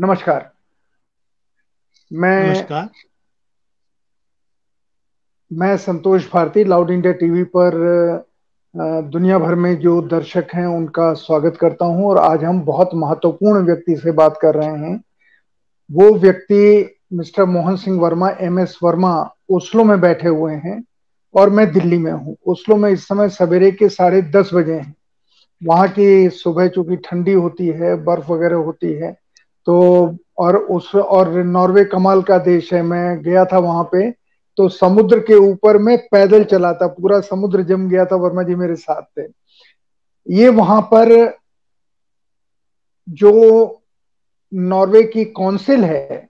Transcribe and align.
नमस्कार। 0.00 0.52
मैं 2.12 2.46
नमस्कार। 2.48 2.88
मैं 5.52 5.76
Santosh 5.76 6.30
Bharti 6.32 6.64
loud 6.64 6.90
India 6.90 7.12
TV 7.12 7.42
पर 7.56 7.74
दुनिया 9.10 9.38
भर 9.38 9.54
में 9.54 9.78
जो 9.78 10.00
दर्शक 10.02 10.46
हैं 10.54 10.66
उनका 10.66 11.12
स्वागत 11.14 11.56
करता 11.56 11.84
हूँ 11.84 12.08
और 12.08 12.18
आज 12.18 12.44
हम 12.44 12.60
बहुत 12.60 12.90
महत्वपूर्ण 12.94 13.64
व्यक्ति 13.66 13.96
से 13.96 14.12
बात 14.12 14.38
कर 14.42 14.54
रहे 14.54 14.78
हैं। 14.78 15.04
वो 15.90 16.10
व्यक्ति 16.18 16.96
mister 17.12 17.44
Mohan 17.44 17.76
Singh 17.76 18.00
Verma 18.00 18.30
M 18.30 18.58
S 18.60 18.78
Verma 18.82 19.14
Oslo 19.50 19.84
में 19.84 20.00
बैठे 20.00 20.28
हुए 20.28 20.54
हैं 20.54 20.84
और 21.34 21.50
मैं 21.50 21.72
दिल्ली 21.72 21.98
में 21.98 22.12
हूँ। 22.12 22.36
ओस्लो 22.46 22.76
में 22.76 22.90
इस 22.90 23.08
समय 23.08 23.28
सवेरे 23.28 23.70
के 23.70 23.88
साढ़े 23.88 24.22
दस 24.22 24.50
बजे 24.54 24.74
हैं। 24.74 24.94
वहाँ 25.62 25.88
की 25.88 26.30
सुबह 26.30 26.68
चूँकि 26.68 26.96
ठंडी 26.96 27.32
होती 27.32 27.68
है 27.68 28.04
बर्फ़ 28.04 28.32
वगैरह 28.32 28.56
होती 28.56 28.92
है 28.92 29.19
तो 29.66 30.16
और 30.38 30.56
उस 30.56 30.94
और 30.94 31.32
नॉर्वे 31.44 31.84
कमाल 31.84 32.22
का 32.22 32.38
देश 32.38 32.74
है 32.74 32.82
मैं 32.82 33.22
गया 33.22 33.44
था 33.44 33.58
वहाँ 33.58 33.84
पे 33.84 34.10
तो 34.56 34.68
समुद्र 34.68 35.18
के 35.18 35.34
ऊपर 35.34 35.78
में 35.78 35.98
पैदल 35.98 36.44
चला 36.44 36.72
था 36.72 36.86
पूरा 36.86 37.20
समुद्र 37.20 37.62
जम 37.62 37.88
गया 37.88 38.04
था 38.04 38.16
वर्मा 38.16 38.42
जी 38.42 38.54
मेरे 38.54 38.76
साथ 38.76 39.02
थे 39.02 39.22
ये 40.30 40.48
वहाँ 40.48 40.80
पर 40.82 41.34
जो 43.08 43.32
नॉर्वे 44.54 45.02
की 45.02 45.24
काउंसिल 45.24 45.84
है 45.84 46.28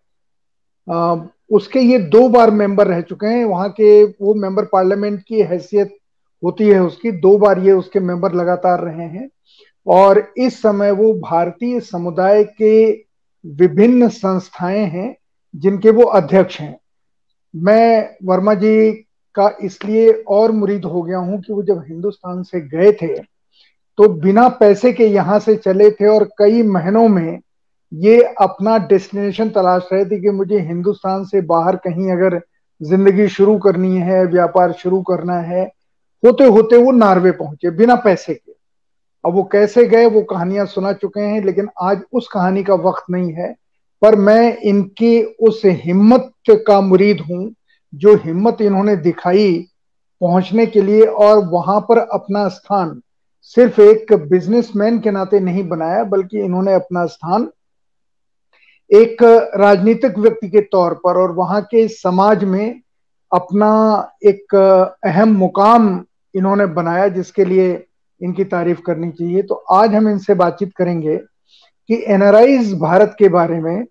आ, 0.91 1.17
उसके 1.53 1.81
ये 1.81 1.99
दो 1.99 2.29
बार 2.29 2.51
मेंबर 2.51 2.87
रह 2.87 3.01
चुके 3.01 3.27
हैं 3.27 3.45
वहाँ 3.45 3.71
के 3.71 4.05
वो 4.05 4.35
मेंबर 4.35 4.65
पार्लियामेंट 4.65 5.23
की 5.29 5.41
हैसियत 5.41 5.97
होती 6.45 6.69
है 6.69 6.83
उसकी 6.83 7.11
दो 7.11 7.39
बार 7.39 7.59
ये 7.59 7.73
उसके 7.73 8.01
मेंबर 8.01 8.33
लगातार 8.33 8.81
रहे 8.81 9.07
हैं। 9.07 9.31
और 9.87 10.33
इस 10.37 10.63
समय 10.63 10.91
वो 10.91 11.13
भारतीय 11.15 11.81
समुदाय 11.81 12.45
के 12.45 12.93
विभिन्न 13.45 14.09
संस्थाएँ 14.09 14.85
हैं 14.87 15.15
जिनके 15.55 15.91
वो 15.91 16.03
अध्यक्ष 16.05 16.61
हैं। 16.61 16.79
मैं 17.55 18.17
वर्मा 18.25 18.55
जी 18.55 18.91
का 19.35 19.49
इसलिए 19.63 20.11
और 20.29 20.53
मुरीद 20.53 20.85
हो 20.85 21.03
गया 21.03 21.19
हूँ 21.19 21.41
कि 21.41 21.53
वो 21.53 21.63
जब 21.63 21.85
हिंदुस्तान 21.89 22.43
से 22.43 22.61
गए 22.69 22.93
थे 22.93 23.15
तो 23.99 24.09
बिना 24.21 24.49
पैसे 24.51 24.93
के 24.93 25.07
यहाँ 25.07 25.39
से 25.39 25.57
चले 25.57 25.91
थे 25.91 26.07
और 26.09 26.25
कई 26.39 26.63
महीनों 26.65 27.07
में 27.09 27.41
ये 27.93 28.21
अपना 28.41 28.77
डेस्टिनेशन 28.79 29.49
तलाश 29.49 29.89
रहे 29.93 30.05
थे 30.05 30.21
कि 30.21 30.31
मुझे 30.31 30.61
हिंदुस्तान 30.61 31.25
से 31.25 31.41
बाहर 31.43 31.77
कहीं 31.77 32.11
अगर 32.13 32.41
ज़िंदगी 32.81 33.29
शुरू 33.29 33.57
करनी 33.59 33.97
है, 33.97 34.25
व्यापार 34.25 34.73
शुरू 34.73 35.01
करना 35.03 35.39
है 35.41 35.65
होते 36.23 36.45
होते 36.47 36.77
वो 36.77 36.93
नार्वे 36.93 37.31
पहुँचे 37.33 37.71
बिना 37.71 37.95
पैसे 37.97 38.35
के। 38.35 38.53
अब 39.25 39.35
वो 39.35 39.43
कैसे 39.43 39.85
गए, 39.85 40.07
वो 40.07 40.23
कहानियाँ 40.23 40.67
सुना 40.67 40.93
चुके 40.93 41.21
हैं, 41.21 41.45
लेकिन 41.45 41.69
आज 41.83 42.03
उस 42.13 42.29
कहानी 42.29 42.63
का 42.65 42.75
वक्त 42.75 43.05
नहीं 43.11 43.33
है। 43.33 43.55
पर 44.03 44.15
मैं 44.17 44.57
इनकी 44.59 45.23
उस 45.23 45.63
हिम्मत 45.65 46.33
का 46.51 46.81
मुरीद 46.81 47.21
हूँ, 47.21 47.55
जो 47.95 48.15
हिम्मत 48.17 48.61
इन्होंने 48.61 48.97
दिखाई 48.97 49.67
पहुँचने 50.21 50.67
के 50.67 50.83
लिए, 50.83 51.03
और 51.03 51.45
वहाँ 51.49 51.81
पर 51.81 51.99
अपना 51.99 52.49
स्थान, 52.49 53.01
सिर्फ़ 53.43 53.81
एक 53.81 54.13
बिजनेसमैन 54.13 54.99
के 54.99 55.11
नाते 55.11 55.41
नहीं 55.41 55.69
बनाया, 55.69 56.05
बल्कि 56.05 56.41
इन्होंने 56.41 56.75
अपना 56.75 57.07
स्थान 57.07 57.49
एक 58.91 59.23
राजनीतिक 59.57 60.19
व्यक्ति 60.19 60.49
के 60.49 60.61
तौर 60.61 60.95
पर, 60.95 61.17
और 61.17 61.33
वहाँ 61.33 61.63
के 61.63 61.89
समाज 61.89 62.45
में 62.45 62.81
अपना 63.33 63.73
एक 64.25 64.55
अहम 65.05 65.33
मुकाम 65.33 66.05
इन्होंने 66.35 66.67
बनाया, 66.67 67.09
जिसके 67.09 67.45
लिए 67.45 67.87
इनकी 68.23 68.45
तारीफ़ 68.45 68.81
करनी 68.81 69.11
चाहिए। 69.11 69.43
तो 69.43 69.55
आज 69.55 69.95
हम 69.95 70.09
इनसे 70.09 70.35
बातचीत 70.35 70.73
करेंगे 70.77 71.17
कि 71.89 72.05
एनआरआईज 72.07 72.79
भारत 72.79 73.17
के 73.19 73.29
बारे 73.29 73.61
में, 73.61 73.87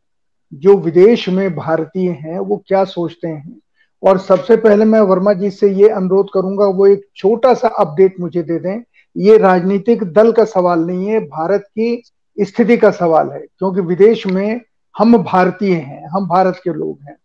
जो 0.53 0.77
विदेश 0.77 1.29
में 1.29 1.55
भारतीय 1.55 2.09
हैं, 2.11 2.39
वो 2.39 2.63
क्या 2.67 2.83
सोचते 2.83 3.27
हैं। 3.27 3.59
और 4.03 4.17
सबसे 4.17 4.57
पहले 4.57 4.85
मैं 4.85 4.99
वर्मा 4.99 5.33
जी 5.33 5.49
से 5.49 5.69
ये 5.69 5.89
अनुरोध 5.89 6.27
करूँगा, 6.33 6.65
वो 6.65 6.87
एक 6.87 7.01
छोटा 7.15 7.53
सा 7.53 7.67
अपडेट 7.67 8.19
मुझे 8.19 8.43
दे 8.43 8.59
दें। 8.59 8.83
ये 9.17 9.37
राजनीतिक 9.37 10.03
दल 10.03 10.31
का 10.31 10.45
सवाल 10.45 10.79
नहीं 10.79 11.07
है, 11.07 11.19
भारत 11.19 11.61
की 11.61 12.03
स्थिति 12.39 12.77
का 12.77 12.91
सवाल 12.91 13.29
है, 13.29 13.39
क्योंकि 13.39 13.81
विदेश 13.81 14.27
में 14.27 14.61
हम 14.97 15.17
भारतीय 15.17 15.73
हैं, 15.73 16.09
हम 16.09 16.27
भारत 16.27 16.61
के 16.63 16.73
लोग 16.73 16.99
हैं। 17.07 17.15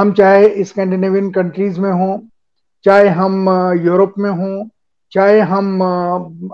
हम 0.00 0.12
चाहे 0.12 0.64
स्कैंडिनेवियन 0.64 1.30
कंट्रीज़ 1.30 1.80
में 1.80 1.92
हों, 1.92 2.18
चाहे 2.84 3.08
हम 3.08 3.48
यूरोप 3.82 4.14
में 4.18 4.30
हों 4.30 4.68
चाहे 5.12 5.40
हम 5.40 5.80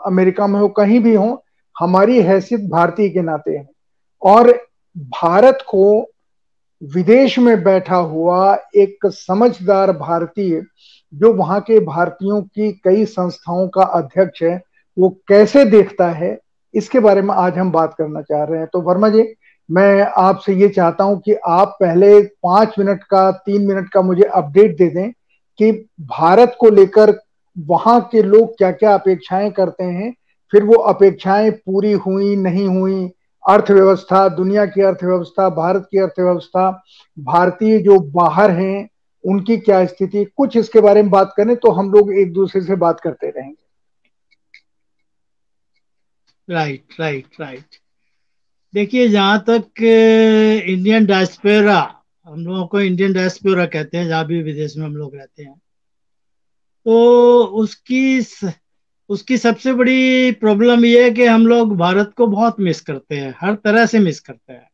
अमेरिका 0.06 0.46
में 0.46 0.58
हो, 0.60 0.68
कहीं 0.68 1.00
भी 1.00 1.14
हो, 1.14 1.42
हमारी 1.76 2.20
हैसियत 2.22 2.68
भारतीय 2.70 3.08
के 3.08 3.22
नाते 3.22 3.50
है। 3.50 3.68
और 4.22 4.50
भारत 4.96 5.58
को 5.68 6.08
विदेश 6.82 7.38
में 7.38 7.62
बैठा 7.64 7.96
हुआ 7.96 8.54
एक 8.76 9.06
समझदार 9.06 9.92
भारतीय 9.92 10.62
जो 11.12 11.32
वहाँ 11.32 11.60
के 11.60 11.78
भारतीयों 11.80 12.40
की 12.42 12.70
कई 12.84 13.04
संस्थाओं 13.04 13.68
का 13.68 13.82
अध्यक्ष 13.82 14.42
है, 14.42 14.60
वो 14.96 15.08
कैसे 15.28 15.64
देखता 15.64 16.10
है, 16.10 16.38
इसके 16.74 17.00
बारे 17.00 17.22
में 17.22 17.34
आज 17.34 17.58
हम 17.58 17.70
बात 17.72 17.94
करना 17.94 18.22
चाह 18.22 18.44
रहे 18.44 18.58
हैं। 18.58 18.68
तो 18.72 18.80
वर्मा 18.80 19.08
जी, 19.08 19.24
मैं 19.68 20.02
आपसे 20.16 20.54
ये 20.54 20.68
चाहता 20.68 21.04
हूँ 21.04 21.20
कि 21.20 21.34
आप 21.34 21.76
पहले 21.80 22.20
पाँच 22.22 22.74
मिनट 22.78 23.02
का, 23.02 23.30
तीन 23.30 23.66
मिनट 23.66 23.88
का 23.88 24.02
मुझे 24.02 24.22
अपडेट 24.24 24.76
दे 24.78 24.88
दें 24.88 25.10
कि 25.58 25.72
भारत 26.00 26.56
को 26.60 26.70
लेकर 26.70 27.12
वहाँ 27.58 28.00
के 28.12 28.22
लोग 28.22 28.58
क्या 28.58 28.72
क्या 28.72 28.94
अपेक्षाएँ 28.94 29.50
करते 29.50 29.84
हैं? 29.84 30.14
फिर 30.52 30.62
वो 30.62 30.74
अपेक्षाएँ 30.74 31.50
पूरी 31.50 31.92
हुई, 31.92 32.36
नहीं 32.36 32.66
हुई? 32.68 33.10
अर्थव्यवस्था, 33.48 34.28
दुनिया 34.28 34.66
की 34.66 34.82
अर्थव्यवस्था, 34.82 35.48
भारत 35.48 35.88
की 35.90 35.98
अर्थव्यवस्था, 35.98 36.82
भारतीय 37.18 37.78
जो 37.78 37.98
बाहर 38.00 38.50
हैं, 38.50 38.88
उनकी 39.24 39.56
क्या 39.56 39.84
स्थिति? 39.86 40.24
कुछ 40.24 40.56
इसके 40.56 40.80
बारे 40.80 41.02
में 41.02 41.10
बात 41.10 41.34
करें 41.36 41.56
तो 41.56 41.70
हम 41.70 41.90
लोग 41.92 42.12
एक 42.14 42.32
दूसरे 42.32 42.62
से 42.62 42.76
बात 42.76 43.00
करते 43.00 43.30
रहेंगे। 43.30 43.62
राइट 46.48 46.84
राइट 47.00 47.26
राइट 47.40 47.76
देखिए, 48.74 49.08
जहाँ 49.08 49.44
तक 49.48 49.82
इंडियन 50.68 51.06
डायस्पेरा 51.06 52.02
हम 52.26 52.44
लोगों 52.46 52.66
को 52.66 52.80
इंडियन 52.80 53.12
डायस्पोरा 53.12 53.66
कहते 53.66 53.98
हैं, 53.98 54.08
जहाँ 54.08 54.26
भी 54.26 54.42
विदेश 54.42 54.76
में 54.76 54.86
हम 54.86 54.96
लोग 54.96 55.16
रहते 55.16 55.42
हैं। 55.42 55.60
तो 56.86 57.44
उसकी 57.62 58.20
उसकी 59.10 59.36
सबसे 59.38 59.72
बड़ी 59.72 60.30
प्रॉब्लम 60.32 60.84
ये 60.84 61.02
है 61.04 61.10
कि 61.10 61.24
हम 61.24 61.46
लोग 61.46 61.76
भारत 61.76 62.12
को 62.16 62.26
बहुत 62.26 62.60
मिस 62.60 62.80
करते 62.80 63.16
हैं, 63.16 63.34
हर 63.40 63.54
तरह 63.54 63.86
से 63.86 63.98
मिस 63.98 64.20
करते 64.20 64.52
हैं। 64.52 64.68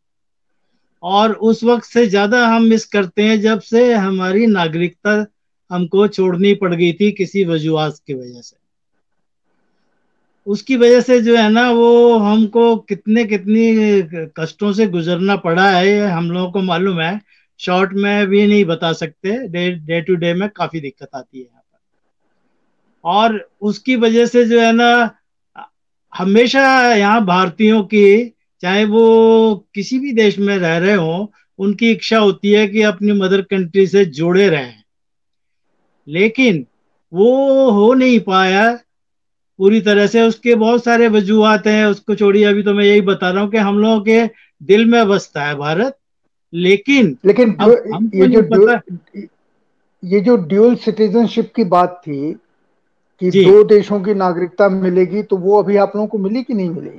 और 1.03 1.33
उस 1.33 1.63
वक्त 1.65 1.85
से 1.85 2.07
ज़्यादा 2.07 2.47
हम 2.47 2.63
मिस 2.63 2.85
करते 2.85 3.23
हैं 3.23 3.41
जब 3.41 3.61
से 3.61 3.93
हमारी 3.95 4.47
नागरिकता 4.47 5.25
हमको 5.71 6.07
छोड़नी 6.09 6.55
पड़ 6.55 6.75
गई 6.75 6.93
थी 6.93 7.11
किसी 7.13 7.45
वजूहत 7.45 8.01
की 8.07 8.15
वजह 8.15 8.41
से। 8.41 8.57
उसकी 10.47 10.77
वजह 10.77 11.01
से 11.01 11.21
जो 11.21 11.37
है 11.37 11.49
ना, 11.51 11.71
वो 11.71 12.19
हमको 12.19 12.77
कितने 12.77 13.25
कितनी 13.25 14.33
कष्टों 14.39 14.73
से 14.73 14.87
गुजरना 14.87 15.37
पड़ा 15.37 15.71
है, 15.71 16.01
हम 16.09 16.31
लोगों 16.31 16.51
को 16.53 16.63
मालूम 16.63 17.01
है। 17.01 17.21
शॉर्ट 17.61 17.93
में 17.93 18.27
भी 18.27 18.47
नहीं 18.47 18.65
बता 18.65 18.93
सकते, 18.93 19.37
डे 19.49 19.71
डे 19.71 20.01
टू 20.01 20.15
डे 20.15 20.35
में 20.35 20.49
काफ़ी 20.49 20.81
दिक्कत 20.81 21.09
आती 21.15 21.41
है। 21.41 21.58
और 23.09 23.39
उसकी 23.63 23.97
वजह 23.97 24.27
से 24.27 24.45
जो 24.45 24.61
है 24.61 24.73
ना 24.73 24.91
हमेशा 26.13 26.61
यहाँ 26.95 27.25
भारतीयों 27.27 27.83
की 27.85 28.05
चाहे 28.63 28.85
वो 28.87 29.03
किसी 29.75 29.99
भी 29.99 30.13
देश 30.13 30.39
में 30.39 30.57
रह 30.59 30.77
रहे 30.79 30.95
हो 30.97 31.33
उनकी 31.59 31.91
इच्छा 31.91 32.19
होती 32.19 32.53
है 32.53 32.67
कि 32.69 32.83
अपनी 32.85 33.13
मदर 33.15 33.43
कंट्री 33.45 33.87
से 33.87 34.05
जुड़े 34.13 34.49
रहें। 34.49 34.75
लेकिन 36.07 36.65
वो 37.13 37.71
हो 37.71 37.93
नहीं 37.95 38.19
पाया। 38.21 38.65
पूरी 39.59 39.81
तरह 39.81 40.07
से 40.07 40.23
उसके 40.23 40.55
बहुत 40.55 40.85
सारे 40.85 41.09
वजूहत 41.09 41.67
हैं 41.67 41.85
उसको 41.87 42.15
छोड़िए 42.15 42.45
अभी 42.45 42.63
तो 42.63 42.75
मैं 42.75 42.85
यही 42.85 43.01
बता 43.03 43.31
रहा 43.31 43.43
हूँ 43.43 43.51
कि 43.51 43.57
हम 43.59 43.79
लोगों 43.79 44.01
के 44.01 44.25
दिल 44.61 44.85
में 44.87 45.09
बसता 45.09 45.45
है 45.45 45.55
भारत। 45.57 45.97
लेकिन 46.53 47.17
लेकिन 47.25 47.57
ये 48.15 48.27
जो 48.29 48.43
ये 50.03 50.21
जो 50.21 50.37
ड्यूअल 50.49 50.75
सिटीजनशिप 50.77 51.53
की 51.57 51.65
बात 51.71 52.01
थी 52.03 52.21
कि 53.21 53.31
दो 53.31 53.63
देशों 53.65 54.01
की 54.01 54.15
नागरिकता 54.15 54.69
मिलेगी 54.69 55.23
तो 55.23 55.37
वो 55.37 55.63
अभी 55.63 55.77
आप 55.77 55.93
लोगों 55.97 56.09
को 56.09 56.19
मिली 56.19 56.43
कि 56.43 56.55
नहीं 56.55 56.71
मिली? 56.71 56.99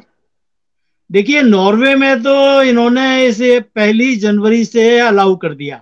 देखिए 1.10 1.42
नॉर्वे 1.42 1.96
में 1.96 2.22
तो 2.24 2.62
इन्होंने 2.64 3.26
इसे 3.26 3.60
पहली 3.60 4.16
जनवरी 4.16 4.64
से 4.66 5.00
अलाउ 5.00 5.36
कर 5.36 5.54
दिया। 5.54 5.82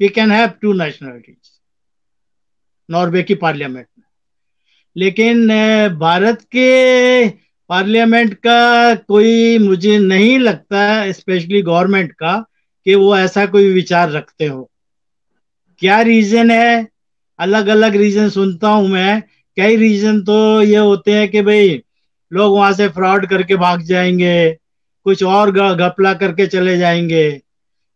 We 0.00 0.08
can 0.08 0.30
have 0.30 0.50
two 0.62 0.72
nationalities 0.72 1.50
Norway 2.88 3.22
की 3.22 3.34
पार्लियामेंट 3.34 3.86
में। 3.98 4.04
लेकिन 4.96 5.48
भारत 5.98 6.42
के 6.46 7.28
पार्लियामेंट 7.70 8.34
का 8.34 8.94
कोई 8.94 9.58
मुझे 9.58 9.98
नहीं 9.98 10.38
लगता 10.38 11.12
स्पेशली 11.12 11.62
गवर्नमेंट 11.62 12.12
का 12.12 12.36
कि 12.86 12.94
वो 12.94 13.16
ऐसा 13.16 13.46
कोई 13.46 13.72
विचार 13.72 14.10
रखते 14.10 14.46
हो। 14.46 14.70
क्या 15.78 16.00
रीजन 16.00 16.50
है? 16.50 16.88
अलग 17.38 17.66
अलग 17.66 17.96
रीजन 17.96 18.28
सुनता 18.28 18.68
हूँ 18.68 18.88
मैं 18.88 19.22
कई 19.56 19.76
रीजन 19.76 20.20
तो 20.22 20.36
ये 20.62 20.76
होते 20.78 21.12
हैं 21.12 21.28
कि 21.30 21.42
भाई 21.42 21.68
लोग 22.32 22.54
वहाँ 22.54 22.72
से 22.72 22.88
फ्रॉड 22.90 23.26
करके 23.26 23.56
भाग 23.56 23.82
जाएँगे 23.84 24.36
कुछ 25.06 25.22
और 25.24 25.50
घपला 25.76 26.12
करके 26.14 26.46
चले 26.46 26.76
जाएँगे। 26.78 27.26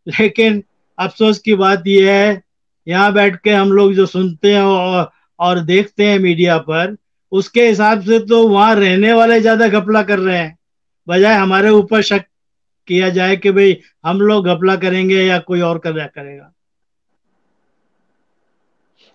लेकिन 0.06 0.62
अफसोस 0.98 1.38
की 1.38 1.54
बात 1.56 1.86
यह 1.86 2.12
है 2.14 2.40
यहाँ 2.86 3.12
बैठ 3.12 3.36
के 3.44 3.50
हम 3.50 3.72
लोग 3.72 3.92
जो 3.94 4.06
सुनते 4.06 4.52
हैं 4.54 4.62
और, 4.62 5.10
और 5.38 5.60
देखते 5.62 6.06
हैं 6.06 6.18
मीडिया 6.18 6.58
पर 6.60 6.96
उसके 7.32 7.66
हिसाब 7.68 8.00
से 8.02 8.18
तो 8.26 8.46
वहाँ 8.48 8.74
रहने 8.74 9.12
वाले 9.12 9.40
ज़्यादा 9.40 9.68
घपला 9.70 10.02
कर 10.02 10.18
रहे 10.18 10.38
हैं। 10.38 10.56
बजाय 11.06 11.34
हमारे 11.34 11.70
ऊपर 11.70 12.02
शक 12.02 12.24
किया 12.88 13.08
जाए 13.10 13.36
कि 13.36 13.50
भाई 13.50 13.76
हम 14.06 14.20
लोग 14.20 14.46
घपला 14.48 14.76
करेंगे 14.76 15.22
या 15.24 15.38
कोई 15.40 15.60
और 15.60 15.78
कर 15.78 16.06
करेगा। 16.06 16.52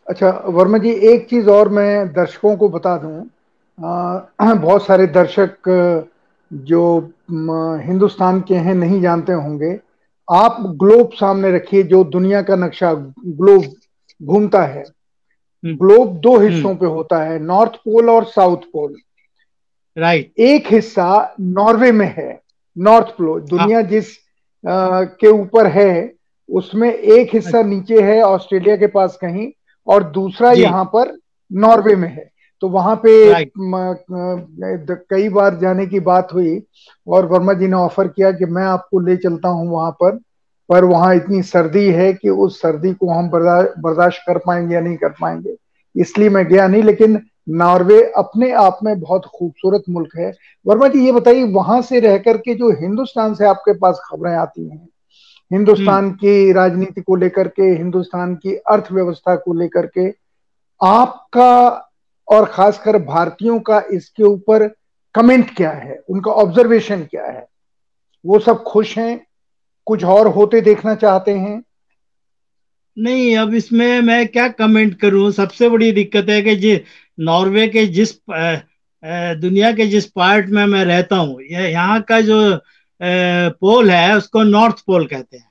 अच्छा 0.08 0.30
वर्मा 0.48 0.78
जी 0.78 0.92
एक 1.12 1.28
चीज़ 1.30 1.50
और 1.50 1.70
मैं 1.70 2.08
दर्शकों 2.14 2.56
को 2.58 2.70
बता 2.70 2.98
दूँ 2.98 3.24
बहुत 4.58 4.86
सारे 4.86 5.08
दर्शक 5.08 5.70
जो 6.52 6.84
हिंदुस्तान 7.86 8.42
के 8.42 8.56
हैं 8.56 8.76
नहीं 8.76 9.02
जानते 9.02 9.34
होंगे 9.34 9.78
आप 10.28 10.58
ग्लोब 10.82 11.12
सामने 11.14 11.52
रखिए 11.52 11.84
जो 11.84 12.04
दुनिया 12.04 12.42
का 12.42 12.56
नक्शा 12.56 12.94
ग्लोब 12.94 13.66
घूमता 14.22 14.64
है 14.64 14.84
हम्म। 14.84 15.76
ग्लोब 15.78 16.18
दो 16.20 16.36
हम्म। 16.38 16.48
हिस्सों 16.48 16.76
पे 16.76 16.86
होता 16.86 17.24
है 17.24 17.40
नॉर्थ 17.40 17.76
पोल 17.76 18.10
और 18.10 18.26
साउथ 18.26 18.72
पोल 18.74 18.96
राइट 19.98 20.32
एक 20.40 20.68
हिस्सा 20.68 21.36
नॉर्वे 21.40 21.92
में 21.92 22.08
है 22.18 22.40
नॉर्थ 22.76 23.16
पोल 23.18 23.42
दुनिया 23.42 23.80
हाँ। 23.80 23.88
जिस 23.88 24.18
आ, 24.64 25.04
के 25.04 25.28
ऊपर 25.28 25.68
है 25.68 26.14
उसमें 26.50 26.92
एक 26.94 27.34
हिस्सा 27.34 27.58
अच्छा। 27.58 27.70
नीचे 27.70 28.02
है 28.02 28.22
ऑस्ट्रेलिया 28.22 28.76
के 28.76 28.88
पास 28.88 29.18
कहीं 29.22 29.52
और 29.88 30.04
दूसरा 30.12 30.52
यहाँ 30.52 30.84
पर 30.86 31.18
नॉर्वे 31.52 31.96
में 31.96 32.10
है। 32.10 32.30
तो 32.62 32.70
वहाँ 32.70 32.96
पे 33.06 33.12
कई 35.10 35.30
बार 35.30 35.56
जाने 35.60 35.86
की 35.86 36.00
बात 36.00 36.34
हुई 36.34 36.62
और 37.08 37.26
वर्मा 37.26 37.54
जी 37.54 37.68
ने 37.68 37.76
ऑफ़र 37.76 38.08
किया 38.08 38.32
कि 38.32 38.46
मैं 38.46 38.64
आपको 38.64 39.00
ले 39.00 39.16
चलता 39.18 39.50
हूँ 39.50 39.70
वहाँ 39.70 39.92
पर 39.92 40.20
पर 40.70 40.86
वहाँ 40.86 41.16
इतनी 41.16 41.42
सर्दी 41.44 41.86
है 41.92 42.14
कि 42.14 42.30
उस 42.30 42.62
सर्दी 42.62 42.94
को 42.94 43.10
हम 43.10 43.30
बर्दाश्त 43.30 44.22
कर 44.28 44.38
पाएँगे 44.38 44.74
या 44.76 44.80
नहीं 44.82 44.98
कर 44.98 45.10
पाएँगे। 45.22 45.56
इसलिए 45.96 46.30
मैं 46.30 46.46
गया 46.48 46.68
नहीं 46.68 46.84
लेकिन 46.84 47.20
नॉर्वे 47.50 48.02
अपने 48.18 48.52
आप 48.52 48.80
में 48.84 49.00
बहुत 49.00 49.26
खूबसूरत 49.26 49.84
मुल्क 49.90 50.18
है। 50.18 50.32
वर्मा 50.66 50.88
जी 50.88 51.06
ये 51.06 51.12
बताइए 51.12 51.44
वहाँ 51.44 51.82
से 51.82 52.00
रह 52.00 52.18
करके 52.18 52.56
जो 52.56 52.72
हिंदुस्तान 52.72 53.34
से 53.34 53.46
आपके 53.46 53.74
पास 53.74 54.02
खबरें 54.06 54.36
आती 54.36 54.70
हैं 54.70 54.88
हिंदुस्तान 55.52 56.04
हम्म। 56.06 56.14
की 56.14 56.52
राजनीति 56.52 57.02
को 57.02 57.16
लेकर 57.16 57.48
के 57.48 57.64
हिंदुस्तान 57.64 58.36
की 58.36 58.56
अर्थव्यवस्था 58.56 59.36
को 59.36 59.54
लेकर 59.54 59.86
के 59.86 60.10
आपका 60.86 61.92
और 62.28 62.46
खासकर 62.46 62.98
भारतीयों 62.98 63.60
का 63.60 63.84
इसके 63.94 64.24
ऊपर 64.24 64.68
कमेंट 65.16 65.56
क्या 65.56 65.72
है? 65.72 66.04
उनका 66.10 66.32
ऑब्जर्वेशन 66.32 67.04
क्या 67.04 67.26
है? 67.26 67.48
वो 68.26 68.40
सब 68.40 68.64
खुश 68.64 68.98
हैं? 68.98 69.26
कुछ 69.86 70.04
और 70.04 70.28
होते 70.28 70.62
देखना 70.62 70.96
चाहते 70.96 71.32
हैं? 71.32 71.64
नहीं 72.98 73.38
अब 73.38 73.54
इसमें 73.54 74.02
मैं 74.02 74.28
क्या 74.28 74.48
कमेंट 74.48 75.00
करूँ? 75.00 75.32
सबसे 75.32 75.70
बड़ी 75.70 75.92
दिक्कत 75.92 76.30
है 76.30 76.42
कि 76.42 76.56
जी 76.56 76.82
नॉर्वे 77.20 77.68
के 77.68 77.86
जिस 77.88 78.16
दुनिया 79.42 79.72
के 79.72 79.86
जिस 79.86 80.06
पार्ट 80.06 80.46
में 80.50 80.66
मैं 80.66 80.86
रहता 80.86 81.16
हूँ 81.16 81.42
यहाँ 81.42 82.02
का 82.02 82.22
जो 82.22 82.56
पोल 83.02 83.92
है, 83.92 84.16
उसको 84.18 84.44
नॉर्थ 84.44 84.80
पोल 84.88 85.06
कहते 85.08 85.38
हैं। 85.38 85.50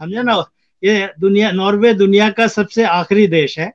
समझे 0.00 0.22
ना? 0.22 0.44
ये 0.82 1.08
दुनिया, 1.20 1.50
नॉर्वे 1.52 1.92
दुनिया 1.94 2.28
का 2.30 2.46
सबसे 2.48 2.84
आखिरी 2.84 3.26
देश 3.26 3.58
है। 3.58 3.72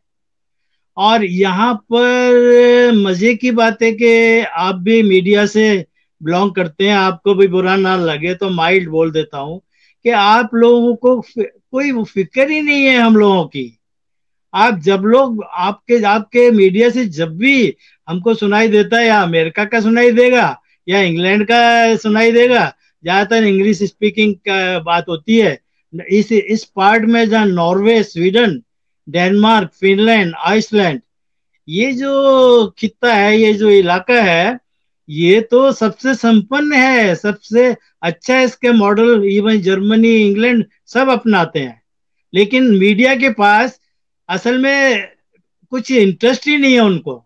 और 0.98 1.24
यहाँ 1.26 1.74
पर 1.94 2.92
मज़े 2.96 3.34
की 3.36 3.52
बात 3.52 3.82
है 3.84 3.92
कि 3.94 4.42
आप 4.44 4.76
भी 4.78 5.02
मीडिया 5.04 5.46
से 5.46 5.86
बिलोंग 6.22 6.52
करते 6.56 6.88
हैं, 6.88 6.96
आपको 6.96 7.34
भी 7.36 7.48
बुरा 7.48 7.76
ना 7.76 7.96
लगे 7.96 8.34
तो 8.36 8.50
माइल्ड 8.50 8.90
बोल 8.90 9.12
देता 9.12 9.38
हूँ 9.38 9.60
कि 10.06 10.10
आप 10.10 10.54
लोगों 10.56 10.96
को 10.96 11.20
कोई 11.38 12.04
फ़िक्र 12.04 12.50
ही 12.50 12.62
नहीं 12.62 12.84
है 12.86 12.98
हम 12.98 13.16
लोगों 13.16 13.46
की। 13.46 13.80
आप 14.54 14.80
जब 14.80 15.02
लोग 15.06 15.44
आपके 15.46 16.02
आपके 16.06 16.50
मीडिया 16.52 16.90
से 16.90 17.06
जब 17.08 17.38
भी 17.38 17.76
हमको 18.08 18.34
सुनाई 18.34 18.68
देता 18.68 18.98
है, 18.98 19.06
या 19.08 19.22
अमेरिका 19.22 19.66
का 19.66 19.80
सुनाई 19.82 20.12
देगा, 20.12 20.62
या 20.88 21.02
इंग्लैंड 21.02 21.46
का 21.46 21.96
सुनाई 21.98 22.32
देगा 22.32 22.74
ज़्यादातर 23.04 23.44
इंग्लिश 23.44 23.84
स्पीकिंग 23.84 24.36
बात 24.86 25.06
होती 25.10 25.38
है। 25.38 25.58
इस 25.94 26.32
इस 26.32 26.64
पार्ट 26.76 27.06
में 27.06 27.28
जहाँ 27.30 27.46
Norway 27.46 28.02
Sweden 28.04 28.62
Denmark 29.08 29.72
Finland 29.80 30.34
Iceland 30.46 31.02
ये 31.68 31.92
जो 31.94 32.68
खिता 32.80 33.14
है, 33.14 33.38
ये 33.38 33.54
जो 33.54 33.70
इलाका 33.70 34.22
है, 34.24 34.60
ये 35.10 35.40
तो 35.42 35.72
सबसे 35.72 36.14
संपन्न 36.16 36.74
है, 36.74 37.16
सबसे 37.16 37.76
अच्छा 38.02 38.40
इसके 38.42 38.72
मॉडल 38.74 39.24
इवन 39.28 39.62
जर्मनी 39.62 40.16
इंग्लैंड 40.20 40.66
सब 40.88 41.10
अपनाते 41.10 41.60
हैं। 41.60 41.82
लेकिन 42.34 42.64
मीडिया 42.78 43.16
के 43.16 43.30
पास 43.34 43.80
असल 44.30 44.58
में 44.58 45.08
कुछ 45.72 45.92
इंटरेस्ट 45.92 46.48
ही 46.48 46.58
नहीं 46.58 46.74
है 46.74 46.80
उनको। 46.82 47.24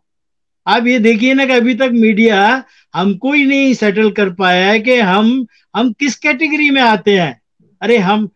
आप 0.68 0.88
ये 0.88 1.00
देखिए 1.00 1.34
ना 1.34 1.46
कि 1.46 1.54
अभी 1.54 1.74
तक 1.76 1.90
मीडिया 1.94 2.64
हमको 2.96 3.34
ही 3.34 3.46
नहीं 3.46 3.74
सेटल 3.74 4.12
कर 4.12 4.30
पाया 4.30 4.68
है 4.68 4.80
कि 4.80 4.96
हम 5.00 5.46
हम 5.76 5.92
किस 5.94 6.16
कैटेगरी 6.16 6.70
में 6.70 6.82
आते 6.82 7.18
हैं। 7.20 7.42
अरे 7.82 7.98
हम 7.98 8.30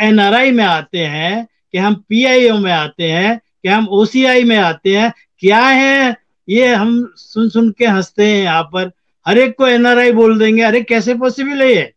एनआरआई 0.00 0.50
में 0.50 0.64
आते 0.64 0.98
हैं 0.98 1.46
कि 1.72 1.78
हम 1.78 1.94
पी 1.94 2.02
पीआईओ 2.08 2.56
में 2.58 2.72
आते 2.72 3.10
हैं 3.10 3.38
कि 3.38 3.68
हम 3.68 3.88
ओसीआई 3.88 4.44
में 4.44 4.56
आते 4.56 4.96
हैं। 4.96 5.12
क्या 5.38 5.60
है? 5.60 6.16
ये 6.48 6.74
हम 6.74 7.12
सुन 7.16 7.48
सुन 7.48 7.70
के 7.78 7.86
हँसते 7.86 8.26
हैं 8.26 8.42
यहाँ 8.44 8.62
पर। 8.62 8.90
हर 9.26 9.38
एक 9.38 9.54
को 9.58 9.66
एनआरआई 9.66 10.12
बोल 10.12 10.38
देंगे। 10.38 10.62
अरे 10.62 10.80
कैसे 10.82 11.14
पॉसिबल 11.14 11.62
है 11.62 11.68
ये? 11.74 11.92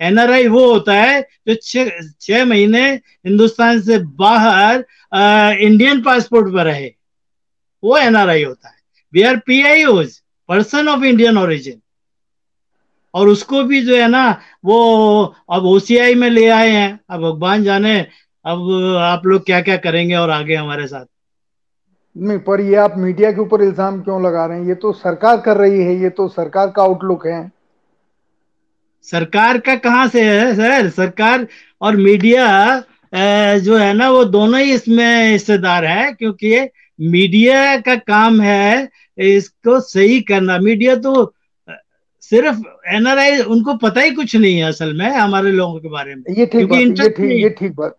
एनआरआई 0.00 0.46
वो 0.48 0.72
होता 0.72 0.94
है 0.94 1.20
जो 1.48 1.54
छह 2.20 2.44
महीने 2.44 2.84
हिंदुस्तान 3.26 3.80
से 3.82 3.98
बाहर 3.98 4.84
आ, 5.14 5.50
इंडियन 5.52 6.02
पासपोर्ट 6.02 6.52
पर 6.54 6.64
रहे। 6.64 6.90
वो 7.82 7.96
एनआरआई 7.98 8.42
होता 8.44 8.68
है। 8.68 8.74
We 9.12 9.22
are 9.22 9.36
P 9.46 9.62
I 9.62 9.84
person 10.48 10.88
of 10.88 11.04
Indian 11.04 11.38
origin 11.38 11.80
और 13.14 13.28
उसको 13.28 13.62
भी 13.64 13.80
जो 13.84 13.96
है 13.96 14.08
ना 14.08 14.24
वो 14.64 15.24
अब 15.52 15.64
ओसीआई 15.66 16.14
में 16.14 16.28
ले 16.30 16.48
आए 16.50 16.70
हैं। 16.70 16.98
अब 17.10 17.20
भगवान 17.22 17.64
जाने 17.64 17.98
अब 18.44 18.70
आप 19.00 19.26
लोग 19.26 19.44
क्या 19.46 19.60
क्या 19.60 19.76
करेंगे 19.78 20.14
और 20.16 20.30
आगे 20.30 20.54
हमारे 20.54 20.86
साथ। 20.86 21.04
नहीं 22.16 22.38
पर 22.40 22.60
ये 22.60 22.76
आप 22.76 22.94
मीडिया 22.98 23.30
के 23.32 23.40
ऊपर 23.40 23.62
इल्ज़ाम 23.62 24.00
क्यों 24.02 24.22
लगा 24.22 24.44
रहे 24.46 24.58
हैं? 24.58 24.66
ये 24.68 24.74
तो 24.74 24.92
सरकार 24.94 25.40
कर 25.40 25.56
रही 25.56 25.82
है 25.82 25.94
ये 26.02 26.10
तो 26.10 26.28
सरकार 26.30 26.70
का 26.70 26.82
आउटलुक 26.82 27.26
है। 27.26 27.50
सरकार 29.06 29.58
का 29.58 29.74
कहाँ 29.76 30.08
से 30.08 30.22
है 30.22 30.54
सर? 30.54 30.88
सरकार 30.90 31.46
और 31.80 31.96
मीडिया 31.98 32.82
जो 33.58 33.76
है 33.76 33.92
ना 33.94 34.08
वो 34.10 34.24
दोनों 34.26 34.60
ही 34.60 34.72
इसमें 34.72 35.30
हिस्सेदार 35.30 35.84
है 35.84 36.12
क्योंकि 36.12 36.58
मीडिया 36.98 37.76
का 37.80 37.94
काम 37.96 38.40
है 38.40 38.88
इसको 39.18 39.78
सही 39.80 40.20
करना। 40.22 40.58
मीडिया 40.58 40.94
तो 40.96 41.32
सिर्फ़ 42.22 42.58
एनआरआई 42.94 43.38
उनको 43.42 43.74
पता 43.76 44.00
ही 44.00 44.10
कुछ 44.10 44.34
नहीं 44.36 44.56
है 44.56 44.64
असल 44.64 44.92
में 44.98 45.08
हमारे 45.10 45.50
लोगों 45.52 45.80
के 45.80 45.88
बारे 45.88 46.14
में। 46.14 46.22
ये 46.38 46.46
ठीक 46.46 46.68
बात 46.68 46.78
ये 46.78 47.08
ठीक 47.08 47.30
ये 47.32 47.48
ठीक 47.50 47.74
बात 47.76 47.96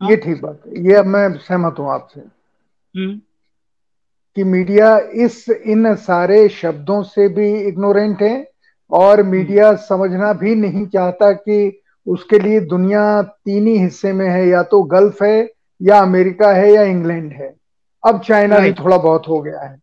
ये 0.00 0.16
ठीक 0.16 0.40
बात 0.42 0.62
ये 0.78 1.02
मैं 1.04 1.28
सहमत 1.38 1.76
हूँ 1.78 1.90
आपसे 1.92 2.20
हम्म। 2.20 3.20
कि 4.36 4.44
मीडिया 4.44 4.96
इस 5.24 5.44
इन 5.48 5.94
सारे 5.96 6.48
शब्दों 6.50 7.02
से 7.04 7.28
भी 7.28 7.48
इग्नोरेंट 7.68 8.22
है 8.22 8.50
और 8.90 9.20
हम्म। 9.20 9.30
मीडिया 9.30 9.74
समझना 9.86 10.32
भी 10.32 10.54
नहीं 10.56 10.86
चाहता 10.86 11.32
कि 11.32 11.80
उसके 12.06 12.38
लिए 12.38 12.60
दुनिया 12.66 13.22
तीन 13.22 13.66
ही 13.66 13.76
हिस्से 13.78 14.12
में 14.12 14.28
है 14.28 14.46
या 14.48 14.62
तो 14.64 14.82
गल्फ 14.92 15.22
है 15.22 15.48
या 15.80 15.98
अमेरिका 16.00 16.52
है 16.52 16.72
या 16.72 16.82
इंग्लैंड 16.82 17.32
है। 17.32 17.54
अब 18.04 18.20
चाइना 18.20 18.58
भी 18.58 18.72
थोड़ा 18.72 18.96
बहुत 18.96 19.28
हो 19.28 19.40
गया 19.40 19.60
है 19.60 19.78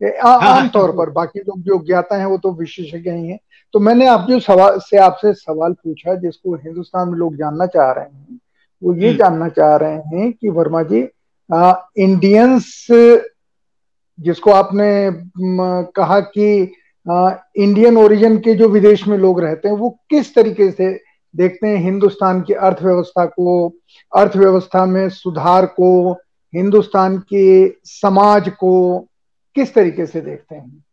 हाँ, 0.00 0.38
हाँ। 0.40 0.60
आमतौर 0.60 0.90
पर 0.92 1.10
बाकी 1.10 1.40
लोग 1.40 1.60
जो 1.60 1.78
ज्ञाता 1.86 2.16
हैं 2.16 2.26
वो 2.26 2.38
तो 2.38 2.52
विशेषज्ञ 2.52 3.10
ही 3.10 3.28
हैं 3.28 3.38
तो 3.74 3.80
मैंने 3.80 4.06
आप 4.06 4.26
जो 4.28 4.38
सवाल 4.40 4.78
से 4.80 4.96
आपसे 4.98 5.32
सवाल 5.34 5.72
पूछा 5.74 6.14
जिसको 6.14 6.54
हिंदुस्तान 6.54 7.08
में 7.08 7.16
लोग 7.18 7.36
जानना 7.36 7.66
चाह 7.66 7.92
रहे 7.92 8.04
हैं 8.04 8.40
वो 8.82 8.94
ये 8.94 9.08
हम्म। 9.08 9.18
जानना 9.18 9.48
चाह 9.48 9.76
रहे 9.76 9.94
हैं 10.14 10.32
कि 10.32 10.48
वर्मा 10.48 10.82
जी 10.82 11.08
इंडियंस 12.02 12.86
जिसको 14.18 14.50
आपने 14.50 14.90
कहा 15.96 16.20
कि 16.20 16.50
इंडियन 17.06 17.96
ओरिजिन 17.96 18.36
के 18.38 18.54
जो 18.54 18.68
विदेश 18.68 19.06
में 19.08 19.16
लोग 19.18 19.40
रहते 19.40 19.68
हैं 19.68 19.76
वो 19.76 19.90
किस 20.10 20.34
तरीके 20.34 20.70
से 20.70 20.92
देखते 21.34 21.66
हैं 21.66 21.76
हिंदुस्तान 21.76 22.40
की 22.42 22.52
अर्थव्यवस्था 22.52 23.24
को 23.26 23.68
अर्थव्यवस्था 24.12 24.84
में 24.86 25.08
सुधार 25.08 25.66
को 25.66 25.90
हिंदुस्तान 26.54 27.18
के 27.32 27.68
समाज 27.84 28.48
को 28.50 28.98
किस 29.56 29.74
तरीके 29.74 30.06
से 30.06 30.20
देखते 30.20 30.54
हैं? 30.54 30.84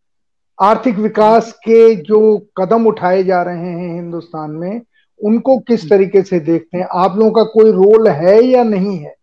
आर्थिक 0.60 0.98
विकास 0.98 1.52
के 1.60 1.96
जो 1.96 2.38
कदम 2.58 2.86
उठाए 2.88 3.24
जा 3.24 3.42
रहे 3.44 3.70
हैं 3.70 3.94
हिंदुस्तान 3.96 4.52
में, 4.52 4.82
उनको 5.20 5.58
किस 5.60 5.90
तरीके 5.90 6.22
से 6.22 6.40
देखते 6.40 6.78
हैं? 6.78 6.88
आप 6.92 7.18
लोगों 7.18 7.32
का 7.32 7.44
कोई 7.54 7.72
रोल 7.72 8.08
है 8.10 8.42
या 8.44 8.64
नहीं 8.64 8.98
है? 8.98 9.16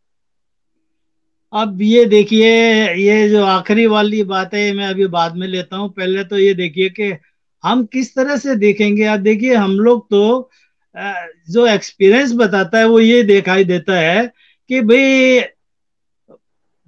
अब 1.52 1.83
ये 1.83 2.04
देखिए, 2.04 2.50
ये 2.95 3.28
जो 3.28 3.45
आखिरी 3.45 3.87
वाली 3.87 4.23
बात 4.25 4.54
है, 4.54 4.73
मैं 4.73 4.87
अभी 4.87 5.07
बाद 5.09 5.37
में 5.37 5.47
लेता 5.49 5.76
हूँ। 5.76 5.88
पहले 5.90 6.25
तो 6.25 6.38
ये 6.38 6.54
देखिए 6.54 6.88
कि 6.90 7.12
हम 7.64 7.85
किस 7.85 8.14
तरह 8.14 8.37
से 8.37 8.57
देखेंगे? 8.57 9.04
आप 9.04 9.21
देखिए, 9.21 9.54
हम 9.54 9.71
लोग 9.73 10.07
तो 10.11 10.50
जो 11.50 11.66
एक्सपीरियंस 11.66 12.33
बताता 12.35 12.78
है, 12.78 12.87
वो 12.87 13.00
ये 13.00 13.23
दिखाई 13.23 13.64
देता 13.64 13.99
है 13.99 14.26
कि 14.71 14.80
भाई 14.80 15.40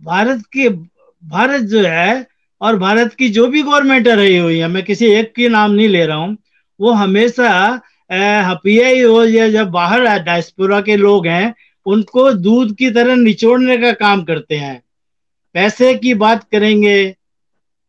भारत 0.02 0.42
के, 0.52 0.68
भारत 0.68 1.62
जो 1.62 1.82
है 1.82 2.26
और 2.60 2.76
भारत 2.78 3.14
की 3.14 3.28
जो 3.28 3.46
भी 3.46 3.62
गवर्नमेंट 3.62 4.08
रही 4.08 4.36
हुई 4.36 4.58
है, 4.58 4.68
मैं 4.68 4.82
किसी 4.84 5.06
एक 5.06 5.32
की 5.34 5.48
नाम 5.48 5.70
नहीं 5.72 5.88
ले 5.88 6.04
रहा 6.06 6.16
हूँ, 6.16 6.36
वो 6.80 6.92
हमेशा 6.92 7.80
पीआई 8.12 9.00
हो 9.00 9.24
या 9.24 9.48
जब 9.50 9.70
बाहर 9.70 10.18
डायस्पोरा 10.20 10.80
के 10.80 10.96
लोग 10.96 11.26
हैं, 11.26 11.54
उनको 11.86 12.32
दूध 12.32 12.74
की 12.76 12.90
तरह 12.90 13.14
निचोड़ने 13.16 13.76
का 13.78 13.92
काम 13.92 14.22
करते 14.24 14.56
हैं। 14.56 14.80
पैसे 15.54 15.94
की 15.94 16.14
बात 16.14 16.44
करेंगे 16.52 17.14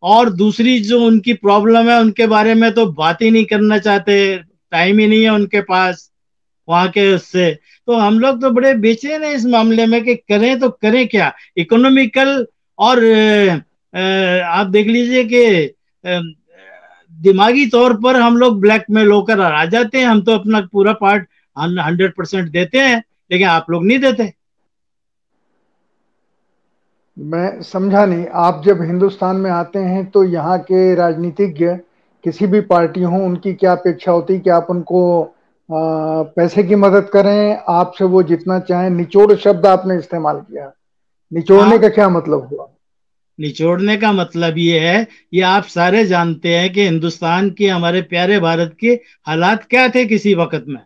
और 0.03 0.30
दूसरी 0.32 0.80
जो 0.82 1.00
उनकी 1.00 1.34
प्रॉब्लम 1.34 1.89
है, 1.89 2.00
उनके 2.00 2.27
बारे 2.27 2.53
में 2.53 2.72
तो 2.74 2.86
बात 2.94 3.22
ही 3.22 3.32
नहीं 3.32 3.46
करना 3.46 3.77
चाहते 3.80 4.38
टाइम 4.72 5.00
ही 5.00 5.08
नहीं 5.08 5.24
है 5.24 5.30
उनके 5.30 5.62
पास। 5.63 6.11
वहाँ 6.72 6.90
के 6.90 7.13
उससे। 7.13 7.51
तो 7.88 7.96
हम 7.96 8.20
लोग 8.20 8.42
तो 8.42 8.50
बड़े 8.51 8.74
बेचैन 8.75 9.24
है 9.24 9.34
इस 9.36 9.46
मामले 9.48 9.86
में 9.86 10.04
कि 10.04 10.16
करें 10.16 10.60
तो 10.60 10.70
करें 10.72 11.08
क्या? 11.08 11.32
इकोनॉमिकल 11.58 12.46
और 12.80 13.00
आप 13.94 14.68
देख 14.68 14.88
लीजिए 14.88 15.24
कि 15.25 15.74
दिमागी 17.12 17.66
तौर 17.70 17.94
पर 18.04 18.16
हम 18.16 18.38
लोग 18.38 18.60
ब्लैक 18.62 18.86
में 18.90 19.06
होकर 19.06 19.40
आ 19.42 19.66
जाते 19.68 19.98
हैं। 19.98 20.06
हम 20.06 20.22
तो 20.22 20.32
अपना 20.34 20.62
पूरा 20.72 20.94
पार्ट 20.96 21.28
हंड्रेड 21.56 22.13
परसेंट 22.16 22.50
देते 22.51 22.80
हैं, 22.80 23.04
लेकिन 23.32 23.48
आप 23.50 23.66
लोग 23.70 23.86
नहीं 23.86 24.00
देते। 24.00 24.32
मैं 27.18 27.62
समझा 27.63 28.06
नहीं। 28.06 28.25
आप 28.34 28.62
जब 28.66 28.82
हिंदुस्तान 28.82 29.36
में 29.36 29.50
आते 29.51 29.80
हैं 29.80 30.06
तो 30.12 30.24
यहाँ 30.25 30.58
के 30.62 30.94
राजनीतिज्ञ, 30.96 31.68
किसी 32.24 32.48
भी 32.48 32.62
पार्टी 32.63 33.01
हो, 33.01 33.18
उनकी 33.18 33.54
क्या 33.54 33.72
अपेक्षा 33.72 34.12
होती 34.12 34.34
है 34.34 34.40
कि 34.40 34.50
आप 34.51 34.68
उनको 34.70 35.01
पैसे 35.72 36.63
की 36.63 36.75
मदद 36.75 37.10
करें 37.10 37.58
आपसे 37.70 38.06
वो 38.06 38.24
जितना 38.24 38.60
चाहे। 38.60 38.90
निचोड़ 38.90 39.36
शब्द 39.36 39.66
आपने 39.66 39.98
इस्तेमाल 39.98 40.40
किया। 40.40 40.72
निचोड़ने 41.32 41.78
का 41.80 41.90
क्या 41.90 42.10
मतलब 42.10 42.48
हुआ? 42.48 42.68
निचोड़ने 43.40 43.96
का 43.98 44.12
मतलब 44.12 44.58
ये 44.58 44.80
है 44.80 45.08
ये 45.34 45.42
आप 45.42 45.63
सारे 45.66 46.06
जानते 46.06 46.56
हैं 46.56 46.72
कि 46.74 46.84
हिंदुस्तान 46.84 47.50
के 47.50 47.68
हमारे 47.68 48.01
प्यारे 48.01 48.40
भारत 48.40 48.75
के 48.80 49.00
हालात 49.28 49.63
क्या 49.63 49.88
थे 49.90 50.06
किसी 50.06 50.34
वक्त 50.34 50.66
में। 50.68 50.82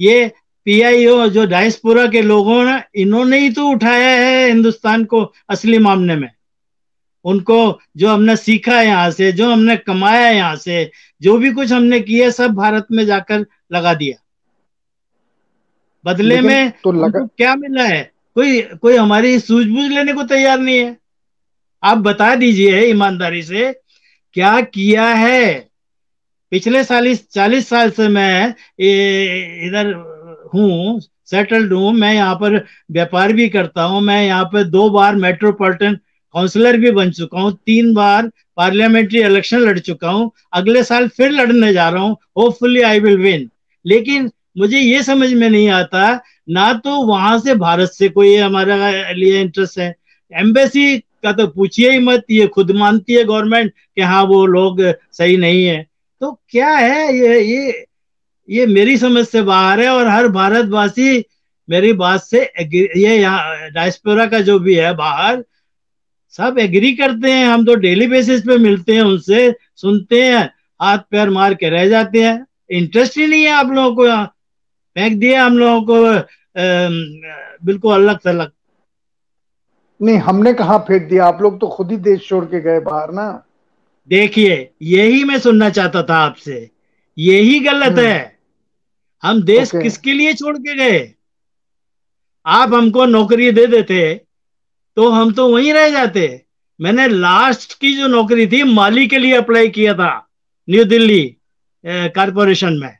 ये 0.00 0.30
पीआईओ 0.64 1.26
जो 1.28 1.46
डायस्पोरा 1.46 2.06
के 2.06 2.22
लोगों 2.22 2.64
ने 2.64 2.80
इन्होंने 2.94 3.38
ही 3.38 3.50
तो 3.50 3.66
उठाया 3.66 4.08
है 4.16 4.46
हिंदुस्तान 4.46 5.04
को 5.04 5.22
असली 5.48 5.78
मामले 5.78 6.16
में। 6.16 6.28
उनको 7.24 7.58
जो 7.96 8.08
हमने 8.08 8.36
सीखा 8.36 8.78
है 8.78 8.86
यहाँ 8.86 9.10
से 9.10 9.30
जो 9.32 9.50
हमने 9.52 9.76
कमाया 9.76 10.30
यहाँ 10.30 10.56
से 10.56 10.90
जो 11.22 11.36
भी 11.38 11.50
कुछ 11.52 11.72
हमने 11.72 12.00
किया 12.00 12.30
सब 12.30 12.54
भारत 12.54 12.86
में 12.92 13.04
जाकर 13.06 13.46
लगा 13.72 13.94
दिया। 13.94 14.16
बदले 16.04 16.40
में 16.40 16.70
तो 16.84 16.92
लगा... 16.92 17.24
क्या 17.26 17.54
मिला 17.56 17.84
है? 17.84 18.02
कोई 18.36 18.60
कोई 18.82 18.96
हमारी 18.96 19.38
सूझबूझ 19.40 19.90
लेने 19.90 20.12
को 20.12 20.22
तैयार 20.24 20.58
नहीं 20.58 20.78
है। 20.78 20.96
आप 21.82 21.98
बता 21.98 22.34
दीजिए 22.34 22.80
ईमानदारी 22.84 23.42
से 23.42 23.72
क्या 24.36 24.60
किया 24.62 25.06
है? 25.06 25.70
पिछले 26.52 26.82
चालीस 26.84 27.28
चालीस 27.30 27.68
साल 27.68 27.90
से 27.90 28.08
मैं 28.08 28.48
इधर 29.68 29.92
हूँ 30.54 31.00
सेटल्ड 31.30 31.72
हूँ 31.72 31.92
मैं 31.92 32.12
यहाँ 32.14 32.34
पर 32.34 32.56
व्यापार 32.92 33.32
भी 33.32 33.48
करता 33.48 33.82
हूँ 33.82 34.00
मैं 34.02 34.22
यहाँ 34.26 34.44
पर 34.52 34.64
दो 34.68 34.88
बार 34.90 35.16
मेट्रोपॉलिटन 35.16 35.98
काउंसलर 36.34 36.76
भी 36.76 36.90
बन 36.90 37.10
चुका 37.10 37.40
हूँ, 37.40 37.52
तीन 37.56 37.92
बार 37.94 38.30
पार्लियामेंट्री 38.56 39.20
इलेक्शन 39.20 39.58
लड़ 39.60 39.78
चुका 39.78 40.10
हूँ, 40.10 40.30
अगले 40.52 40.82
साल 40.84 41.08
फिर 41.08 41.30
लड़ने 41.30 41.72
जा 41.72 41.88
रहा 41.88 42.02
हूँ 42.02 42.16
होपफुली 42.38 42.82
आई 42.82 43.00
विल 43.00 43.16
विन 43.18 43.48
लेकिन 43.84 44.30
मुझे 44.58 44.78
ये 44.78 45.02
समझ 45.02 45.32
में 45.32 45.48
नहीं 45.50 45.68
आता, 45.70 46.20
ना 46.48 46.72
तो 46.74 46.96
वहाँ 47.06 47.38
से 47.40 47.54
भारत 47.56 47.90
से 47.90 48.08
कोई 48.08 48.34
हमारा 48.36 49.12
लिए 49.12 49.40
इंटरेस्ट 49.40 49.78
है। 49.78 49.94
एम्बेसी 50.32 50.98
का 50.98 51.32
तो 51.32 51.46
पूछिए 51.48 51.90
ही 51.90 51.98
मत, 51.98 52.24
ये 52.30 52.46
खुद 52.46 52.70
मानती 52.72 53.14
है 53.14 53.24
गवर्नमेंट 53.24 53.72
कि 53.72 54.02
हाँ 54.02 54.22
वो 54.24 54.44
लोग 54.46 54.80
सही 55.12 55.36
नहीं 55.36 55.64
है। 55.64 55.86
तो 56.20 56.32
क्या 56.50 56.70
है 56.70 57.16
ये 57.16 57.40
ये 57.42 57.86
ये 58.48 58.66
मेरी 58.66 58.96
समझ 58.98 59.26
से 59.26 59.42
बाहर 59.42 59.80
है 59.80 59.88
और 59.88 60.08
हर 60.08 60.28
भारतवासी 60.30 61.24
मेरी 61.68 61.92
बात 61.92 62.22
से 62.22 62.42
ये 62.60 63.16
यहाँ 63.16 63.70
डायस्पोरा 63.72 64.26
का 64.26 64.40
जो 64.40 64.58
भी 64.58 64.74
है 64.74 64.94
बाहर 64.96 65.36
सब 66.38 66.58
एग्री 66.58 66.92
करते 66.96 67.32
हैं 67.32 67.46
हम 67.46 67.64
तो 67.66 67.74
डेली 67.74 68.06
बेसिस 68.06 68.40
पे 68.42 68.56
मिलते 68.58 68.94
हैं 68.94 69.02
उनसे 69.02 69.54
सुनते 69.76 70.22
हैं 70.24 70.42
हाथ 70.80 70.98
पैर 71.10 71.30
मार 71.30 71.54
के 71.54 71.68
रह 71.68 71.88
जाते 71.88 72.22
हैं। 72.24 72.46
इंटरेस्ट 72.70 73.16
ही 73.18 73.26
नहीं 73.26 73.42
है 73.42 73.50
आप 73.50 73.70
लोगों 73.70 73.94
को 73.96 74.24
फेंक 74.96 75.18
दिया 75.20 75.44
हम 75.44 75.58
लोगों 75.58 75.82
को 75.82 75.96
बिल्कुल 77.66 77.94
अलग 77.94 78.18
थलग 78.26 78.50
नहीं 80.00 80.16
हमने 80.18 80.52
कहा 80.54 80.78
फेंक 80.78 81.08
दिया? 81.08 81.26
आप 81.26 81.42
लोग 81.42 81.60
तो 81.60 81.66
खुद 81.68 81.90
ही 81.90 81.96
देश 81.98 82.26
छोड़ 82.28 82.44
के 82.44 82.60
गए 82.60 82.80
बाहर 82.80 83.10
ना। 83.12 83.26
देखिए 84.08 84.70
यही 84.82 85.24
मैं 85.24 85.38
सुनना 85.38 85.68
चाहता 85.70 86.02
था 86.02 86.16
आपसे। 86.16 86.70
यही 87.18 87.58
गलत 87.60 87.92
हम्म। 87.92 88.00
है। 88.00 88.38
हम 89.22 89.42
देश 89.42 89.70
किसके 89.72 90.12
लिए 90.12 90.32
छोड़ 90.34 90.56
के 90.58 90.76
गए? 90.76 91.12
आप 92.46 92.74
हमको 92.74 93.04
नौकरी 93.06 93.50
दे 93.52 93.66
देते। 93.66 94.00
तो 95.00 95.08
हम 95.08 95.32
तो 95.32 95.46
वहीं 95.48 95.72
रह 95.72 95.88
जाते। 95.90 96.22
मैंने 96.80 97.06
लास्ट 97.08 97.72
की 97.80 97.94
जो 97.96 98.06
नौकरी 98.06 98.46
थी 98.46 98.62
माली 98.62 99.06
के 99.06 99.18
लिए 99.18 99.34
अप्लाई 99.34 99.68
किया 99.68 99.94
था 99.94 100.10
न्यू 100.68 100.84
दिल्ली 100.84 101.22
कारपोरेशन 101.84 102.76
में। 102.78 102.96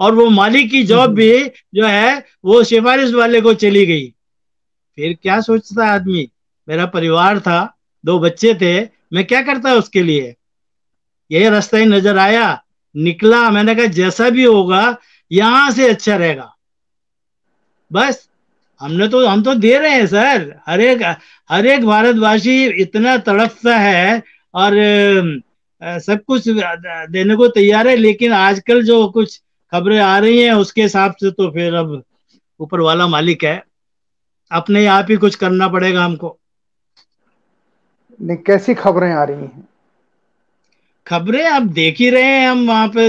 और 0.00 0.14
वो 0.14 0.28
माली 0.30 0.66
की 0.68 0.82
जॉब 0.82 1.02
हम्म। 1.02 1.14
भी 1.14 1.50
जो 1.74 1.86
है 1.86 2.24
वो 2.44 2.62
सिफारिश 2.64 3.12
वाले 3.14 3.40
को 3.40 3.54
चली 3.54 3.84
गई। 3.86 4.08
फिर 4.98 5.16
क्या 5.22 5.40
सोचता 5.40 5.88
आदमी? 5.88 6.28
मेरा 6.68 6.86
परिवार 6.86 7.40
था 7.40 7.60
दो 8.04 8.18
बच्चे 8.18 8.54
थे 8.54 8.80
मैं 9.12 9.24
क्या 9.24 9.42
करता 9.42 9.74
उसके 9.74 10.02
लिए? 10.02 10.34
यही 11.30 11.48
रास्ता 11.48 11.78
ही 11.78 11.86
नज़र 11.86 12.18
आया 12.18 12.62
निकला। 12.94 13.48
मैंने 13.50 13.74
कहा 13.74 13.86
जैसा 13.92 14.30
भी 14.30 14.44
होगा 14.44 14.96
यहाँ 15.30 15.70
से 15.70 15.88
अच्छा 15.90 16.16
रहेगा। 16.16 16.52
बस 17.90 18.28
हमने 18.82 19.08
तो 19.08 19.26
हम 19.26 19.42
तो 19.42 19.54
दे 19.56 19.76
रहे 19.78 19.90
हैं 19.90 20.06
सर। 20.06 20.54
हर 20.66 20.80
एक 20.80 21.02
हर 21.50 21.66
एक 21.66 21.84
भारतवासी 21.86 22.64
इतना 22.82 23.16
तड़पता 23.20 23.76
है 23.78 24.22
और 24.54 24.72
सब 26.00 26.22
कुछ 26.26 26.48
देने 26.48 27.36
को 27.36 27.48
तैयार 27.50 27.88
है 27.88 27.96
लेकिन 27.96 28.32
आजकल 28.32 28.82
जो 28.84 29.06
कुछ 29.10 29.40
खबरें 29.72 29.98
आ 30.00 30.18
रही 30.18 30.42
हैं 30.42 30.52
उसके 30.54 30.82
हिसाब 30.82 31.14
से 31.20 31.30
तो 31.30 31.50
फिर 31.50 31.74
अब 31.74 32.02
ऊपर 32.60 32.80
वाला 32.80 33.06
मालिक 33.08 33.44
है। 33.44 33.62
अपने 34.50 34.84
आप 34.88 35.06
ही 35.10 35.16
कुछ 35.16 35.34
करना 35.34 35.68
पड़ेगा 35.68 36.04
हमको। 36.04 36.38
नहीं 38.20 38.36
कैसी 38.36 38.74
खबरें 38.74 39.12
आ 39.12 39.22
रही 39.24 39.36
हैं? 39.36 39.68
खबरें 41.06 41.44
आप 41.46 41.62
देख 41.72 41.98
ही 41.98 42.10
रहे 42.10 42.22
हैं 42.24 42.48
हम 42.48 42.66
वहाँ 42.68 42.88
पे 42.88 43.06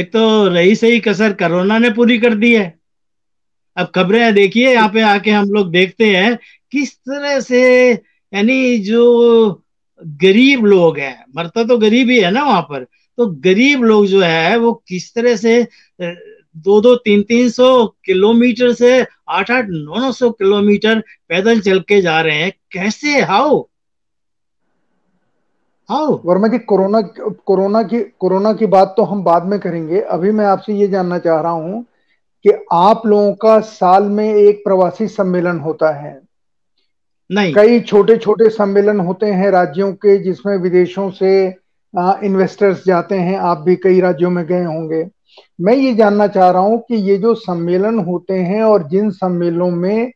एक 0.00 0.12
तो 0.12 0.48
रही 0.48 0.74
सही 0.76 1.00
कसर 1.00 1.32
कोरोना 1.34 1.78
ने 1.78 1.90
पूरी 1.90 2.18
कर 2.18 2.34
दी 2.34 2.54
है। 2.54 2.81
अब 3.76 3.86
खबरें 3.94 4.34
देखिए, 4.34 4.72
यहाँ 4.72 4.88
पे 4.88 5.00
आके 5.02 5.30
हम 5.30 5.50
लोग 5.50 5.70
देखते 5.70 6.06
हैं 6.06 6.36
किस 6.72 6.94
तरह 6.96 7.38
से, 7.40 7.92
यानी 8.32 8.78
जो 8.80 9.62
गरीब 10.22 10.64
लोग 10.66 10.98
हैं, 10.98 11.24
मरता 11.36 11.64
तो 11.64 11.78
गरीब 11.78 12.10
ही 12.10 12.18
है 12.20 12.30
ना 12.30 12.42
वहाँ 12.44 12.62
पर 12.62 12.84
तो 13.18 13.26
गरीब 13.42 13.82
लोग 13.84 14.06
जो 14.06 14.20
है, 14.22 14.56
वो 14.58 14.72
किस 14.88 15.12
तरह 15.14 15.36
से 15.36 15.62
दो 16.00 16.80
दो 16.80 16.94
तीन 16.96 17.22
तीन 17.22 17.48
सौ 17.50 17.66
किलोमीटर 18.04 18.72
से 18.74 18.90
आठ 19.30 19.50
आठ 19.50 19.66
नौ 19.68 20.00
नौ 20.00 20.10
सौ 20.12 20.30
किलोमीटर 20.32 21.00
पैदल 21.28 21.60
चल 21.60 21.80
के 21.80 22.00
जा 22.02 22.20
रहे 22.20 22.36
हैं, 22.36 22.52
कैसे, 22.72 23.20
how? 23.22 23.62
How? 25.88 26.20
Verma 26.24 26.48
ji, 26.48 26.58
corona 26.58 27.00
corona 27.46 27.82
की 27.82 28.00
कोरोना 28.18 28.52
की 28.52 28.66
बात 28.66 28.94
तो 28.96 29.02
हम 29.04 29.22
बाद 29.24 29.44
में 29.44 29.58
करेंगे। 29.60 30.00
अभी 30.00 30.30
मैं 30.32 30.44
आपसे 30.46 30.74
ये 30.74 30.88
जानना 30.88 31.18
चाह 31.18 31.40
रहा 31.40 31.52
हूँ 31.52 31.84
कि 32.44 32.50
आप 32.72 33.06
लोगों 33.06 33.32
का 33.34 33.58
साल 33.60 34.02
में 34.02 34.34
एक 34.34 34.62
प्रवासी 34.64 35.08
सम्मेलन 35.08 35.58
होता 35.58 35.90
है। 35.96 36.20
नहीं। 37.30 37.52
कई 37.54 37.80
छोटे 37.80 38.16
छोटे 38.16 38.48
सम्मेलन 38.48 39.00
होते 39.00 39.26
हैं 39.26 39.50
राज्यों 39.50 39.92
के 39.92 40.16
जिसमें 40.18 40.56
विदेशों 40.58 41.10
से 41.10 41.32
इन्वेस्टर्स 42.24 42.84
जाते 42.86 43.14
हैं। 43.14 43.38
आप 43.38 43.58
भी 43.58 43.76
कई 43.76 44.00
राज्यों 44.00 44.30
में 44.30 44.44
गए 44.46 44.64
होंगे। 44.64 45.08
मैं 45.60 45.74
ये 45.74 45.94
जानना 45.94 46.26
चाह 46.26 46.50
रहा 46.50 46.62
हूँ 46.62 46.78
कि 46.78 46.94
ये 46.94 47.16
जो 47.18 47.34
सम्मेलन 47.34 47.98
होते 47.98 48.34
हैं 48.34 48.62
और 48.62 48.88
जिन 48.88 49.10
सम्मेलनों 49.10 49.70
में 49.70 50.12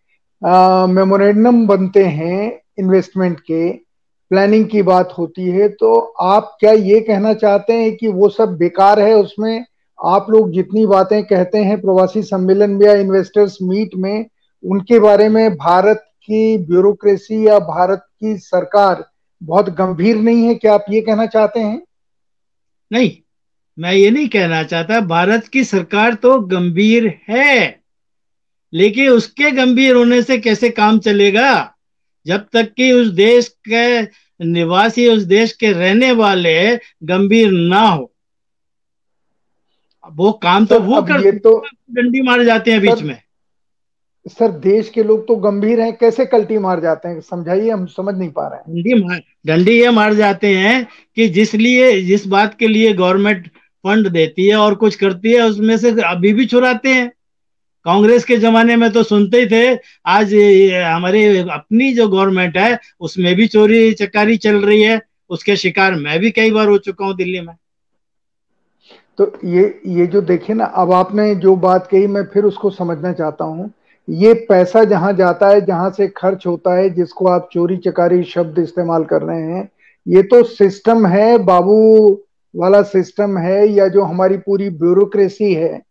मेमोरेंडम 0.88 1.66
बनते 1.66 2.04
हैं 2.04 2.60
इन्वेस्टमेंट 2.78 3.40
के 3.40 3.70
प्लानिंग 4.30 4.66
की 4.66 4.82
बात 4.82 5.14
होती 5.18 5.48
है 5.50 5.68
तो 5.68 5.98
आप 6.20 6.56
क्या 6.60 6.72
ये 6.72 7.00
कहना 7.00 7.34
चाहते 7.34 7.72
हैं 7.72 7.96
कि 7.96 8.08
वो 8.08 8.28
सब 8.28 8.56
बेकार 8.56 9.00
है 9.00 9.14
उसमें? 9.14 9.64
आप 10.04 10.26
लोग 10.30 10.50
जितनी 10.52 10.86
बातें 10.86 11.22
कहते 11.24 11.58
हैं, 11.58 11.80
प्रवासी 11.80 12.22
सम्मेलन 12.22 12.70
में 12.70 12.86
या 12.86 12.94
इन्वेस्टर्स 12.94 13.58
मीट 13.62 13.94
में, 13.96 14.26
उनके 14.64 14.98
बारे 14.98 15.28
में 15.28 15.54
भारत 15.56 16.04
की 16.22 16.58
ब्यूरोक्रेसी 16.58 17.46
या 17.46 17.58
भारत 17.58 18.04
की 18.20 18.36
सरकार 18.36 19.04
बहुत 19.42 19.68
गंभीर 19.70 20.16
नहीं 20.16 20.44
है, 20.44 20.54
क्या 20.54 20.74
आप 20.74 20.84
ये 20.90 21.00
कहना 21.00 21.26
चाहते 21.26 21.60
हैं? 21.60 21.82
नहीं, 22.92 23.10
मैं 23.78 23.92
ये 23.92 24.10
नहीं 24.10 24.28
कहना 24.28 24.62
चाहता। 24.62 25.00
भारत 25.00 25.48
की 25.48 25.64
सरकार 25.64 26.14
तो 26.14 26.38
गंभीर 26.40 27.06
है, 27.28 27.80
लेकिन 28.72 29.08
उसके 29.08 29.50
गंभीर 29.50 29.94
होने 29.94 30.22
से 30.22 30.38
कैसे 30.38 30.70
काम 30.70 30.98
चलेगा? 30.98 31.74
जब 32.26 32.46
तक 32.52 32.72
कि 32.72 32.92
उस 32.92 33.06
देश 33.06 33.48
के 33.68 34.02
निवासी, 34.40 35.08
उस 35.08 35.22
देश 35.22 35.52
के 35.52 35.72
रहने 35.72 36.12
वाले 36.12 36.76
गंभीर 37.04 37.50
ना 37.50 37.80
हो। 37.80 38.12
वो 40.08 40.32
काम 40.32 40.66
तो 40.66 40.78
वो 40.80 41.02
कर 41.02 41.38
तो 41.38 41.58
डंडी 41.92 42.20
मार 42.22 42.44
जाते 42.44 42.70
हैं 42.70 42.80
बीच 42.80 43.02
में। 43.02 43.16
सर 44.26 44.50
देश 44.50 44.88
के 44.88 45.02
लोग 45.02 45.26
तो 45.28 45.34
गंभीर 45.36 45.80
हैं 45.80 45.92
कैसे 45.96 46.24
कल्टी 46.26 46.58
मार 46.58 46.80
जाते 46.80 47.08
हैं? 47.08 47.20
समझाइए 47.20 47.70
हम 47.70 47.84
समझ 47.86 48.14
नहीं 48.14 48.30
पा 48.30 48.46
रहे 48.48 48.58
हैं। 48.58 48.74
डंडी 48.74 49.02
मार 49.02 49.22
डंडी 49.46 49.72
ये 49.72 49.90
मार 49.90 50.14
जाते 50.14 50.54
हैं 50.56 50.86
कि 51.16 51.28
जिस 51.28 51.54
लिए 51.54 52.00
जिस 52.02 52.26
बात 52.26 52.54
के 52.54 52.68
लिए 52.68 52.92
गवर्नमेंट 52.92 53.46
फंड 53.84 54.08
देती 54.08 54.46
है 54.48 54.56
और 54.56 54.74
कुछ 54.74 54.94
करती 54.94 55.32
है 55.32 55.42
उसमें 55.42 55.76
से 55.78 55.90
अभी 56.04 56.32
भी 56.32 56.46
चुराते 56.46 56.88
हैं। 56.88 57.10
कांग्रेस 57.86 58.24
के 58.24 58.36
जमाने 58.36 58.76
में 58.76 58.90
तो 58.92 59.02
सुनते 59.02 59.40
ही 59.40 59.46
थे 59.46 59.78
आज 60.06 60.34
हमारी 60.74 61.24
अपनी 61.38 61.92
जो 61.94 62.08
गवर्नमेंट 62.08 62.56
है 62.56 62.78
उसमें 63.00 63.34
भी 63.34 63.46
चोरी 63.46 63.92
चकारी 63.92 64.36
चल 64.36 64.56
रही 64.56 64.82
है 64.82 65.00
उसके 65.30 65.56
शिकार 65.56 65.94
मैं 65.94 66.18
भी 66.20 66.30
कई 66.30 66.50
बार 66.50 66.68
हो 66.68 66.78
चुका 66.78 67.06
हूँ 67.06 67.16
दिल्ली 67.16 67.40
में। 67.40 67.54
तो 69.18 69.32
ये 69.44 69.80
ये 69.86 70.06
जो 70.06 70.20
देखिए 70.20 70.56
ना 70.56 70.64
अब 70.64 70.92
आपने 70.92 71.34
जो 71.34 71.56
बात 71.56 71.86
कही 71.86 72.06
मैं 72.06 72.24
फिर 72.24 72.44
उसको 72.44 72.70
समझना 72.70 73.12
चाहता 73.12 73.44
हूँ। 73.44 73.70
ये 74.08 74.34
पैसा 74.48 74.84
जहाँ 74.84 75.12
जाता 75.12 75.48
है 75.48 75.60
जहाँ 75.60 75.90
से 75.90 76.08
खर्च 76.08 76.46
होता 76.46 76.74
है 76.74 76.90
जिसको 76.90 77.26
आप 77.26 77.48
चोरी 77.52 77.76
चकारी 77.76 78.22
शब्द 78.24 78.58
इस्तेमाल 78.58 79.04
कर 79.04 79.22
रहे 79.22 79.42
हैं 79.42 79.68
ये 80.06 80.22
तो 80.22 80.42
सिस्टम 80.42 81.06
है 81.06 81.38
बाबू 81.38 81.78
वाला 82.54 82.82
सिस्टम 82.82 83.38
है 83.38 83.68
या 83.68 83.88
जो 83.88 84.02
हमारी 84.02 84.36
पूरी 84.36 84.68
ब्यूरोक्रेसी 84.70 85.52
है 85.54 85.82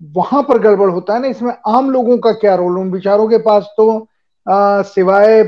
वहाँ 0.00 0.42
पर 0.42 0.58
गड़बड़ 0.58 0.90
होता 0.90 1.14
है 1.14 1.20
ना 1.20 1.28
इसमें 1.28 1.52
आम 1.68 1.90
लोगों 1.90 2.18
का 2.18 2.32
क्या 2.32 2.54
रोल 2.54 2.78
उन 2.78 2.90
बिचारों 2.90 3.28
के 3.28 3.38
पास 3.38 3.64
तो 3.76 4.08
आ, 4.48 4.82
सिवाय 4.82 5.42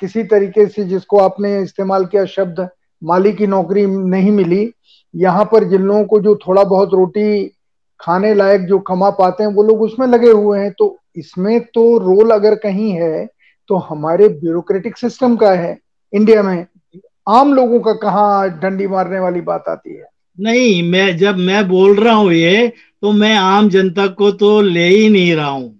किसी 0.00 0.22
तरीके 0.24 0.66
से 0.66 0.84
जिसको 0.84 1.18
आपने 1.18 1.60
इस्तेमाल 1.62 2.04
किया 2.04 2.24
शब्द 2.24 2.68
माली 3.02 3.32
की 3.32 3.46
नौकरी 3.46 3.86
नहीं 3.86 4.30
मिली 4.32 4.74
यहाँ 5.14 5.44
पर 5.44 5.64
जिन 5.64 5.82
लोगों 5.82 6.04
को 6.04 6.20
जो 6.20 6.34
थोड़ा 6.36 6.64
बहुत 6.64 6.94
रोटी 6.94 7.44
खाने 8.00 8.34
लायक 8.34 8.66
जो 8.66 8.78
कमा 8.78 9.10
पाते 9.10 9.42
हैं, 9.42 9.50
वो 9.50 9.62
लोग 9.62 9.82
उसमें 9.82 10.06
लगे 10.06 10.30
हुए 10.30 10.58
हैं। 10.58 10.72
तो 10.78 10.96
इसमें 11.16 11.60
तो 11.64 11.98
रोल 11.98 12.30
अगर 12.30 12.54
कहीं 12.54 12.90
है 12.92 13.26
तो 13.70 13.76
हमारे 13.78 14.28
ब्यूरोक्रेटिक 14.28 14.96
सिस्टम 14.96 15.36
का 15.36 15.50
है 15.52 15.78
इंडिया 16.12 16.42
में। 16.42 16.66
आम 17.28 17.52
लोगों 17.54 17.80
का 17.80 17.92
कहा 17.92 18.46
डंडी 18.60 18.86
मारने 18.86 19.18
वाली 19.18 19.40
बात 19.40 19.64
आती 19.68 19.96
है? 19.96 20.04
नहीं, 20.38 20.82
मैं, 20.82 21.16
जब 21.16 21.36
मैं 21.36 21.66
बोल 21.68 21.96
रहा 21.96 22.14
हूँ 22.14 22.32
ये 22.32 22.72
तो 23.02 23.12
मैं 23.12 23.34
आम 23.36 23.68
जनता 23.68 24.06
को 24.06 24.30
तो 24.32 24.60
ले 24.60 24.86
ही 24.88 25.08
नहीं 25.08 25.34
रहा 25.34 25.48
हूँ। 25.48 25.78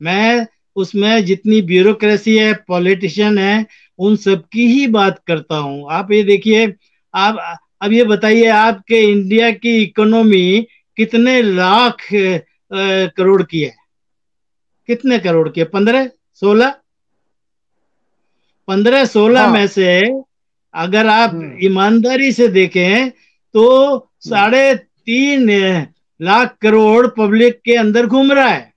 मैं, 0.00 0.46
उसमें 0.76 1.24
जितनी 1.24 1.60
ब्यूरोक्रेसी 1.62 2.36
है, 2.36 2.52
पॉलिटिशियन 2.68 3.38
है, 3.38 3.66
उन 3.98 4.16
सबकी 4.16 4.66
ही 4.66 4.86
बात 4.86 5.20
करता 5.26 5.56
हूँ। 5.56 5.86
आप 5.90 6.12
ये 6.12 6.22
देखिए, 6.22 6.74
आप 7.14 7.58
अब 7.82 7.92
ये 7.92 8.04
बताइए 8.04 8.46
आपके 8.46 9.00
इंडिया 9.02 9.50
की 9.50 9.76
इकोनॉमी 9.82 10.66
कितने 10.96 11.40
लाख 11.42 12.06
करोड़ 12.72 13.42
की 13.42 13.60
है 13.60 13.74
कितने 14.88 15.18
करोड़ 15.18 15.48
की 15.48 15.60
है 15.60 15.66
पंद्रह 15.66 16.10
सोलह 16.42 16.74
पंद्रह 18.68 19.04
सोलह 19.04 19.40
हाँ। 19.40 19.52
में 19.52 19.66
से 19.66 20.00
अगर 20.74 21.06
आप 21.06 21.30
हम्म। 21.30 21.56
ईमानदारी 21.62 22.32
से 22.32 22.48
देखें 22.48 23.10
तो 23.10 23.68
हम्म। 23.86 24.30
साढ़े 24.30 24.74
तीन 24.74 25.48
लाख 26.20 26.56
करोड़ 26.62 27.06
पब्लिक 27.08 27.60
के 27.64 27.76
अंदर 27.76 28.06
घूम 28.06 28.32
रहा 28.32 28.48
है 28.48 28.72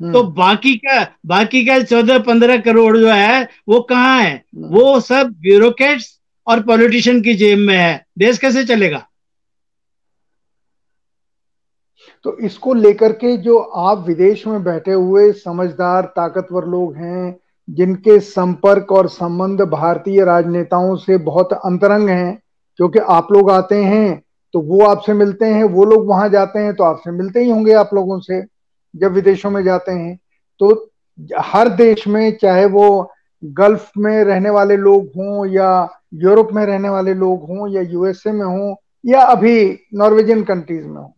हम्म। 0.00 0.12
तो 0.12 0.22
बाकी 0.22 0.76
का 0.76 1.02
बाकी 1.26 1.64
का 1.64 1.78
चौदह 1.82 2.18
पंद्रह 2.18 2.60
करोड़ 2.60 2.96
जो 2.98 3.10
है 3.10 3.48
वो 3.68 3.80
कहाँ 3.80 4.20
है 4.22 4.42
वो 4.54 5.00
सब 5.00 5.34
ब्यूरोक्रेट्स 5.40 6.17
और 6.48 6.62
पॉलिटिशियन 6.62 7.20
की 7.22 7.34
जेब 7.34 7.58
में 7.58 7.76
है। 7.76 8.04
देश 8.18 8.38
कैसे 8.38 8.64
चलेगा? 8.64 9.04
तो 12.24 12.36
इसको 12.38 12.74
लेकर 12.74 13.12
के 13.12 13.36
जो 13.36 13.58
आप 13.58 14.04
विदेश 14.06 14.46
में 14.46 14.62
बैठे 14.64 14.92
हुए 14.92 15.30
समझदार, 15.32 16.04
ताकतवर 16.06 16.64
लोग 16.64 16.96
हैं, 16.96 17.36
जिनके 17.68 18.18
संपर्क 18.20 18.92
और 18.92 19.08
संबंध 19.08 19.60
भारतीय 19.62 20.24
राजनेताओं 20.24 20.96
से 20.96 21.16
बहुत 21.18 21.52
अंतरंग 21.52 22.08
हैं, 22.08 22.38
क्योंकि 22.78 22.98
आप 22.98 23.32
लोग 23.32 23.50
आते 23.50 23.82
हैं 23.84 24.22
तो 24.54 24.60
वो 24.60 24.80
आपसे 24.86 25.12
मिलते 25.12 25.44
हैं, 25.44 25.64
वो 25.64 25.84
लोग 25.84 26.06
वहाँ 26.08 26.28
जाते 26.28 26.58
हैं 26.58 26.74
तो 26.74 26.84
आपसे 26.84 27.10
मिलते 27.10 27.40
ही 27.40 27.50
होंगे 27.50 27.72
आप 27.72 27.90
लोगों 27.94 28.18
से, 28.20 28.42
जब 28.94 29.12
विदेशों 29.12 29.50
में 29.50 29.62
जाते 29.64 29.92
हैं। 29.92 30.18
तो 30.60 30.90
हर 31.38 31.68
देश 31.68 32.06
में, 32.08 32.36
चाहे 32.36 32.64
वो 32.66 33.10
गल्फ 33.42 33.90
में 33.98 34.24
रहने 34.24 34.50
वाले 34.50 34.76
लोग 34.76 35.06
हों 35.16 35.46
या 35.46 35.88
यूरोप 36.14 36.48
में 36.52 36.64
रहने 36.66 36.88
वाले 36.88 37.14
लोग 37.14 37.42
हों 37.48 37.68
या 37.68 37.82
यूएसए 37.82 38.32
में 38.32 38.44
हों 38.46 38.74
या 39.06 39.20
अभी 39.22 39.78
नॉर्वेजियन 39.94 40.42
कंट्रीज़ 40.42 40.84
में 40.84 40.96
हों। 40.96 41.10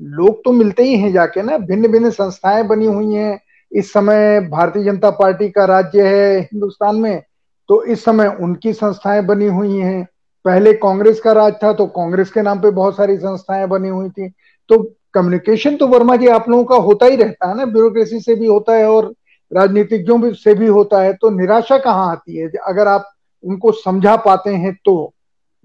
लोग 0.00 0.44
तो 0.44 0.52
मिलते 0.52 0.82
ही 0.82 0.96
हैं 0.96 1.12
जाके 1.12 1.42
ना 1.42 1.58
भिन्न 1.58 1.88
भिन्न 1.88 2.10
संस्थाएँ 2.10 2.62
बनी 2.64 2.86
हुई 2.86 3.14
हैं। 3.14 3.38
इस 3.72 3.92
समय 3.92 4.40
भारतीय 4.40 4.84
जनता 4.84 5.10
पार्टी 5.10 5.48
का 5.50 5.64
राज्य 5.64 6.06
है 6.08 6.40
हिंदुस्तान 6.40 6.96
में 6.96 7.22
तो 7.68 7.82
इस 7.84 8.04
समय 8.04 8.36
उनकी 8.40 8.72
संस्थाएँ 8.72 9.22
बनी 9.22 9.46
हुई 9.46 9.76
हैं। 9.76 10.04
पहले 10.44 10.72
कांग्रेस 10.72 11.20
का 11.20 11.32
राज 11.32 11.54
था 11.62 11.72
तो 11.72 11.86
कांग्रेस 11.86 12.30
के 12.30 12.42
नाम 12.42 12.60
पे 12.60 12.70
बहुत 12.70 12.96
सारी 12.96 13.16
संस्थाएँ 13.16 13.66
बनी 13.66 13.88
हुई 13.88 14.08
थी। 14.10 14.28
तो 14.70 14.78
कम्युनिकेशन 15.14 15.76
तो 15.76 15.86
वर्मा 15.86 16.16
जी 16.16 16.26
आप 16.26 16.48
लोगों 16.48 16.64
का 16.64 16.76
होता 16.76 17.06
ही 17.06 17.16
रहता 17.16 17.48
है 17.48 17.56
ना, 17.56 17.64
ब्यूरोक्रेसी 17.64 18.20
से 18.20 18.34
भी 18.34 18.46
होता 18.46 18.72
है 18.72 18.86
और 18.90 19.12
राजनीतिज्ञों 19.52 20.32
से 20.32 20.54
भी 20.54 20.66
होता 20.66 21.02
है 21.02 21.12
तो 21.12 21.30
निराशा 21.30 21.78
कहाँ 21.78 22.10
आती 22.12 22.36
है? 22.36 22.48
अगर 22.48 22.88
आप 22.88 23.12
उनको 23.44 23.72
समझा 23.72 24.16
पाते 24.16 24.50
हैं 24.50 24.74
तो। 24.84 25.12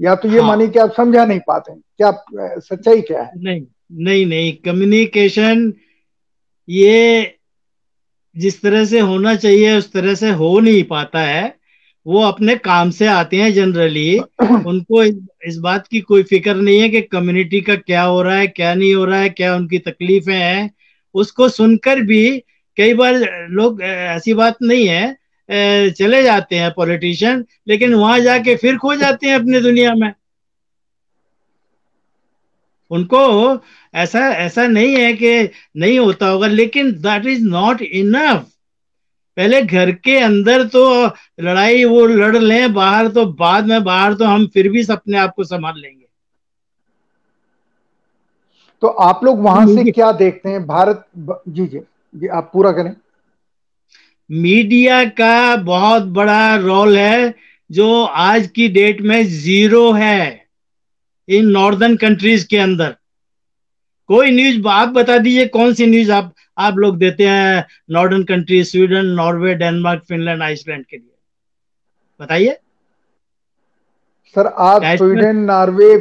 या 0.02 0.16
तो 0.16 0.28
ये 0.30 0.40
हाँ। 0.40 0.48
मानिए 0.48 0.68
कि 0.68 0.80
आप 0.80 0.94
समझा 0.98 1.26
नहीं 1.26 1.40
पाते 1.40 1.74
क्या 1.74 2.12
सच्चाई 2.60 3.02
क्या 3.02 3.22
है? 3.22 3.32
नहीं 3.38 3.62
नहीं 3.92 4.26
नहीं। 4.26 4.54
कम्युनिकेशन 4.66 5.74
ये 6.70 7.36
जिस 8.38 8.62
तरह 8.62 8.86
से 8.86 9.00
होना 9.00 9.36
चाहिए 9.36 9.78
उस 9.78 9.92
तरह 9.94 10.16
से 10.16 10.30
हो 10.30 10.60
नहीं 10.60 10.84
पाता 10.84 11.20
है। 11.20 11.56
वो 12.08 12.22
अपने 12.22 12.56
काम 12.56 12.90
से 12.90 13.08
आते 13.08 13.38
हैं 13.38 13.54
जनरली। 13.54 14.20
उनको 14.68 15.04
इस 15.48 15.58
बात 15.58 15.88
की 15.88 16.00
कोई 16.00 16.24
फ़िक्र 16.24 16.56
नहीं 16.56 16.80
है 16.80 16.90
कि 16.90 17.02
कम्युनिटी 17.02 17.62
का 17.62 17.76
क्या 17.76 18.04
हो 18.04 18.22
रहा 18.22 18.36
है 18.36 18.48
क्या 18.48 18.74
नहीं 18.74 18.96
हो 18.96 19.06
रहा 19.06 19.20
है 19.20 19.30
क्या 19.30 19.56
उनकी 19.56 19.80
तकलीफें 19.80 20.36
हैं। 20.36 20.72
उसको 21.14 21.50
सुनकर 21.50 22.02
भी 22.02 22.44
कई 22.78 22.94
बार 22.94 23.16
लोग 23.52 23.82
ऐसी 23.84 24.34
बात 24.34 24.58
नहीं 24.62 24.88
है 24.88 25.92
चले 25.94 26.22
जाते 26.24 26.56
हैं 26.56 26.72
पॉलिटिशियन 26.74 27.46
लेकिन 27.68 27.94
वहाँ 27.96 28.20
जाके 28.20 28.56
फिर 28.56 28.78
खो 28.78 28.96
जाते 28.96 29.28
हैं 29.28 29.36
अपनी 29.36 29.60
दुनिया 29.62 29.94
में। 29.96 30.12
उनको 32.92 33.20
ऐसा 33.94 34.20
ऐसा 34.38 34.66
नहीं 34.68 34.96
है 34.96 35.12
कि 35.14 35.34
नहीं 35.78 36.00
होता 36.00 36.28
होगा 36.28 36.48
लेकिन 36.48 36.92
दैट 37.02 37.26
इज़ 37.26 37.44
नॉट 37.46 37.82
इनफ 37.82 38.48
पहले 39.38 39.62
घर 39.62 39.92
के 40.06 40.18
अंदर 40.20 40.64
तो 40.68 40.84
लड़ाई 41.42 41.84
वो 41.86 42.06
लड़ 42.08 42.38
लें 42.38 42.74
बाहर 42.74 43.08
तो 43.08 43.26
बाद 43.36 43.66
में 43.66 43.84
बाहर 43.84 44.14
तो 44.14 44.26
हम 44.26 44.48
फिर 44.48 44.70
भी 44.72 44.86
अपने 44.92 45.18
आप 45.18 45.34
को 45.36 45.44
संभाल 45.44 45.80
लेंगे। 45.80 46.06
तो 48.82 48.88
आप 48.88 49.24
लोग 49.24 49.40
वहाँ 49.40 49.66
से 49.68 49.92
क्या 49.92 50.12
देखते 50.12 50.50
हैं? 50.50 50.66
भारत 50.68 51.06
जी 51.18 51.66
जी। 51.66 51.80
जी 52.14 52.28
आप 52.28 52.50
पूरा 52.54 52.72
करें। 52.72 52.94
मीडिया 54.30 55.04
का 55.20 55.56
बहुत 55.56 56.04
बड़ा 56.14 56.56
रोल 56.56 56.98
है 56.98 57.34
जो 57.70 58.04
आज 58.04 58.48
की 58.48 58.68
डेट 58.70 59.02
में 59.02 59.24
ज़ीरो 59.26 59.92
है 59.92 60.46
इन 61.28 61.48
नॉर्दर्न 61.48 61.96
कंट्रीज़ 61.96 62.48
के 62.48 62.58
अंदर। 62.58 62.96
कोई 64.10 64.32
न्यूज़ 64.32 64.68
आप 64.68 64.90
बता 64.90 65.18
दीजिए 65.18 65.46
कौन 65.48 65.74
सी 65.74 65.86
न्यूज़ 65.86 66.12
आप 66.12 66.34
आप 66.58 66.78
लोग 66.78 66.98
देते 66.98 67.28
हैं 67.28 67.66
northern 67.92 68.24
country 68.24 68.64
Sweden 68.64 69.06
Norway 69.16 69.54
Denmark 69.56 70.04
Finland 70.04 70.42
Iceland 70.44 70.86
के 70.86 70.98
लिए। 70.98 71.16
बताइए। 72.20 72.58
सर 74.36 74.48
आप 74.48 74.84
स्वीडन 74.98 75.38
नॉर्वे 75.46 75.98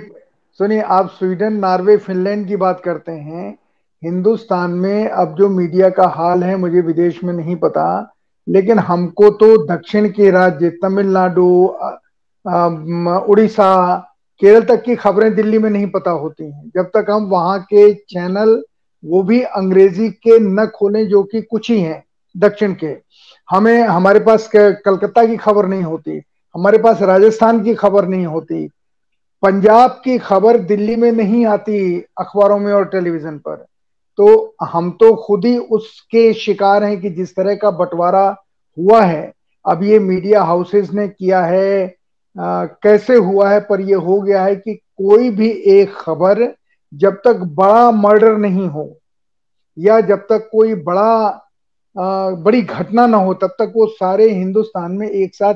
सुनिए 0.60 0.80
आप 0.80 1.10
स्वीडन 1.18 1.52
नॉर्वे 1.52 1.96
फिनलैंड 1.98 2.46
की 2.48 2.56
बात 2.56 2.80
करते 2.84 3.12
हैं। 3.12 3.58
हिंदुस्तान 4.02 4.70
में 4.70 5.08
अब 5.08 5.34
जो 5.34 5.48
मीडिया 5.48 5.88
का 5.90 6.06
हाल 6.08 6.42
है, 6.44 6.56
मुझे 6.56 6.80
विदेश 6.80 7.22
में 7.24 7.32
नहीं 7.34 7.56
पता, 7.56 8.14
लेकिन 8.46 8.78
हमको 8.78 9.30
तो 9.30 9.56
दक्षिण 9.66 10.08
के 10.08 10.30
राज्य, 10.30 10.70
तमिलनाडु 10.82 11.48
उड़ीसा, 13.28 13.96
केरल 14.40 14.62
तक 14.62 14.82
की 14.82 14.94
खबरें 14.96 15.34
दिल्ली 15.34 15.58
में 15.58 15.68
नहीं 15.70 15.86
पता 15.86 16.10
होती 16.10 16.44
हैं। 16.44 16.70
जब 16.76 16.90
तक 16.94 17.10
हम 17.10 17.24
वहाँ 17.24 17.58
के 17.64 17.92
चैनल, 17.94 18.62
वो 19.04 19.22
भी 19.22 19.42
अंग्रेज़ी 19.42 20.08
के 20.10 20.38
न 20.38 20.66
खोलें, 20.66 21.06
जो 21.08 21.22
कि 21.22 21.42
कुछ 21.42 21.70
ही 21.70 21.80
हैं, 21.80 22.02
दक्षिण 22.34 22.74
के, 22.74 22.96
हमें, 23.48 23.82
हमारे 23.82 24.20
पास 24.20 24.48
कलकत्ता 24.54 25.24
की 25.26 25.36
खबर 25.36 25.66
नहीं 25.66 25.82
होती, 25.82 26.20
हमारे 26.54 26.78
पास 26.78 27.02
राजस्थान 27.02 27.62
की 27.62 27.74
खबर 27.74 28.08
नहीं 28.08 28.26
होती, 28.26 28.66
पंजाब 29.42 30.00
की 30.04 30.18
खबर 30.18 30.58
दिल्ली 30.60 30.96
में 30.96 31.10
नहीं 31.12 31.44
आती 31.46 31.98
अखबारों 32.20 32.58
में 32.58 32.72
और 32.72 32.84
टेलीविज़न 32.84 33.38
पर। 33.38 33.64
तो 34.20 34.54
हम 34.62 34.90
तो 34.90 35.14
खुद 35.16 35.44
ही 35.44 35.56
उसके 35.58 36.32
शिकार 36.34 36.84
हैं 36.84 37.00
कि 37.00 37.10
जिस 37.10 37.34
तरह 37.36 37.54
का 37.54 37.70
बंटवारा 37.70 38.24
हुआ 38.76 39.00
है। 39.00 39.32
अब 39.64 39.82
ये 39.82 39.98
मीडिया 39.98 40.42
हाउसेस 40.42 40.90
ने 40.92 41.06
किया 41.08 41.44
है 41.44 41.94
आ, 42.36 42.64
कैसे 42.64 43.14
हुआ 43.16 43.48
है 43.50 43.60
पर 43.60 43.80
ये 43.80 43.94
हो 43.94 44.20
गया 44.20 44.42
है 44.44 44.56
कि 44.56 44.74
कोई 44.74 45.30
भी 45.30 45.48
एक 45.72 45.94
खबर 45.94 46.42
जब 46.92 47.14
तक 47.24 47.36
बड़ा 47.54 47.90
मर्डर 47.90 48.36
नहीं 48.36 48.66
हो 48.68 48.84
या 49.76 50.00
जब 50.00 50.26
तक 50.28 50.48
कोई 50.52 50.74
बड़ा 50.74 51.12
आ, 51.96 52.30
बड़ी 52.30 52.62
घटना 52.62 53.06
ना 53.06 53.16
हो 53.16 53.34
तब 53.34 53.54
तक 53.58 53.72
वो 53.76 53.86
सारे 53.86 54.30
हिंदुस्तान 54.30 54.92
में 54.92 55.08
एक 55.08 55.34
साथ 55.34 55.54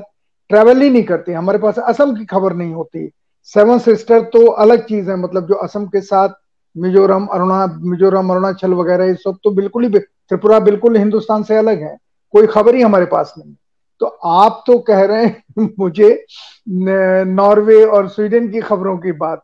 ट्रेवल 0.49 0.81
ही 0.81 0.89
नहीं 0.89 1.03
करते। 1.03 1.33
हमारे 1.33 1.57
पास 1.57 1.79
असम 1.79 2.15
की 2.15 2.25
खबर 2.25 2.53
नहीं 2.53 2.73
होती। 2.73 3.09
सेवन 3.43 3.79
सिस्टर 3.79 4.21
तो 4.33 4.45
अलग 4.47 4.85
चीज़ 4.85 5.09
है 5.09 5.15
मतलब 5.15 5.47
जो 5.47 5.55
असम 5.55 5.85
के 5.85 6.01
साथ 6.01 6.29
मिजोरम, 6.77 7.25
अरुणा, 7.25 7.79
मिजोरम, 7.81 8.29
अरुणाचल 8.29 8.73
वगैरह, 8.73 9.05
ये 9.05 9.13
सब 9.13 9.37
तो 9.43 9.51
बिल्कुल 9.51 9.83
ही 9.83 9.89
त्रिपुरा 9.99 10.59
बिल्कुल 10.59 10.97
हिंदुस्तान 10.97 11.43
से 11.43 11.57
अलग 11.57 11.81
है। 11.81 11.97
कोई 12.31 12.47
खबर 12.47 12.75
ही 12.75 12.81
हमारे 12.81 13.05
पास 13.05 13.33
नहीं। 13.37 13.55
तो 13.99 14.05
आप 14.25 14.63
तो 14.67 14.79
कह 14.79 15.01
रहे 15.01 15.25
हैं, 15.25 15.43
मुझे 15.79 16.25
नॉर्वे 17.25 17.83
और 17.85 18.07
स्वीडन 18.07 18.49
की 18.49 18.61
खबरों 18.61 18.97
की 18.97 19.11
बात। 19.11 19.43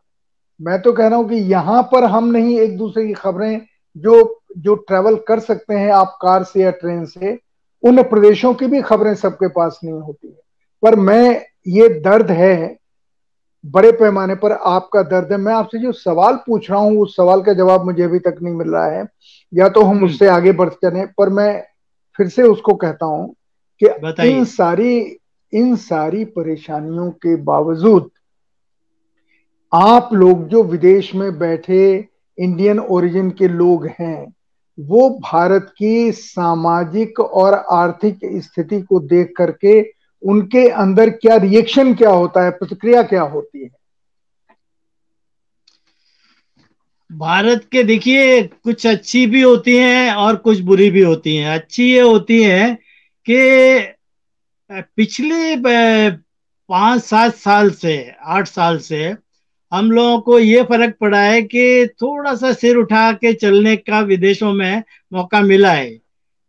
मैं 0.60 0.82
तो 0.82 0.92
कह 0.92 1.06
रहा 1.06 1.18
हूँ 1.18 1.28
कि 1.28 1.34
यहाँ 1.34 1.82
पर 1.82 2.04
हम 2.04 2.24
नहीं, 2.24 2.60
एक 2.60 2.78
दूसरे 2.78 3.06
की 3.06 3.12
खबरें 3.12 3.60
जो 3.96 4.40
जो 4.58 4.74
ट्रेवल 4.74 5.16
कर 5.16 5.40
सकते 5.40 5.74
हैं 5.74 5.92
आप 5.92 6.18
कार 6.22 6.44
से 6.44 6.62
या 6.62 6.70
ट्रेन 6.70 7.04
से, 7.04 7.38
उन 7.82 8.02
प्रदेशों 8.02 8.54
की 8.54 8.66
भी 8.66 8.82
खबरें 8.82 9.14
सबके 9.14 9.48
पास 9.48 9.80
नहीं 9.84 9.94
होती 9.94 10.28
है। 10.28 10.40
पर 10.82 10.96
मैं, 10.96 11.46
ये 11.66 11.88
दर्द 11.88 12.30
है 12.30 12.78
बड़े 13.64 13.92
पैमाने 13.92 14.34
पर 14.34 14.52
आपका 14.52 15.02
दर्द 15.02 15.32
है। 15.32 15.38
मैं 15.38 15.54
आपसे 15.54 15.78
जो 15.78 15.92
सवाल 15.92 16.36
पूछ 16.36 16.70
रहा 16.70 16.80
हूँ 16.80 16.98
उस 16.98 17.16
सवाल 17.16 17.42
का 17.42 17.52
जवाब 17.52 17.84
मुझे 17.84 18.02
अभी 18.02 18.18
तक 18.18 18.36
नहीं 18.42 18.54
मिल 18.54 18.68
रहा 18.68 18.86
है। 18.86 19.06
या 19.54 19.68
तो 19.68 19.82
हम 19.82 19.96
हम्म। 19.96 20.06
उससे 20.06 20.28
आगे 20.28 20.52
बढ़ 20.52 20.68
चले 20.68 21.06
पर 21.06 21.28
मैं 21.28 21.64
फिर 22.18 22.28
से 22.28 22.42
उसको 22.42 22.74
कहता 22.74 23.06
हूँ 23.06 23.34
कि 23.82 23.86
इन 24.28 24.44
सारी 24.44 25.18
इन 25.52 25.76
सारी 25.76 26.24
परेशानियों 26.24 27.10
के 27.10 27.36
बावजूद 27.36 28.10
आप 29.72 30.08
लोग 30.12 30.48
जो 30.48 30.62
विदेश 30.62 31.14
में 31.14 31.38
बैठे 31.38 32.08
इंडियन 32.38 32.78
ओरिजिन 32.78 33.30
के 33.30 33.48
लोग 33.48 33.86
हैं 33.86 34.34
वो 34.78 35.10
भारत 35.10 35.74
की 35.78 36.12
सामाजिक 36.12 37.20
और 37.20 37.54
आर्थिक 37.54 38.20
स्थिति 38.24 38.80
को 38.82 39.00
देख 39.00 39.32
करके 39.36 39.80
उनके 40.22 40.66
अंदर 40.80 41.10
क्या 41.12 41.36
रिएक्शन 41.38 41.94
क्या 41.94 42.10
होता 42.10 42.44
है, 42.44 42.50
प्रतिक्रिया 42.52 43.02
क्या 43.04 43.22
होती 43.24 43.62
है? 43.62 43.68
भारत 47.10 47.64
के 47.72 47.82
देखिए, 47.84 48.42
कुछ 48.42 48.86
अच्छी 48.86 49.24
भी 49.26 49.40
होती 49.42 49.76
हैं 49.76 50.12
और 50.14 50.36
कुछ 50.38 50.60
बुरी 50.62 50.90
भी 50.90 51.00
होती 51.02 51.36
हैं। 51.36 51.54
अच्छी 51.54 51.84
ये 51.84 52.00
होती 52.00 52.42
है 52.42 52.74
कि 53.26 53.38
पिछले 54.70 55.56
पाँच 55.60 57.02
सात 57.02 57.34
साल 57.36 57.70
से, 57.72 57.96
आठ 58.18 58.46
साल 58.48 58.78
से 58.80 59.04
हम 59.72 59.90
लोगों 59.90 60.20
को 60.20 60.38
ये 60.38 60.62
फ़र्क 60.64 60.96
पड़ा 61.00 61.20
है 61.22 61.40
कि 61.44 61.86
थोड़ा 62.02 62.34
सा 62.34 62.52
सिर 62.54 62.76
उठा 62.76 63.10
के 63.14 63.32
चलने 63.34 63.76
का 63.78 64.00
विदेशों 64.02 64.52
में 64.54 64.82
मौका 65.12 65.40
मिला 65.42 65.72
है। 65.72 65.98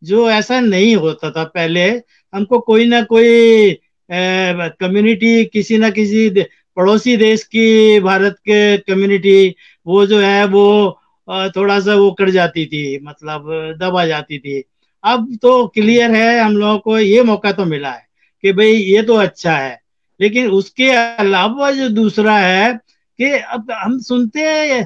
जो 0.01 0.29
ऐसा 0.31 0.59
नहीं 0.61 0.95
होता 0.95 1.29
था 1.31 1.43
पहले 1.45 1.89
हमको 2.33 2.59
कोई 2.59 2.85
ना 2.85 3.01
कोई 3.03 3.77
कम्युनिटी 4.09 5.43
किसी 5.45 5.77
ना 5.77 5.89
किसी 5.89 6.29
पड़ोसी 6.77 7.15
देश 7.17 7.43
की, 7.45 7.99
भारत 7.99 8.35
के 8.39 8.77
कम्युनिटी 8.79 9.55
वो 9.85 10.05
जो 10.07 10.19
है, 10.19 10.45
वो 10.45 10.99
थोड़ा 11.55 11.79
सा 11.79 11.95
वो 11.95 12.11
कर 12.11 12.29
जाती 12.29 12.65
थी 12.65 12.99
मतलब 13.03 13.45
दबा 13.81 14.05
जाती 14.05 14.39
थी। 14.39 14.63
अब 15.03 15.27
तो 15.41 15.67
क्लियर 15.67 16.11
है, 16.11 16.39
हम 16.39 16.57
लोगों 16.57 16.77
को 16.79 16.97
ये 16.99 17.23
मौका 17.23 17.51
तो 17.51 17.65
मिला 17.65 17.91
है 17.91 18.05
कि 18.43 18.51
भाई 18.53 18.73
ये 18.73 19.01
तो 19.03 19.15
अच्छा 19.15 19.55
है। 19.57 19.79
लेकिन 20.19 20.47
उसके 20.51 20.89
अलावा 20.91 21.71
जो 21.71 21.89
दूसरा 21.89 22.37
है 22.37 22.73
कि 23.19 23.31
अब 23.31 23.71
हम 23.73 23.99
सुनते 24.01 24.41
हैं 24.41 24.85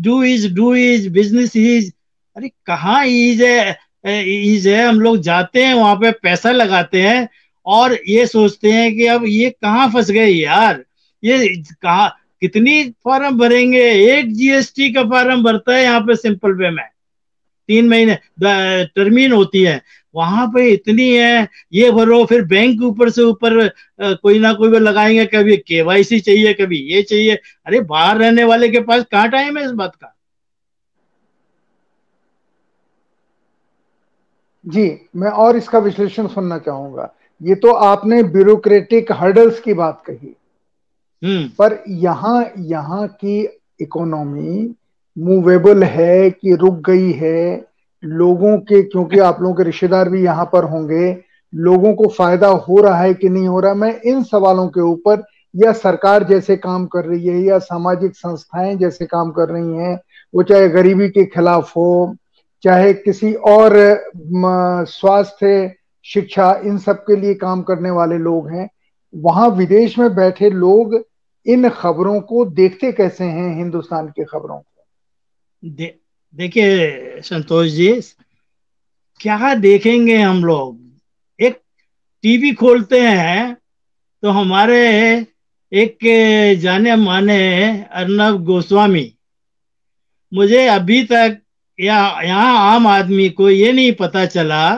do 0.00 0.22
is 0.24 0.48
do 0.54 0.74
is 0.74 1.08
business 1.10 1.56
is 1.56 1.90
अरे 2.36 2.48
कहा 2.66 3.02
इज़ 3.04 3.42
है? 3.44 3.76
इज़ 4.04 4.68
है 4.68 4.86
हम 4.86 5.00
लोग 5.00 5.18
जाते 5.22 5.62
हैं, 5.64 5.74
वहाँ 5.74 5.94
पे 5.96 6.10
पैसा 6.22 6.50
लगाते 6.52 7.02
हैं 7.02 7.28
और 7.66 7.98
ये 8.08 8.26
सोचते 8.26 8.72
हैं 8.72 8.94
कि 8.96 9.06
अब 9.06 9.24
ये 9.26 9.50
कहाँ 9.52 9.88
फंस 9.92 10.10
गए 10.10 10.26
यार? 10.28 10.82
ये 11.22 11.48
कहा, 11.72 12.08
कितनी 12.42 12.82
फॉर्म 13.04 13.38
भरेंगे? 13.38 13.82
एक 14.12 14.32
जीएसटी 14.34 14.92
का 14.92 15.02
फॉर्म 15.10 15.42
भरता 15.44 15.74
है 15.74 15.82
यहाँ 15.82 16.00
पे 16.00 16.16
सिंपल 16.16 16.52
वे 16.54 16.70
में। 16.70 16.84
तीन 17.68 17.88
महीने 17.88 18.18
टर्मीन 18.86 19.32
होती 19.32 19.62
है। 19.62 19.80
वहाँ 20.14 20.46
पे 20.48 20.68
इतनी 20.70 21.08
है, 21.12 21.48
ये 21.72 21.90
भरो, 21.90 22.24
फिर 22.24 22.42
बैंक 22.46 22.82
ऊपर 22.82 23.10
से 23.10 23.22
ऊपर 23.22 23.66
कोई 24.00 24.38
ना 24.38 24.52
कोई 24.54 24.78
लगाएँगे, 24.80 25.24
कभी 25.26 25.56
केवाईसी 25.58 26.20
चाहिए, 26.20 26.52
कभी 26.54 26.78
ये 26.92 27.02
चाहिए। 27.02 27.34
अरे 27.66 27.80
बाहर 27.82 28.18
रहने 28.18 28.44
वाले 28.44 28.68
के 28.68 28.80
पास 28.80 29.04
कहाँ 29.12 29.28
टाइम 29.30 29.58
है 29.58 29.64
इस 29.64 29.70
बात 29.72 29.94
का? 29.96 30.13
जी 34.68 35.08
मैं 35.16 35.30
और 35.30 35.56
इसका 35.56 35.78
विश्लेषण 35.78 36.26
सुनना 36.26 36.58
चाहूँगा। 36.58 37.14
ये 37.42 37.54
तो 37.54 37.72
आपने 37.72 38.22
ब्यूरोक्रेटिक 38.22 39.12
हर्डल्स 39.12 39.60
की 39.60 39.74
बात 39.74 40.02
कही। 40.06 40.36
हम्म। 41.24 41.48
पर 41.48 41.84
यहाँ 41.88 42.50
यहाँ 42.58 43.08
की 43.08 43.48
इकोनॉमी 43.80 44.74
मूवेबल 45.18 45.84
है 45.84 46.30
कि 46.30 46.54
रुक 46.54 46.74
गई 46.74 47.12
है? 47.12 47.66
लोगों 48.04 48.58
के 48.58 48.82
क्योंकि 48.82 49.18
आप 49.18 49.42
लोगों 49.42 49.54
के 49.54 49.62
रिश्तेदार 49.62 50.08
भी 50.08 50.22
यहाँ 50.22 50.44
पर 50.52 50.64
होंगे 50.64 51.22
लोगों 51.54 51.94
को 51.94 52.08
फ़ायदा 52.08 52.48
हो 52.48 52.80
रहा 52.80 52.98
है 52.98 53.14
कि 53.14 53.28
नहीं 53.28 53.48
हो 53.48 53.60
रहा? 53.60 53.74
मैं 53.74 54.00
इन 54.00 54.22
सवालों 54.22 54.68
के 54.68 54.80
ऊपर 54.80 55.24
या 55.56 55.72
सरकार 55.72 56.24
जैसे 56.24 56.56
काम 56.56 56.86
कर 56.86 57.04
रही 57.04 57.26
है 57.26 57.40
या 57.40 57.58
सामाजिक 57.58 58.16
संस्थाएँ 58.16 58.76
जैसे 58.76 59.06
काम 59.06 59.30
कर 59.30 59.48
रही 59.48 59.76
हैं 59.76 60.00
वो 60.34 60.42
चाहे 60.42 60.68
गरीबी 60.68 61.08
के 61.08 61.24
खिलाफ 61.24 61.76
हो 61.76 62.16
चाहे 62.64 62.92
किसी 62.94 63.32
और 63.34 63.72
स्वास्थ्य 64.88 65.74
शिक्षा 66.04 66.52
इन 66.64 66.78
सब 66.78 67.02
के 67.02 67.16
लिए 67.16 67.34
काम 67.34 67.62
करने 67.62 67.90
वाले 67.90 68.18
लोग 68.18 68.48
हैं 68.50 68.68
वहाँ 69.14 69.48
विदेश 69.48 69.98
में 69.98 70.14
बैठे 70.14 70.50
लोग 70.50 70.94
इन 71.46 71.68
खबरों 71.68 72.20
को 72.20 72.44
देखते 72.44 72.92
कैसे 72.92 73.24
हैं 73.24 73.54
हिंदुस्तान 73.56 74.08
की 74.08 74.24
खबरों 74.24 74.58
को? 74.58 74.84
दे, 75.64 75.98
देखिए 76.34 77.20
संतोष 77.20 77.68
जी 77.68 77.92
क्या 79.20 79.54
देखेंगे 79.54 80.16
हम 80.16 80.44
लोग? 80.44 80.80
एक 81.38 81.60
टीवी 82.24 82.52
खोलते 82.54 83.00
हैं 83.00 83.54
तो 84.22 84.30
हमारे 84.30 84.80
एक 85.72 85.98
जाने 86.60 86.96
माने 86.96 87.40
अर्नब 87.92 88.44
गोस्वामी। 88.44 89.10
मुझे 90.32 90.66
अभी 90.66 91.02
तक 91.04 91.40
या, 91.78 92.20
यहाँ 92.22 92.74
आम 92.74 92.86
आदमी 92.86 93.28
को 93.28 93.48
ये 93.50 93.72
नहीं 93.72 93.92
पता 93.92 94.24
चला 94.26 94.70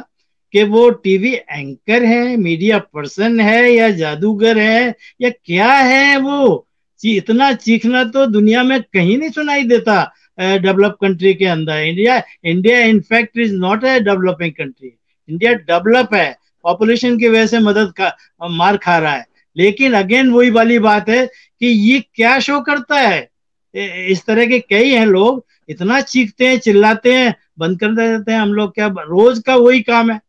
कि 0.54 0.62
वो 0.64 0.88
टीवी 0.90 1.32
एंकर 1.32 2.04
है 2.04 2.36
मीडिया 2.36 2.78
पर्सन 2.78 3.40
है, 3.40 3.70
या 3.70 3.90
जादूगर 3.90 4.58
है, 4.58 4.94
या 5.20 5.30
क्या 5.30 5.72
है 5.72 6.16
वो? 6.18 6.62
इतना 7.00 7.52
चीखना 7.54 8.02
तो 8.04 8.24
दुनिया 8.26 8.62
में 8.62 8.80
कहीं 8.82 9.16
नहीं 9.18 9.30
सुनाई 9.30 9.62
देता 9.64 10.02
डेवलप 10.38 10.96
कंट्री 11.00 11.32
के 11.34 11.44
अंदर। 11.46 11.78
India 11.78 12.22
India 12.44 12.78
in fact 12.80 13.38
is 13.38 13.54
not 13.54 13.84
a 13.84 13.98
developing 14.00 14.52
country 14.52 14.88
India 15.28 15.52
develop 15.52 16.14
है। 16.14 16.36
पॉपुलेशन 16.64 17.18
की 17.18 17.28
वजह 17.28 17.46
से 17.46 17.58
मदद 17.60 17.92
का 18.00 18.16
मार 18.50 18.76
खा 18.76 18.98
रहा 18.98 19.12
है। 19.12 19.24
लेकिन 19.56 19.92
अगेन 19.94 20.30
वही 20.30 20.50
वाली 20.50 20.78
बात 20.78 21.08
है 21.08 21.24
कि 21.26 21.66
ये 21.66 22.00
क्या 22.14 22.38
शो 22.40 22.60
करता 22.60 22.98
है? 22.98 23.28
इस 23.76 24.24
तरह 24.26 24.46
के 24.46 24.58
कई 24.60 24.90
हैं 24.90 25.06
लोग, 25.06 25.44
इतना 25.68 26.00
चीखते 26.00 26.46
हैं, 26.46 26.58
चिल्लाते 26.58 27.14
हैं, 27.14 27.34
बंद 27.58 27.80
कर 27.80 27.88
देते 27.88 28.32
हैं 28.32 28.38
हम 28.38 28.52
लोग, 28.52 28.74
क्या 28.74 28.86
रोज 28.86 29.38
का 29.38 29.56
वही 29.56 29.80
काम 29.80 30.10
है। 30.10 30.20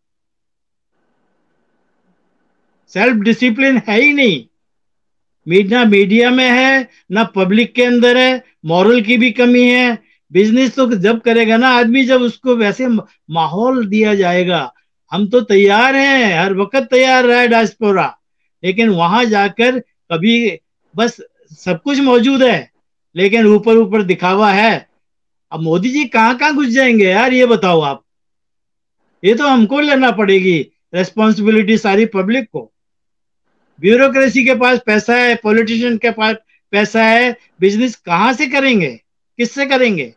सेल्फ 2.88 3.16
डिसिप्लिन 3.16 3.82
है 3.88 4.02
ही 4.02 4.14
नहीं। 4.14 4.46
मीडिया 5.48 5.86
मीडिया 5.86 6.30
में 6.30 6.50
है, 6.50 6.90
ना 7.12 7.24
पब्लिक 7.24 7.74
के 7.76 7.84
अंदर 7.84 8.18
है, 8.18 8.44
मॉरल 8.66 9.02
की 9.02 9.18
भी 9.18 9.32
कमी 9.32 9.68
है। 9.68 9.98
बिज़नेस 10.32 10.76
तो 10.76 10.88
जब 10.92 11.22
करेगा 11.22 11.58
ना 11.58 11.70
आदमी, 11.70 12.04
जब 12.04 12.22
उसको 12.22 12.56
वैसे 12.56 12.88
माहौल 12.88 13.86
दिया 13.88 14.16
जाएगा। 14.16 14.72
हम 15.12 15.28
तो 15.28 15.42
तैयार 15.42 15.96
हैं, 15.96 16.40
हर 16.40 16.54
वक्त 16.54 16.88
तैयार 16.92 17.26
रहा 17.26 17.40
है 17.40 17.48
डायस्पोरा 17.48 18.14
लेकिन 18.64 18.90
वहाँ 18.90 19.26
जाकर 19.26 19.80
कभी 19.80 20.60
बस 20.96 21.18
सब 21.52 21.82
कुछ 21.82 22.00
मौजूद 22.00 22.44
है। 22.44 22.77
लेकिन 23.18 23.46
ऊपर 23.48 23.78
ऊपर 23.78 24.04
दिखावा 24.04 24.52
है। 24.52 24.88
अब 25.52 25.62
मोदी 25.62 25.90
जी 25.90 26.04
कहाँ 26.06 26.38
कहाँ 26.38 26.56
घुस 26.56 26.68
जाएँगे 26.68 27.06
यार, 27.06 27.34
ये 27.34 27.46
बताओ 27.46 27.82
आप। 27.82 28.04
ये 29.24 29.34
तो 29.36 29.48
हमको 29.48 29.80
लेना 29.80 30.12
पड़ेगी 30.12 30.60
रेस्पॉन्सिबिलिटी 30.94 31.78
सारी 31.78 32.06
पब्लिक 32.08 32.50
को। 32.50 32.72
ब्यूरोक्रेसी 33.80 34.44
के 34.46 34.56
पास 34.56 34.80
पैसा 34.86 35.16
है 35.16 35.36
पॉलिटिशियन 35.36 35.98
के 35.98 36.12
पास 36.12 36.36
पैसा 36.74 37.04
है 37.04 37.36
बिज़नेस 37.60 37.96
कहाँ 37.98 38.32
से 38.34 38.48
करेंगे, 38.48 38.90
किससे 39.40 39.66
करेंगे? 39.66 40.14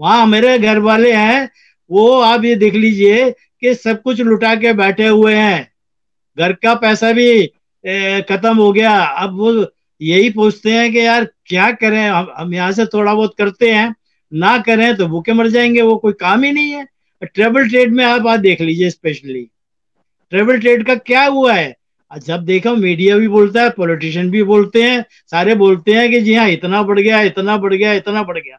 वहाँ 0.00 0.26
मेरे 0.26 0.58
घर 0.58 0.78
वाले 0.80 1.12
हैं, 1.12 1.50
वो 1.90 2.20
आप 2.20 2.44
ये 2.44 2.54
देख 2.56 2.74
लीजिए 2.74 3.30
कि 3.30 3.74
सब 3.74 4.02
कुछ 4.02 4.20
लुटा 4.20 4.54
के 4.54 4.72
बैठे 4.72 5.06
हुए 5.06 5.34
हैं। 5.34 5.72
घर 6.38 6.52
का 6.54 6.74
पैसा 6.76 7.12
भी 7.12 7.46
खत्म 8.24 8.56
हो 8.56 8.72
गया। 8.72 8.96
अब 8.98 9.36
वो 9.36 9.52
यही 10.02 10.30
पूछते 10.30 10.72
हैं 10.72 10.92
कि 10.92 10.98
यार 10.98 11.24
क्या 11.46 11.70
करें? 11.72 12.08
हम, 12.08 12.32
हम 12.36 12.54
यहाँ 12.54 12.72
से 12.72 12.86
थोड़ा 12.86 13.14
बहुत 13.14 13.34
करते 13.38 13.70
हैं। 13.72 13.94
ना 14.32 14.58
करें 14.58 14.96
तो 14.96 15.06
भूखे 15.06 15.32
मर 15.32 15.48
जाएँगे 15.48 15.82
वो 15.82 15.96
कोई 15.96 16.12
काम 16.12 16.42
ही 16.42 16.52
नहीं 16.52 16.70
है। 16.70 16.86
ट्रेवल 17.22 17.68
ट्रेड 17.68 17.92
में 17.92 18.04
आप 18.04 18.20
बात 18.20 18.40
देख 18.40 18.60
लीजिए 18.60 18.90
स्पेशली। 18.90 19.48
ट्रेवल 20.30 20.58
ट्रेड 20.58 20.86
का 20.86 20.94
क्या 20.94 21.24
हुआ 21.24 21.54
है? 21.54 21.76
जब 22.26 22.44
देखो 22.44 22.74
मीडिया 22.76 23.16
भी 23.16 23.28
बोलता 23.28 23.62
है 23.62 23.70
पॉलिटिशियन 23.70 24.30
भी 24.30 24.42
बोलते 24.42 24.82
हैं 24.82 25.04
सारे 25.30 25.54
बोलते 25.54 25.92
हैं 25.92 26.10
कि 26.10 26.20
जी 26.20 26.34
हाँ 26.34 26.48
इतना 26.48 26.82
बढ़ 26.82 27.00
गया 27.00 27.20
इतना 27.20 27.56
बढ़ 27.56 27.74
गया 27.74 27.92
इतना 27.92 28.22
बढ़ 28.22 28.38
गया। 28.38 28.58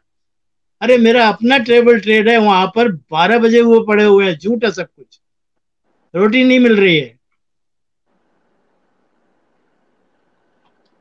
अरे 0.82 0.98
मेरा 0.98 1.28
अपना 1.28 1.58
ट्रेवल 1.58 2.00
ट्रेड 2.00 2.30
है 2.30 2.38
वहाँ 2.38 2.68
पर 2.76 2.92
बारह 3.12 3.38
बजे 3.38 3.62
वो 3.62 3.80
पड़े 3.80 4.04
हुए 4.04 4.26
हैं 4.26 4.38
झूठ 4.38 4.66
है 4.66 4.72
सब 4.72 4.86
कुछ। 4.86 5.20
रोटी 6.16 6.44
नहीं 6.44 6.60
मिल 6.60 6.76
रही 6.76 6.98
है। 6.98 7.20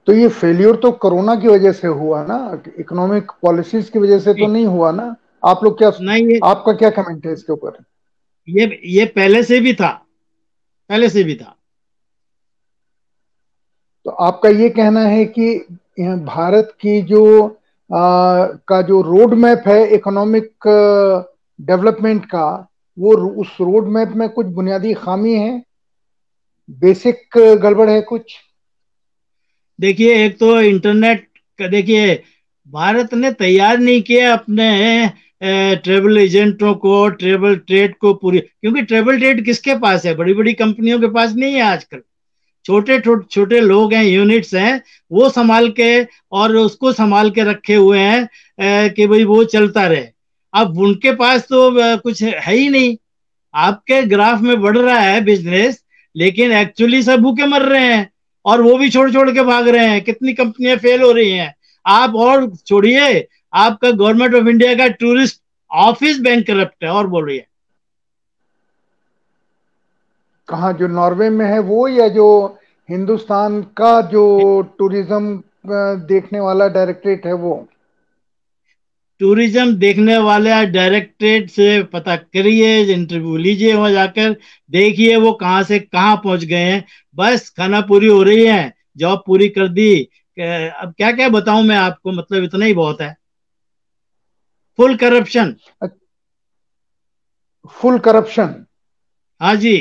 तो 0.06 0.12
ये 0.12 0.28
फेलियर 0.28 0.76
तो 0.76 0.90
कोरोना 0.92 1.34
की 1.36 1.48
वजह 1.48 1.72
से 1.72 1.88
हुआ 1.88 2.22
ना? 2.26 2.62
इकोनॉमिक 2.78 3.30
पॉलिसीज़ 3.42 3.90
की 3.90 3.98
वजह 3.98 4.18
से 4.18 4.34
तो 4.34 4.46
नहीं 4.46 4.66
हुआ 4.66 4.90
ना? 4.92 5.14
आप 5.44 5.64
लोग 5.64 5.78
क्या 5.78 5.90
नहीं 6.00 6.38
आपका 6.44 6.72
क्या 6.72 6.90
कमेंट 6.90 7.26
है 7.26 7.32
इसके 7.32 7.52
ऊपर? 7.52 7.82
ये 8.48 8.80
ये 8.84 9.04
पहले 9.06 9.42
से 9.42 9.60
भी 9.60 9.74
था। 9.74 9.90
पहले 10.90 11.08
से 11.08 11.24
भी 11.24 11.34
था। 11.34 11.56
तो 14.04 14.10
आपका 14.10 14.48
ये 14.48 14.68
कहना 14.70 15.00
है 15.00 15.24
कि 15.24 15.58
भारत 16.00 16.72
की 16.80 17.00
जो 17.02 17.24
आ, 17.90 18.46
का 18.68 18.80
जो 18.82 19.00
रोड 19.02 19.34
मैप 19.34 19.62
है 19.66 19.86
इकोनॉमिक 19.94 20.52
डेवलपमेंट 21.60 22.24
का 22.26 22.46
वो 22.98 23.12
उस 23.40 23.56
रोड 23.60 23.88
मैप 23.88 24.12
में 24.16 24.28
कुछ 24.28 24.46
बुनियादी 24.46 24.94
खामी 24.94 25.34
है? 25.34 25.62
बेसिक 26.70 27.38
गड़बड़ 27.38 27.88
है 27.90 28.00
कुछ? 28.02 28.34
देखिए, 29.82 30.14
एक 30.24 30.38
तो 30.38 30.60
इंटरनेट 30.60 31.26
का, 31.58 31.66
देखिए, 31.68 32.14
भारत 32.68 33.14
ने 33.14 33.30
तैयार 33.34 33.78
नहीं 33.78 34.02
किया 34.02 34.32
अपने 34.32 35.10
ट्रेवल 35.76 36.18
एजेंटों 36.18 36.74
को 36.74 37.08
ट्रेवल 37.10 37.56
ट्रेड 37.56 37.94
को 37.96 38.12
पूरी, 38.14 38.38
क्योंकि 38.38 38.82
ट्रेवल 38.82 39.18
ट्रेड 39.18 39.44
किसके 39.44 39.74
पास 39.78 40.04
है? 40.06 40.14
बड़ी 40.14 40.34
बड़ी 40.34 40.52
कंपनियों 40.54 41.00
के 41.00 41.08
पास 41.08 41.34
नहीं 41.34 41.54
है 41.54 41.62
आजकल। 41.62 42.00
छोटे 42.66 42.98
छोटे 43.30 43.60
लोग 43.60 43.94
हैं 43.94 44.04
यूनिट्स 44.04 44.54
हैं, 44.54 44.82
वो 45.10 45.28
संभाल 45.30 45.68
के 45.70 46.02
और 46.32 46.56
उसको 46.56 46.92
संभाल 46.92 47.30
के 47.30 47.44
रखे 47.44 47.74
हुए 47.74 47.98
हैं 47.98 48.92
कि 48.94 49.06
भाई 49.06 49.24
वो 49.24 49.42
चलता 49.46 49.86
रहे। 49.86 50.06
अब 50.54 50.78
उनके 50.78 51.12
पास 51.14 51.42
तो 51.42 51.70
कुछ 51.98 52.22
है 52.22 52.54
ही 52.54 52.68
नहीं। 52.68 52.96
आपके 53.54 54.02
ग्राफ 54.04 54.40
में 54.40 54.60
बढ़ 54.60 54.78
रहा 54.78 55.00
है 55.00 55.20
बिज़नेस 55.24 55.82
लेकिन 56.16 56.52
एक्चुअली 56.52 57.02
सब 57.02 57.20
भूखे 57.20 57.46
मर 57.46 57.62
रहे 57.62 57.84
हैं। 57.84 58.10
और 58.44 58.60
वो 58.62 58.76
भी 58.78 58.90
छोड़ 58.90 59.10
छोड़ 59.12 59.30
के 59.30 59.42
भाग 59.44 59.68
रहे 59.68 59.86
हैं। 59.86 60.02
कितनी 60.04 60.32
कंपनियाँ 60.34 60.76
फेल 60.76 61.02
हो 61.02 61.10
रही 61.12 61.30
हैं। 61.30 61.54
आप 61.86 62.14
और 62.16 62.50
छोड़िए, 62.56 63.28
आपका 63.54 63.90
गवर्नमेंट 63.90 64.34
ऑफ़ 64.34 64.48
इंडिया 64.48 64.74
का 64.74 64.86
टूरिस्ट 64.94 65.40
ऑफ़िस 65.70 66.20
बैंक 66.20 66.46
करप्ट 66.46 66.84
है, 66.84 66.90
और 66.90 67.06
बोल 67.06 67.26
रही 67.26 67.36
है। 67.38 67.46
कहा, 70.48 70.72
जो 70.72 70.86
नॉर्वे 70.88 71.28
में 71.30 71.46
है, 71.46 71.58
वो 71.58 71.86
या 71.88 72.08
जो 72.08 72.58
हिंदुस्तान 72.88 73.60
का 73.76 74.00
जो 74.02 74.62
टूरिज़्म 74.78 75.42
देखने 76.06 76.40
वाला 76.40 76.66
डायरेक्टरेट 76.68 77.26
है 77.26 77.32
वो? 77.32 77.54
टूरिज़्म 79.22 79.74
देखने 79.76 80.16
वाले 80.18 80.50
आज 80.50 80.68
डायरेक्टरेट 80.68 81.50
से 81.50 81.82
पता 81.92 82.16
करिए 82.16 82.70
इंटरव्यू 82.94 83.36
लीजिए 83.36 83.74
वहाँ 83.74 83.90
जाकर 83.92 84.36
देखिए 84.70 85.16
वो 85.16 85.32
कहाँ 85.42 85.62
से 85.64 85.78
कहाँ 85.78 86.16
पहुँच 86.24 86.44
गए 86.44 86.62
हैं। 86.62 86.84
बस 87.16 87.48
खाना 87.50 87.80
पूरी 87.88 88.06
हो 88.06 88.22
रही 88.22 88.46
है 88.46 88.72
जॉब 88.96 89.22
पूरी 89.26 89.48
कर 89.50 89.68
दी। 89.70 89.92
अब 90.36 90.94
क्या 90.96 91.12
क्या 91.12 91.28
बताऊँ 91.30 91.62
मैं 91.64 91.76
आपको 91.76 92.12
मतलब 92.12 92.44
इतना 92.44 92.64
ही 92.64 92.74
बहुत 92.74 93.00
है। 93.00 93.14
Full 94.78 94.96
corruption. 94.96 95.54
Full 97.74 97.98
corruption. 97.98 98.54
हाँ 99.40 99.54
जी। 99.56 99.74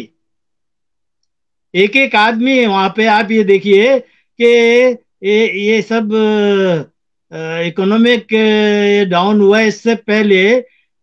एक 1.73 1.95
एक 1.97 2.15
आदमी 2.15 2.65
वहाँ 2.65 2.89
पे 2.97 3.05
आप 3.07 3.31
ये 3.31 3.43
देखिए 3.43 3.97
कि 3.99 4.45
ये 5.23 5.45
ये 5.59 5.81
सब 5.81 6.09
इकोनॉमिक 7.31 8.27
डाउन 9.09 9.41
हुआ 9.41 9.59
इससे 9.61 9.95
पहले 9.97 10.41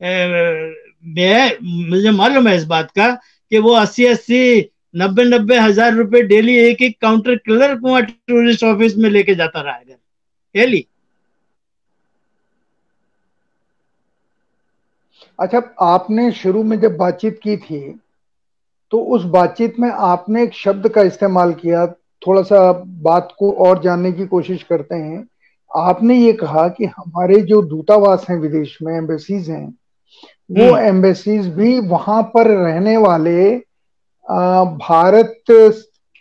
मैं, 0.01 1.53
मुझे 1.91 2.11
मालूम 2.11 2.49
है 2.49 2.57
इस 2.57 2.65
बात 2.67 2.91
का 2.91 3.11
कि 3.53 3.59
वो 3.59 3.73
अस्सी 3.75 4.05
अस्सी 4.07 4.71
नब्बे 4.97 5.25
नब्बे 5.25 5.59
हज़ार 5.59 5.95
रुपए 5.95 6.23
डेली 6.25 6.57
एक 6.59 6.83
एक 6.83 6.97
काउंटर 7.03 7.37
क्लर्क 7.39 7.81
वहाँ 7.83 8.03
टूरिस्ट 8.03 8.65
ऑफ़िस 8.65 8.97
में 8.97 9.09
लेके 9.11 9.35
जाता 9.35 9.61
रहा 9.61 9.75
है। 9.75 9.85
डेली 10.55 10.87
अच्छा 15.39 15.63
आपने 15.83 16.31
शुरू 16.33 16.63
में 16.63 16.79
जब 16.81 16.97
बातचीत 16.97 17.39
की 17.43 17.57
थी 17.57 17.81
तो 18.93 18.99
उस 19.15 19.25
बातचीत 19.33 19.79
में 19.81 19.89
आपने 19.91 20.43
एक 20.43 20.55
शब्द 20.55 20.89
का 20.89 21.03
इस्तेमाल 21.03 21.53
किया, 21.55 21.87
थोड़ा 22.23 22.43
सा 22.43 22.61
बात 23.03 23.35
को 23.39 23.51
और 23.65 23.83
जानने 23.83 24.13
की 24.13 24.27
कोशिश 24.27 24.63
करते 24.63 24.95
हैं। 24.95 25.27
आपने 25.77 26.15
ये 26.15 26.33
कहा 26.33 26.69
कि 26.69 26.85
हमारे 26.85 27.41
जो 27.41 27.63
दूतावास 27.63 28.27
हैं 28.31 28.37
विदेश 28.37 28.79
में 28.83 28.97
एम्बेसीज 28.97 29.51
हैं 29.51 29.79
वो 30.51 30.77
एम्बेसीज 30.79 31.47
हम्म। 31.47 31.57
भी 31.57 31.81
वहाँ 31.81 32.23
पर 32.23 32.47
रहने 32.47 32.97
वाले 32.97 33.57
भारत 34.77 35.45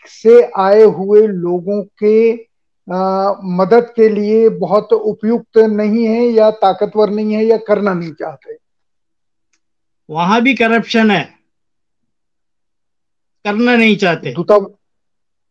से 0.08 0.52
आए 0.58 0.84
हुए 0.84 1.28
लोगों 1.28 1.84
के 2.04 2.48
आ, 2.94 3.34
मदद 3.44 3.94
के 3.96 4.10
लिए 4.10 4.50
बहुत 4.50 4.94
उपयुक्त 4.94 5.58
नहीं 5.58 6.06
है 6.06 6.22
या 6.26 6.52
ताकतवर 6.52 7.10
नहीं 7.10 7.34
है 7.34 7.44
या 7.46 7.58
करना 7.58 7.94
नहीं 7.94 8.12
चाहते। 8.12 8.58
वहाँ 10.10 10.42
भी 10.42 10.54
करप्शन 10.54 11.12
है। 11.12 11.24
करना 13.46 13.76
नहीं 13.76 13.98
चाहते। 13.98 14.34
दूता 14.34 14.58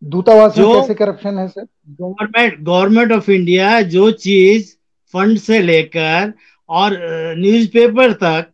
दूतावास 0.03 0.59
में 0.59 0.67
कैसे 0.67 0.95
करप्शन 0.95 1.39
है 1.39 1.47
sir 1.49 1.67
government 2.01 2.59
government 2.65 3.13
of 3.13 3.31
India 3.31 3.81
जो 3.95 4.11
चीज़ 4.25 4.75
फंड 5.15 5.39
से 5.39 5.61
लेकर 5.61 6.33
और 6.69 6.99
न्यूज़पेपर 7.39 8.13
तक 8.23 8.53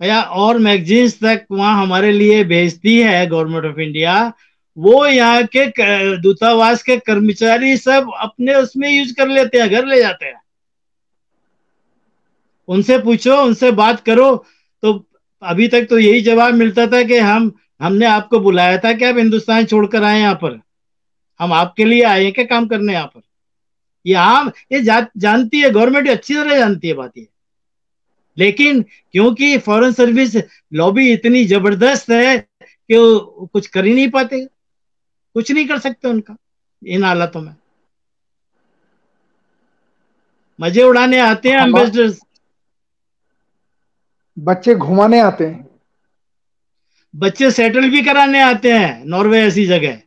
या 0.00 0.20
और 0.40 0.58
मैगजीन्स 0.58 1.18
तक 1.22 1.46
वहाँ 1.50 1.82
हमारे 1.82 2.12
लिए 2.12 2.42
भेजती 2.44 2.98
है 3.00 3.26
गवर्नमेंट 3.26 3.64
ऑफ़ 3.64 3.80
इंडिया 3.80 4.32
वो 4.76 5.06
यहाँ 5.06 5.42
के 5.56 5.66
दूतावास 6.22 6.82
के 6.82 6.96
कर्मचारी 6.98 7.76
सब 7.76 8.10
अपने 8.20 8.54
उसमें 8.54 8.88
यूज़ 8.90 9.14
कर 9.14 9.28
लेते 9.28 9.58
हैं 9.58 9.68
घर 9.70 9.86
ले 9.86 9.98
जाते 10.00 10.26
हैं। 10.26 10.40
उनसे 12.68 12.98
पूछो 12.98 13.36
उनसे 13.42 13.70
बात 13.72 14.00
करो 14.00 14.34
तो 14.82 14.92
अभी 15.42 15.68
तक 15.68 15.86
तो 15.90 15.98
यही 15.98 16.20
जवाब 16.22 16.54
मिलता 16.54 16.86
था 16.86 17.02
कि 17.02 17.18
हम 17.18 17.52
हमने 17.82 18.06
आपको 18.06 18.40
बुलाया 18.40 18.78
था 18.78 18.92
कि 18.92 19.04
आप 19.04 19.16
हिंदुस्तान 19.16 19.64
छोड़कर 19.64 20.02
आए 20.04 20.18
यहाँ 20.20 20.34
पर। 20.34 20.58
हम 21.40 21.52
आपके 21.52 21.84
लिए 21.84 22.02
आए 22.02 22.24
हैं 22.24 22.32
क्या 22.32 22.44
काम 22.44 22.66
करने 22.68 22.92
यहाँ 22.92 23.06
पर? 23.06 23.20
ये 24.06 24.14
आम 24.14 24.50
ये 24.72 24.80
जा, 24.82 25.06
जानती 25.16 25.60
है 25.60 25.70
गवर्नमेंट 25.70 26.08
अच्छी 26.08 26.34
तरह 26.34 26.58
जानती 26.58 26.88
है 26.88 26.94
बात 26.94 27.18
ये। 27.18 27.26
लेकिन 28.36 28.82
क्योंकि 28.82 29.56
फॉरेन 29.58 29.92
सर्विस 29.92 30.36
लॉबी 30.72 31.12
इतनी 31.12 31.44
ज़बरदस्त 31.44 32.10
है 32.10 32.36
कि 32.60 32.96
वो 32.96 33.48
कुछ 33.52 33.66
कर 33.66 33.84
ही 33.84 33.94
नहीं 33.94 34.10
पाते। 34.10 34.44
कुछ 34.44 35.50
नहीं 35.52 35.66
कर 35.68 35.78
सकते 35.78 36.08
उनका 36.08 36.36
इन 36.82 37.04
हालातों 37.04 37.40
में। 37.40 37.54
मज़े 40.58 40.82
उड़ाने 40.82 41.18
आते 41.20 41.50
हैं 41.50 41.58
एम्बेसडर्स 41.58 42.20
बच्चे 44.36 44.74
घुमाने 44.74 45.20
आते 45.20 45.46
हैं। 45.46 45.66
बच्चे 47.14 47.50
सेटल 47.50 47.88
भी 47.90 48.02
कराने 48.02 48.40
आते 48.42 48.72
हैं 48.72 49.04
नॉर्वे 49.04 49.42
ऐसी 49.42 49.64
जगह। 49.66 50.00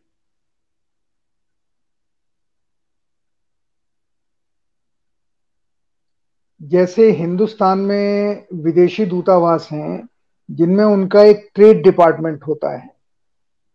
जैसे 6.71 7.11
हिंदुस्तान 7.11 7.79
में 7.79 8.45
विदेशी 8.53 9.05
दूतावास 9.05 9.67
हैं 9.71 10.07
जिनमें 10.49 10.83
उनका 10.85 11.21
एक 11.21 11.49
ट्रेड 11.55 11.83
डिपार्टमेंट 11.83 12.43
होता 12.47 12.77
है 12.77 12.89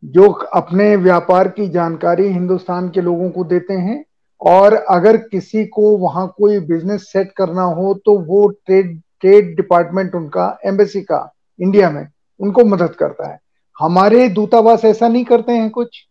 जो 0.02 0.30
अपने 0.32 0.96
व्यापार 0.96 1.48
की 1.48 1.68
जानकारी 1.68 2.28
हिंदुस्तान 2.28 2.88
के 2.88 3.00
लोगों 3.00 3.30
को 3.30 3.44
देते 3.44 3.74
हैं 3.74 4.04
और 4.40 4.74
अगर 4.74 5.16
किसी 5.16 5.64
को 5.66 5.96
वहाँ 5.96 6.34
कोई 6.38 6.58
बिज़नेस 6.58 7.12
सेट 7.12 7.32
करना 7.36 7.62
हो 7.62 7.94
तो 7.94 8.18
वो 8.18 8.46
ट्रेड 8.48 9.00
ट्रेड 9.20 9.56
डिपार्टमेंट 9.56 10.14
उनका 10.14 10.58
एम्बेसी 10.64 11.00
का 11.02 11.20
इंडिया 11.60 11.90
में 11.90 12.06
उनको 12.40 12.64
मदद 12.64 12.94
करता 12.94 13.28
है। 13.28 13.38
हमारे 13.80 14.28
दूतावास 14.28 14.84
ऐसा 14.84 15.08
नहीं 15.08 15.24
करते 15.24 15.52
हैं 15.52 15.70
कुछ? 15.70 16.06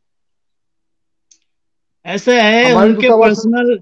ऐसा 2.06 2.32
है 2.32 2.74
उनके 2.76 3.10
पर्सनल 3.10 3.80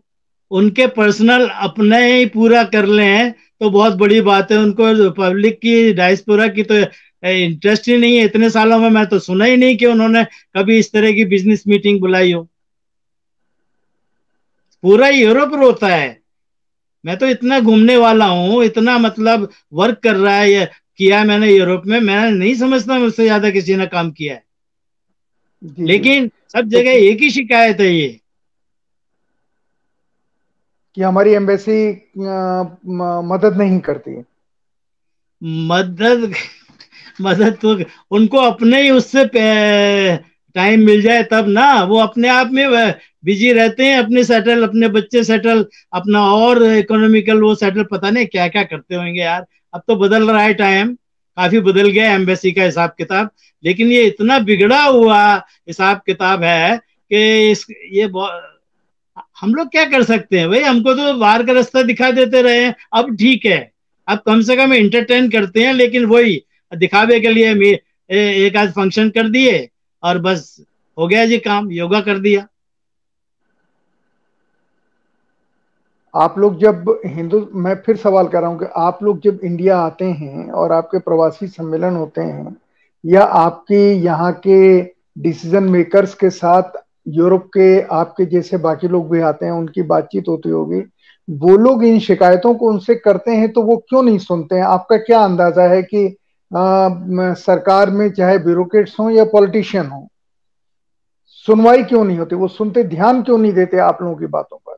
उनके 0.53 0.87
पर्सनल 0.95 1.47
अपने 1.47 1.97
ही 2.07 2.25
पूरा 2.29 2.63
कर 2.65 2.85
लें 2.87 3.31
तो 3.31 3.69
बहुत 3.69 3.93
बड़ी 3.97 4.19
बात 4.21 4.51
है 4.51 4.57
उनको 4.59 5.11
पब्लिक 5.13 5.57
की 5.57 5.93
डायस्पोरा 5.93 6.47
की 6.49 6.63
तो 6.63 6.75
इंटरेस्ट 7.23 7.87
ही 7.87 7.97
नहीं 7.97 8.17
है। 8.17 8.23
इतने 8.25 8.49
सालों 8.49 8.77
में 8.79 8.89
मैं 8.89 9.05
तो 9.07 9.19
सुना 9.21 9.45
ही 9.45 9.57
नहीं 9.57 9.77
कि 9.77 9.85
उन्होंने 9.85 10.23
कभी 10.57 10.77
इस 10.79 10.91
तरह 10.91 11.11
की 11.11 11.25
बिज़नेस 11.25 11.63
मीटिंग 11.67 11.99
बुलाई 11.99 12.31
हो। 12.31 12.41
पूरा 14.83 15.07
यूरोप 15.09 15.53
रोता 15.55 15.87
है। 15.87 16.21
मैं 17.05 17.17
तो 17.17 17.27
इतना 17.27 17.59
घूमने 17.59 17.95
वाला 17.97 18.25
हूँ 18.27 18.63
इतना 18.63 18.97
मतलब 18.99 19.49
वर्क 19.73 19.99
कर 20.03 20.15
रहा 20.15 20.35
है 20.35 20.51
ये 20.51 20.65
किया 20.99 21.19
है 21.19 21.25
मैंने 21.27 21.51
यूरोप 21.51 21.85
में 21.85 21.99
मैं 22.01 22.31
नहीं 22.31 22.53
समझता 22.55 22.97
मुझसे 22.99 23.23
ज़्यादा 23.23 23.49
किसी 23.49 23.75
ने 23.75 23.85
काम 23.87 24.11
किया 24.11 24.33
है। 24.33 24.43
लेकिन 25.81 26.29
सब 26.53 26.67
जगह 26.69 26.91
एक 26.91 27.21
ही 27.21 27.29
शिकायत 27.31 27.79
है 27.79 27.93
ये। 27.93 28.19
कि 30.97 31.01
हमारी 31.01 31.31
एम्बेसी 31.33 31.79
मदद 33.29 33.57
नहीं 33.57 33.79
करती 33.79 34.11
मदद 35.67 36.33
मदद 37.21 37.57
तो 37.61 37.77
उनको 38.15 38.37
अपने 38.39 38.81
ही 38.81 38.89
उससे 38.91 39.25
टाइम 40.55 40.85
मिल 40.85 41.01
जाए 41.01 41.23
तब 41.23 41.45
ना। 41.47 41.83
वो 41.83 41.99
अपने 41.99 42.27
आप 42.29 42.49
में 42.51 42.93
बिज़ी 43.25 43.51
रहते 43.53 43.85
हैं, 43.85 43.97
अपने 43.97 44.23
सेटल 44.23 44.63
अपने 44.63 44.87
बच्चे 44.89 45.23
सेटल 45.23 45.65
अपना 45.93 46.21
और 46.33 46.63
इकोनॉमिकल 46.65 47.41
वो 47.41 47.53
सेटल 47.55 47.83
पता 47.91 48.09
नहीं 48.09 48.25
क्या 48.27 48.47
क्या 48.47 48.63
करते 48.63 48.95
होंगे 48.95 49.21
यार। 49.21 49.45
अब 49.73 49.81
तो 49.87 49.95
बदल 49.97 50.29
रहा 50.31 50.41
है 50.41 50.53
टाइम 50.53 50.93
काफ़ी 51.37 51.59
बदल 51.61 51.89
गया 51.89 52.13
एम्बेसी 52.13 52.51
का 52.51 52.63
हिसाब 52.63 52.93
किताब। 52.97 53.29
लेकिन 53.63 53.87
ये 53.87 54.03
इतना 54.05 54.39
बिगड़ा 54.41 54.83
हुआ 54.83 55.23
हिसाब 55.67 56.01
किताब 56.05 56.43
है 56.43 56.77
कि 56.77 57.51
इस, 57.51 57.65
ये 57.91 58.07
हम 59.43 59.53
लोग 59.55 59.67
क्या 59.67 59.83
कर 59.85 60.03
सकते 60.03 60.39
हैं? 60.39 60.49
भाई, 60.49 60.61
हमको 60.61 60.93
तो 60.93 61.13
बाहर 61.13 61.43
का 61.45 61.53
रास्ता 61.53 61.81
दिखा 61.83 62.09
देते 62.11 62.41
रहे। 62.41 62.67
अब 62.93 63.15
ठीक 63.17 63.45
है। 63.45 63.71
अब 64.07 64.19
कम 64.25 64.41
से 64.41 64.55
कम 64.55 64.73
इंटरटेन 64.73 65.29
करते 65.29 65.63
हैं, 65.63 65.73
लेकिन 65.73 66.05
वही, 66.05 66.41
दिखावे 66.71 67.19
के 67.19 67.29
लिए 67.29 67.73
एक 68.09 68.55
आज 68.57 68.71
फ़ंक्शन 68.73 69.09
कर 69.09 69.29
दिए 69.29 69.69
और 70.03 70.17
बस, 70.19 70.55
हो 70.97 71.07
गया 71.07 71.25
जी 71.25 71.37
काम, 71.39 71.71
योगा 71.71 72.01
कर 72.01 72.19
दिया। 72.19 72.47
आप 76.13 76.37
लोग 76.37 76.59
जब 76.59 77.01
हिंदू, 77.05 77.47
मैं 77.55 77.75
फिर 77.75 77.97
सवाल 77.97 78.27
कर 78.27 78.41
रहा 78.41 78.49
हूँ 78.49 78.59
कि 78.59 78.65
आप 78.77 79.03
लोग 79.03 79.21
जब 79.21 79.39
इंडिया 79.43 79.77
आते 79.79 80.05
हैं 80.05 80.49
और 80.51 80.71
आपके 80.71 80.99
प्रवासी 80.99 81.47
सम्मेलन 81.47 81.95
होते 81.95 82.21
हैं, 82.21 82.55
या 83.03 83.23
आपके 83.23 83.81
यहाँ 83.93 84.31
के 84.47 84.81
डिसीज़न 85.21 85.63
मेकर्स 85.63 86.13
के 86.15 86.29
साथ 86.29 86.82
यूरोप 87.05 87.45
के 87.47 87.81
आपके 87.93 88.25
जैसे 88.25 88.57
बाकी 88.57 88.87
लोग 88.87 89.09
भी 89.11 89.21
आते 89.21 89.45
हैं 89.45 89.51
उनकी 89.53 89.81
बातचीत 89.83 90.27
होती 90.27 90.49
होगी। 90.49 90.79
वो 91.27 91.57
लोग 91.57 91.83
इन 91.83 91.99
शिकायतों 91.99 92.53
को 92.55 92.69
उनसे 92.69 92.95
करते 92.95 93.31
हैं 93.31 93.51
तो 93.53 93.61
वो 93.61 93.77
क्यों 93.89 94.03
नहीं 94.03 94.17
सुनते 94.19 94.55
हैं? 94.55 94.63
आपका 94.63 94.97
क्या 94.99 95.19
अंदाज़ा 95.19 95.63
है 95.65 95.81
कि 95.83 96.05
आ, 96.51 96.89
सरकार 97.35 97.89
में 97.89 98.09
चाहे 98.11 98.37
ब्यूरोक्रेट्स 98.39 98.99
हो 98.99 99.09
या 99.09 99.23
पॉलिटिशियन 99.25 99.85
हो 99.85 100.07
सुनवाई 101.45 101.83
क्यों 101.83 102.03
नहीं 102.05 102.17
होती? 102.17 102.35
वो 102.35 102.47
सुनते 102.47 102.83
ध्यान 102.85 103.21
क्यों 103.23 103.37
नहीं 103.37 103.53
देते 103.53 103.77
आप 103.79 104.01
लोगों 104.01 104.15
की 104.15 104.25
बातों 104.27 104.57
पर? 104.57 104.75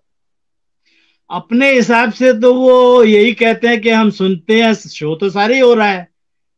अपने 1.29 1.71
हिसाब 1.71 2.11
से 2.11 2.31
तो 2.33 2.53
वो 2.53 3.03
यही 3.03 3.33
कहते 3.33 3.67
हैं 3.67 3.79
कि 3.81 3.89
हम 3.89 4.09
सुनते 4.11 4.61
हैं 4.61 4.73
शो 4.73 5.15
तो 5.15 5.29
सारे 5.29 5.59
हो 5.59 5.73
रहा 5.73 5.88
है 5.88 6.07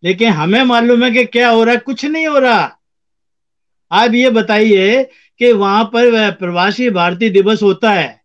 लेकिन 0.03 0.30
हमें 0.30 0.63
मालूम 0.63 1.03
है 1.03 1.12
कि 1.12 1.23
क्या 1.25 1.49
हो 1.49 1.63
रहा 1.63 1.73
है 1.73 1.80
कुछ 1.80 2.06
नहीं 2.06 2.27
हो 2.27 2.39
रहा। 2.39 2.63
आप 3.91 4.13
ये 4.13 4.30
बताइए 4.30 5.01
कि 5.39 5.52
वहाँ 5.54 5.84
पर 5.86 6.32
प्रवासी 6.32 6.89
भारतीय 6.89 7.30
दिवस 7.30 7.63
होता 7.63 7.91
है। 7.91 8.21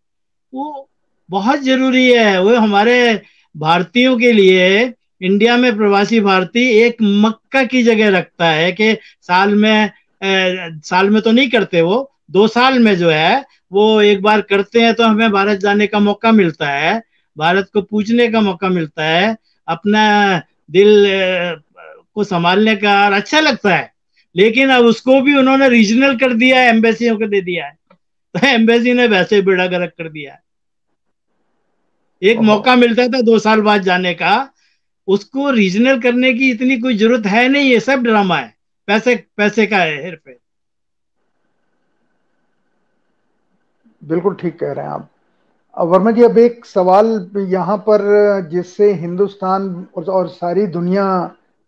वो 0.53 0.89
बहुत 1.29 1.59
ज़रूरी 1.59 2.11
है। 2.11 2.41
वो 2.43 2.55
हमारे 2.55 3.21
भारतीयों 3.55 4.17
के 4.17 4.31
लिए 4.31 4.93
इंडिया 5.21 5.57
में 5.57 5.75
प्रवासी 5.77 6.19
भारतीय 6.19 6.85
एक 6.85 6.97
मक्का 7.01 7.63
की 7.63 7.83
जगह 7.83 8.17
रखता 8.17 8.45
है 8.45 8.71
कि 8.71 8.97
साल 9.21 9.55
में 9.55 9.91
ए, 10.21 10.69
साल 10.83 11.09
में 11.09 11.21
तो 11.21 11.31
नहीं 11.31 11.49
करते 11.49 11.81
वो 11.81 12.11
दो 12.31 12.47
साल 12.47 12.79
में 12.79 12.95
जो 12.97 13.09
है 13.09 13.45
वो 13.71 14.01
एक 14.01 14.21
बार 14.21 14.41
करते 14.41 14.81
हैं 14.81 14.93
तो 14.93 15.03
हमें 15.03 15.31
भारत 15.31 15.59
जाने 15.59 15.87
का 15.87 15.99
मौका 15.99 16.31
मिलता 16.31 16.69
है 16.69 17.01
भारत 17.37 17.69
को 17.73 17.81
पूछने 17.81 18.27
का 18.27 18.41
मौका 18.41 18.69
मिलता 18.69 19.03
है 19.03 19.35
अपना 19.67 20.03
दिल 20.71 21.05
को 22.15 22.23
संभालने 22.23 22.75
का 22.75 23.05
और 23.05 23.13
अच्छा 23.13 23.39
लगता 23.39 23.75
है। 23.75 23.92
लेकिन 24.35 24.69
अब 24.71 24.85
उसको 24.85 25.21
भी 25.21 25.35
उन्होंने 25.37 25.69
रीजनल 25.69 26.17
कर 26.17 26.33
दिया 26.35 26.59
है 26.59 26.69
एम्बेसियों 26.69 27.17
को 27.17 27.27
दे 27.27 27.41
दिया 27.41 27.65
है। 27.65 27.77
तो 28.35 28.47
एम्बेसी 28.47 28.93
ने 28.93 29.07
वैसे 29.07 29.41
बेड़ा 29.41 29.65
गर्क 29.67 29.93
कर 29.97 30.09
दिया 30.09 30.33
है। 30.33 30.41
एक 32.21 32.39
मौका 32.41 32.75
मिलता 32.75 33.07
था 33.07 33.21
दो 33.21 33.37
साल 33.39 33.61
बाद 33.61 33.81
जाने 33.81 34.13
का। 34.13 34.33
उसको 35.07 35.49
रीजनल 35.51 35.99
करने 36.01 36.33
की 36.33 36.49
इतनी 36.51 36.79
कोई 36.81 36.97
ज़रूरत 36.97 37.25
है 37.25 37.47
नहीं 37.47 37.69
ये 37.69 37.79
सब 37.81 38.03
ड्रामा 38.03 38.37
है। 38.37 38.53
पैसे 38.87 39.15
पैसे 39.37 39.65
का 39.67 39.77
है 39.77 40.03
हेर 40.03 40.15
पे 40.15 40.37
बिल्कुल 44.01 44.33
ठीक 44.35 44.59
कह 44.59 44.71
रहे 44.71 44.85
हैं 44.85 44.91
आप। 44.91 45.09
वर्मा 45.77 46.11
जी 46.11 46.23
अब 46.23 46.37
एक 46.37 46.65
सवाल 46.65 47.07
यहाँ 47.49 47.77
पर 47.87 48.01
जिससे 48.51 48.91
हिंदुस्तान 48.93 49.69
और 49.97 50.27
सारी 50.29 50.65
दुनिया 50.69 51.05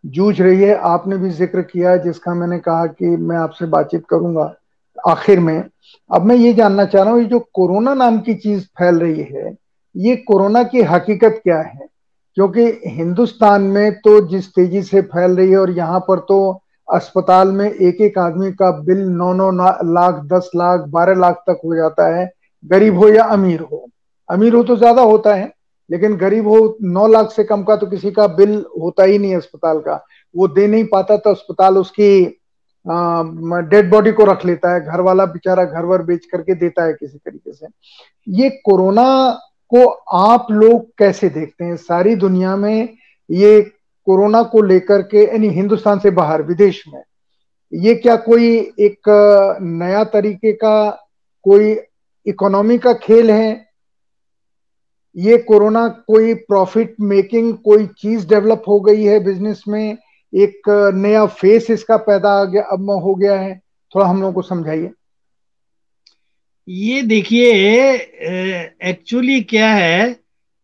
जूझ 0.05 0.41
रही 0.41 0.61
है। 0.61 0.75
आपने 0.85 1.17
भी 1.17 1.29
ज़िक्र 1.31 1.61
किया 1.63 1.95
जिसका 1.97 2.33
मैंने 2.33 2.59
कहा 2.59 2.85
कि 2.87 3.05
मैं 3.07 3.37
आपसे 3.37 3.65
बातचीत 3.67 4.03
करूँगा 4.09 4.53
आखिर 4.97 5.39
में। 5.39 5.63
अब 6.09 6.25
मैं 6.25 6.35
ये 6.35 6.53
जानना 6.53 6.85
चाह 6.85 7.03
रहा 7.03 7.13
हूँ 7.13 7.23
जो 7.23 7.39
कोरोना 7.53 7.93
नाम 7.93 8.19
की 8.19 8.33
चीज़ 8.35 8.63
फैल 8.79 8.95
रही 8.95 9.21
है, 9.23 9.55
ये 9.95 10.15
कोरोना 10.17 10.63
की 10.63 10.81
हकीकत 10.83 11.39
क्या 11.43 11.57
है? 11.57 11.87
क्योंकि 12.37 12.63
हिंदुस्तान 12.87 13.61
में 13.63 13.99
तो 13.99 14.19
जिस 14.27 14.47
तेज़ी 14.49 14.81
से 14.83 15.01
फैल 15.03 15.35
रही 15.37 15.51
है 15.51 15.57
और 15.57 15.71
यहाँ 15.71 15.99
पर 15.99 16.19
तो 16.19 16.37
अस्पताल 16.87 17.51
में 17.51 17.69
एक 17.69 18.01
एक 18.01 18.17
आदमी 18.19 18.51
का 18.51 18.71
बिल 18.81 18.97
नौ 19.09 19.31
नौ 19.33 19.51
लाख, 19.51 20.23
दस 20.25 20.49
लाख, 20.55 20.79
बारह 20.89 21.19
लाख 21.19 21.43
तक 21.49 21.61
हो 21.65 21.75
जाता 21.75 22.15
है, 22.15 22.31
गरीब 22.63 22.97
हो 22.97 23.09
या 23.09 23.23
अमीर 23.25 23.61
हो। 23.61 23.85
अमीर 24.29 24.53
हो 24.53 24.63
तो 24.63 24.75
ज़्यादा 24.75 25.01
होता 25.03 25.33
है 25.35 25.51
लेकिन 25.89 26.15
गरीब 26.17 26.47
हो, 26.47 26.77
नौ 26.81 27.07
लाख 27.07 27.31
से 27.31 27.43
कम 27.43 27.63
का 27.63 27.75
तो 27.75 27.87
किसी 27.87 28.11
का 28.11 28.27
बिल 28.29 28.55
होता 28.81 29.03
ही 29.03 29.17
नहीं 29.17 29.35
अस्पताल 29.35 29.79
का। 29.79 30.03
वो 30.35 30.47
दे 30.47 30.67
नहीं 30.67 30.85
पाता 30.85 31.17
तो 31.17 31.29
अस्पताल 31.29 31.77
उसकी 31.77 32.41
डेड 32.85 33.89
बॉडी 33.91 34.11
को 34.11 34.23
रख 34.25 34.45
लेता 34.45 34.73
है। 34.73 34.79
घर 34.81 35.01
वाला 35.01 35.25
बेचारा 35.25 35.63
घर 35.63 35.85
वर 35.85 36.01
बेच 36.01 36.25
करके 36.25 36.55
देता 36.55 36.83
है 36.83 36.93
किसी 36.93 37.17
तरीके 37.17 37.53
से। 37.53 37.67
ये 38.27 38.49
कोरोना 38.65 39.31
को 39.71 39.85
आप 40.17 40.47
लोग 40.51 40.87
कैसे 40.97 41.29
देखते 41.29 41.65
हैं? 41.65 41.75
सारी 41.77 42.15
दुनिया 42.15 42.55
में 42.55 42.97
ये 43.29 43.61
कोरोना 44.07 44.41
को 44.43 44.61
लेकर 44.61 45.01
के, 45.01 45.23
यानी 45.23 45.47
हिंदुस्तान 45.49 45.99
से 45.99 46.09
बाहर, 46.11 46.41
विदेश 46.41 46.83
में, 46.87 47.01
ये 47.73 47.95
क्या 47.95 48.15
कोई 48.17 48.47
एक 48.79 49.57
नया 49.61 50.03
तरीके 50.05 50.51
का 50.53 50.89
कोई 51.45 51.77
इकोनॉमी 52.25 52.77
का 52.77 52.93
खेल 52.95 53.31
है? 53.31 53.64
ये 55.15 55.37
कोरोना 55.39 55.87
कोई 56.07 56.33
प्रॉफिट 56.33 56.95
मेकिंग 57.01 57.53
कोई 57.57 57.85
चीज़ 57.99 58.27
डेवलप 58.27 58.63
हो 58.67 58.79
गई 58.79 59.03
है 59.03 59.19
बिज़नेस 59.23 59.63
में, 59.67 59.97
एक 60.33 60.69
नया 60.95 61.25
फेस 61.25 61.69
इसका 61.71 61.97
पैदा 61.99 62.43
गया, 62.45 62.61
अब 62.63 62.89
हो 63.03 63.15
गया 63.15 63.39
है, 63.39 63.57
थोड़ा 63.95 64.05
हम 64.05 64.21
लोगों 64.21 64.33
को 64.33 64.41
समझाइए। 64.41 64.91
ये 66.67 67.01
देखिए 67.01 67.51
एक्चुअली 68.83 69.39
क्या 69.43 69.69
है, 69.69 70.13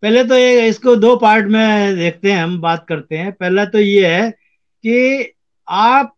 पहले 0.04 0.24
तो 0.24 0.38
ये, 0.38 0.68
इसको 0.68 0.96
दो 0.96 1.16
पार्ट 1.16 1.48
में 1.48 1.96
देखते 1.96 2.32
हैं, 2.32 2.44
हम 2.44 2.60
बात 2.62 2.86
करते 2.90 3.18
हैं। 3.18 3.32
पहला 3.32 3.66
तो 3.66 3.80
ये 3.80 4.08
है 4.08 4.30
कि 4.32 5.34
आप, 5.68 6.16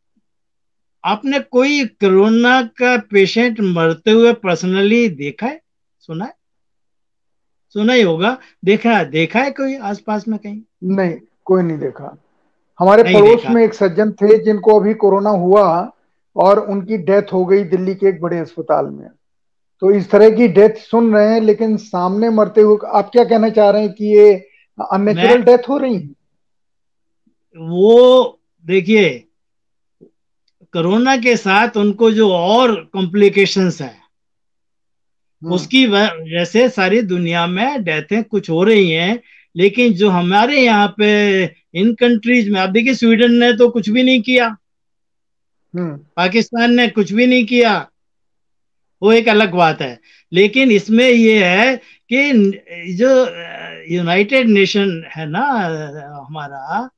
आपने 1.03 1.39
कोई 1.41 1.83
कोरोना 1.85 2.61
का 2.77 2.95
पेशेंट 3.11 3.59
मरते 3.61 4.11
हुए 4.11 4.33
पर्सनली 4.33 5.07
देखा 5.09 5.47
है, 5.47 5.61
सुना 5.99 6.25
है? 6.25 6.33
सुना 7.75 7.93
ही 7.93 8.01
होगा। 8.01 8.37
देखा 8.65 8.97
है 8.97 9.09
देखा 9.09 9.39
है 9.39 9.51
कोई 9.51 9.75
आसपास 9.75 10.27
में 10.27 10.39
कहीं? 10.39 10.61
नहीं 10.83 11.15
कोई 11.45 11.63
नहीं 11.63 11.77
देखा। 11.77 12.17
हमारे 12.79 13.03
पड़ोस 13.03 13.45
में 13.49 13.63
एक 13.63 13.73
सज्जन 13.73 14.11
थे 14.11 14.43
जिनको 14.43 14.79
अभी 14.79 14.93
कोरोना 14.93 15.29
हुआ 15.29 15.91
और 16.35 16.59
उनकी 16.59 16.97
डेथ 16.97 17.33
हो 17.33 17.45
गई 17.45 17.63
दिल्ली 17.63 17.95
के 17.95 18.07
एक 18.07 18.21
बड़े 18.21 18.39
अस्पताल 18.39 18.85
में। 18.85 19.07
तो 19.81 19.91
इस 19.91 20.09
तरह 20.11 20.29
की 20.29 20.47
डेथ 20.47 20.69
सुन 20.69 21.13
रहे 21.15 21.33
हैं 21.33 21.41
लेकिन 21.41 21.77
सामने 21.77 22.29
मरते 22.29 22.61
हुए 22.61 22.77
आप 22.93 23.09
क्या 23.09 23.23
कहना 23.23 23.49
चाह 23.49 23.69
रहे 23.69 23.81
हैं 23.81 23.93
कि 23.93 24.05
ये 24.05 24.33
अननेचुरल 24.91 25.43
डेथ 25.43 25.69
हो 25.69 25.77
रही 25.77 25.95
है? 25.95 26.09
वो 27.57 28.39
देखिए 28.65 29.27
कोरोना 30.73 31.17
के 31.17 31.37
साथ 31.37 31.77
उनको 31.77 32.11
जो 32.11 32.31
और 32.33 32.89
कॉम्प्लिकेशंस 32.93 33.81
है। 33.81 34.02
उसकी 35.51 35.85
वजह 35.85 36.45
से 36.45 36.69
सारी 36.69 37.01
दुनिया 37.01 37.47
में 37.47 37.83
डेथें 37.83 38.23
कुछ 38.23 38.49
हो 38.49 38.63
रही 38.63 38.91
हैं 38.91 39.19
लेकिन 39.55 39.93
जो 39.93 40.09
हमारे 40.09 40.61
यहाँ 40.61 40.95
पे 40.97 41.43
इन 41.73 41.93
कंट्रीज़ 41.93 42.51
में 42.51 42.61
आप 42.61 42.69
देखिए 42.69 42.93
स्वीडन 42.93 43.33
ने 43.33 43.53
तो 43.53 43.69
कुछ 43.69 43.89
भी 43.89 44.03
नहीं 44.03 44.21
किया। 44.21 44.57
हम्म। 45.75 45.97
पाकिस्तान 46.15 46.73
ने 46.73 46.87
कुछ 46.87 47.13
भी 47.13 47.27
नहीं 47.27 47.45
किया। 47.45 47.89
वो 49.01 49.11
एक 49.11 49.29
अलग 49.29 49.51
बात 49.51 49.81
है। 49.81 49.99
लेकिन 50.33 50.71
इसमें 50.71 51.09
ये 51.09 51.45
है 51.45 51.77
कि 52.13 52.31
जो 52.93 53.25
यूनाइटेड 53.95 54.47
नेशन 54.47 55.03
है 55.15 55.29
ना 55.29 55.41
हमारा 56.29 56.89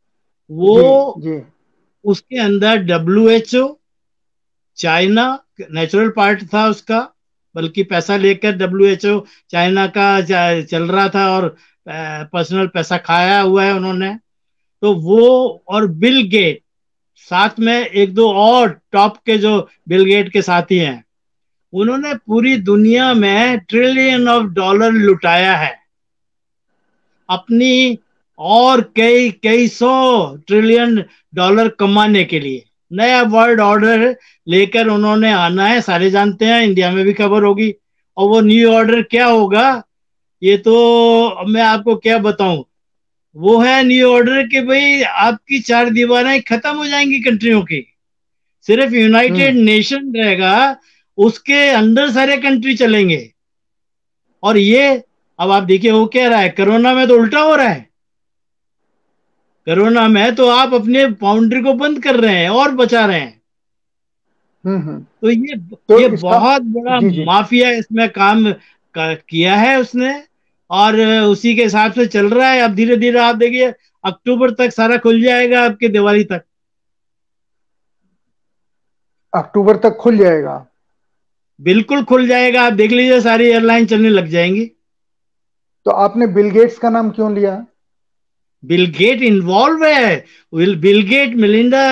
वो 0.52 1.16
जी, 1.18 1.30
जी. 1.30 1.43
उसके 2.04 2.39
अंदर 2.39 2.76
W 2.76 3.30
H 3.30 3.56
O 3.56 3.76
China 4.78 5.43
natural 5.72 6.10
part 6.10 6.43
था 6.54 6.68
उसका। 6.68 7.14
बल्कि 7.56 7.84
पैसा 7.86 8.18
लेकर 8.18 8.51
डब्ल्यू 8.58 8.88
एच 8.88 9.06
ओ 9.06 9.20
चाइना 9.51 9.86
का 9.97 10.10
चल 10.64 10.84
रहा 10.84 11.08
था 11.10 11.30
और 11.32 11.56
पर्सनल 11.88 12.68
पैसा 12.68 12.97
खाया 12.99 13.39
हुआ 13.41 13.64
है 13.64 13.74
उन्होंने। 13.74 14.14
तो 14.84 14.93
वो 14.93 15.64
और 15.68 15.88
बिल 15.88 16.22
गेट 16.30 16.62
साथ 17.32 17.60
में 17.60 17.76
एक 17.76 18.14
दो 18.14 18.32
और 18.34 18.70
टॉप 18.91 19.18
के 19.18 19.38
जो 19.38 19.58
बिल 19.88 20.03
गेट 20.06 20.32
के 20.32 20.41
साथी 20.41 20.78
हैं, 20.78 21.03
उन्होंने 21.74 22.14
पूरी 22.16 22.56
दुनिया 22.60 23.14
में 23.14 23.60
ट्रिलियन 23.60 24.28
ऑफ़ 24.30 24.45
डॉलर 24.53 24.91
लुटाया 24.91 25.56
है। 25.56 25.74
अपनी 27.30 27.97
और 28.39 28.82
कई 28.95 29.30
कई 29.43 29.68
सौ 29.70 30.36
ट्रिलियन 30.47 31.03
डॉलर 31.36 31.68
कमाने 31.80 32.24
के 32.24 32.39
लिए। 32.39 32.64
नया 32.91 33.21
वर्ल्ड 33.23 33.59
ऑर्डर 33.61 34.15
लेकर 34.47 34.88
उन्होंने 34.88 35.31
आना 35.33 35.65
है। 35.67 35.81
सारे 35.81 36.09
जानते 36.09 36.45
हैं 36.45 36.61
इंडिया 36.63 36.91
में 36.91 37.03
भी 37.05 37.13
खबर 37.13 37.43
होगी। 37.43 37.73
और 38.17 38.29
वो 38.29 38.39
न्यू 38.41 38.71
ऑर्डर 38.73 39.01
क्या 39.01 39.25
होगा 39.25 39.83
ये 40.41 40.57
तो 40.57 41.45
मैं 41.47 41.61
आपको 41.61 41.95
क्या 41.95 42.17
बताऊँ? 42.17 42.63
वो 43.36 43.57
है 43.59 43.83
न्यू 43.83 44.11
ऑर्डर 44.11 44.47
कि 44.47 44.61
भाई 44.61 45.01
आपकी 45.01 45.59
चार 45.59 45.89
दीवारें 45.89 46.41
खत्म 46.41 46.75
हो 46.77 46.86
जाएँगी 46.88 47.19
कंट्रियों 47.19 47.61
की। 47.61 47.81
सिर्फ़ 48.67 48.93
यूनाइटेड 48.95 49.55
नेशन 49.55 49.97
हम्म। 49.97 50.21
रहेगा 50.21 50.77
उसके 51.17 51.67
अंदर 51.69 52.09
सारे 52.11 52.38
कंट्री 52.38 52.75
चलेंगे। 52.75 53.19
और 54.43 54.57
ये 54.57 55.03
अब 55.39 55.51
आप 55.51 55.63
देखिए 55.63 55.91
वो 55.91 56.05
कह 56.05 56.27
रहा 56.27 56.39
है 56.39 56.49
कोरोना 56.49 56.93
में 56.93 57.07
तो 57.07 57.17
उल्टा 57.17 57.39
हो 57.39 57.55
रहा 57.55 57.67
है। 57.67 57.88
कोरोना 59.70 60.07
में 60.07 60.36
तो 60.36 60.49
आप 60.49 60.74
अपने 60.74 61.05
बाउंड्री 61.05 61.61
को 61.61 61.74
बंद 61.74 62.03
कर 62.03 62.16
रहे 62.16 62.36
हैं 62.36 62.49
और 62.49 62.72
बचा 62.72 63.05
रहे 63.05 63.20
हैं। 63.20 63.41
हम्म, 64.66 64.80
हम्म। 64.80 65.05
तो 65.22 65.30
ये 65.30 65.57
तो 65.57 65.99
ये 65.99 66.07
बहुत 66.07 66.61
बड़ा 66.61 66.99
जी 66.99 67.09
जी। 67.09 67.26
माफिया 67.26 67.70
इसमें 67.72 68.09
काम 68.09 68.53
किया 68.97 69.55
है 69.55 69.80
उसने 69.80 70.24
और 70.70 71.01
उसी 71.01 71.55
के 71.55 71.63
हिसाब 71.63 71.91
से 71.91 72.05
चल 72.05 72.30
रहा 72.30 72.49
है। 72.49 72.61
अब 72.61 72.76
धीरे 72.76 72.97
धीरे 72.97 73.20
आप 73.20 73.36
देखिए 73.36 73.74
अक्टूबर 74.03 74.51
तक 74.51 74.70
सारा 74.70 74.97
खुल 74.97 75.22
जाएगा 75.22 75.66
आपके 75.66 75.88
दिवाली 75.88 76.24
तक। 76.24 76.43
अक्टूबर 79.36 79.78
तक 79.78 79.97
खुल 79.99 80.18
जाएगा। 80.18 80.68
बिल्कुल 81.61 82.03
खुल 82.03 82.28
जाएगा। 82.28 82.63
आप 82.63 82.74
देख 82.74 82.91
लीजिए 82.91 83.22
सारी 83.22 83.45
एयरलाइन 83.45 83.86
चलने 83.86 84.09
लग 84.09 84.28
जाएँगी। 84.28 84.66
तो 85.86 85.91
आपने 85.91 86.28
बिल 86.28 86.49
गेट्स 86.49 86.78
का 86.78 86.89
नाम 86.89 87.09
क्यों 87.09 87.36
लिया? 87.36 87.66
बिल 88.66 88.86
गेट 88.97 89.22
इन्वॉल्व 89.24 89.86
है। 89.86 90.24
विल 90.53 90.76
बिल 90.80 91.01
गेट 91.03 91.36
मिलिंडा 91.36 91.84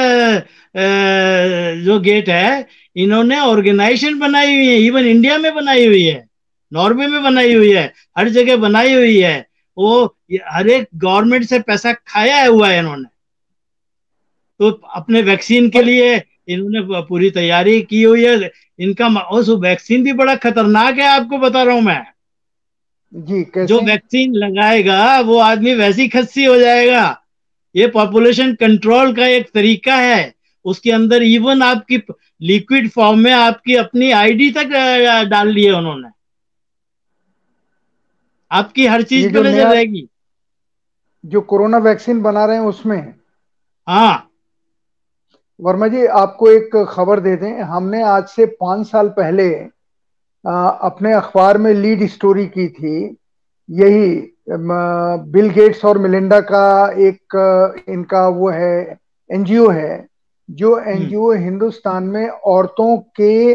जो 1.83 1.99
गेट 1.99 2.29
है, 2.29 2.67
इन्होंने 2.95 3.39
ऑर्गेनाइजेशन 3.39 4.19
बनाई 4.19 4.55
हुई 4.55 4.67
है। 4.67 4.77
इवन 4.79 5.05
इंडिया 5.07 5.37
में 5.37 5.53
बनाई 5.55 5.85
हुई 5.87 6.03
है। 6.03 6.23
नॉर्वे 6.71 7.07
में 7.07 7.23
बनाई 7.23 7.53
हुई 7.53 7.71
है। 7.71 7.91
हर 8.17 8.29
जगह 8.29 8.57
बनाई 8.57 8.93
हुई 8.93 9.17
है। 9.19 9.39
वो 9.77 10.05
हर 10.47 10.69
एक 10.69 10.87
गवर्नमेंट 10.95 11.45
से 11.45 11.59
पैसा 11.59 11.93
खाया 11.93 12.45
हुआ 12.45 12.69
है 12.69 12.79
इन्होंने। 12.79 13.07
तो 14.59 14.69
अपने 14.95 15.21
वैक्सीन 15.21 15.69
के 15.69 15.81
लिए 15.83 16.15
इन्होंने 16.47 16.81
पूरी 17.03 17.29
तैयारी 17.31 17.81
की 17.81 18.01
हुई 18.03 18.25
है। 18.25 18.51
इनका 18.79 19.07
उस 19.29 19.49
वैक्सीन 19.61 20.03
भी 20.03 20.13
बड़ा 20.13 20.35
खतरनाक 20.35 20.97
है, 20.97 21.07
आपको 21.07 21.37
बता 21.37 21.63
रहा 21.63 21.75
हूँ 21.75 21.81
मैं। 21.81 22.03
जी 23.13 23.43
कैसे? 23.43 23.67
जो 23.67 23.79
वैक्सीन 23.81 24.33
लगाएगा 24.35 25.19
वो 25.21 25.37
आदमी 25.39 25.73
वैसी 25.75 26.07
खस्सी 26.07 26.45
हो 26.45 26.55
जाएगा। 26.57 27.03
ये 27.75 27.87
पॉपुलेशन 27.89 28.53
कंट्रोल 28.55 29.13
का 29.15 29.27
एक 29.27 29.49
तरीका 29.53 29.95
है। 29.95 30.33
उसके 30.65 30.91
अंदर 30.91 31.23
इवन 31.23 31.61
आपकी 31.63 32.01
लिक्विड 32.41 32.89
फॉर्म 32.89 33.19
में 33.19 33.31
आपकी 33.31 33.75
अपनी 33.75 34.11
आईडी 34.11 34.49
तक 34.51 34.67
डाल 35.29 35.47
ली 35.47 35.63
है 35.63 35.71
उन्होंने। 35.71 36.09
आपकी 38.51 38.85
हर 38.87 39.01
चीज़ 39.03 39.33
पे 39.33 39.39
नज़र 39.41 39.67
रहेगी 39.67 40.07
जो 41.23 41.41
कोरोना 41.41 41.77
वैक्सीन 41.79 42.21
बना 42.21 42.45
रहे 42.45 42.57
हैं 42.57 42.63
उसमें। 42.63 43.13
हाँ। 43.87 44.29
वर्मा 45.59 45.87
जी 45.87 46.05
आपको 46.05 46.49
एक 46.51 46.75
खबर 46.89 47.19
दे 47.19 47.35
दें। 47.35 47.61
हमने 47.63 48.01
आज 48.03 48.27
से 48.27 48.45
पाँच 48.45 48.87
साल 48.87 49.07
पहले 49.09 49.47
अपने 50.45 51.13
अखबार 51.13 51.57
में 51.57 51.73
लीड 51.73 52.07
स्टोरी 52.09 52.45
की 52.47 52.67
थी। 52.69 53.17
यही 53.69 54.29
बिल 54.49 55.49
गेट्स 55.49 55.83
और 55.85 55.97
मिलिंडा 55.97 56.39
का 56.41 56.65
एक 56.99 57.83
इनका 57.89 58.27
वो 58.27 58.49
है 58.49 58.97
एनजीओ 59.29 59.69
है 59.69 60.07
जो 60.49 60.77
एनजीओ 60.79 61.31
हम्म। 61.31 61.43
हिंदुस्तान 61.43 62.03
में 62.03 62.27
औरतों 62.27 62.97
के 63.19 63.53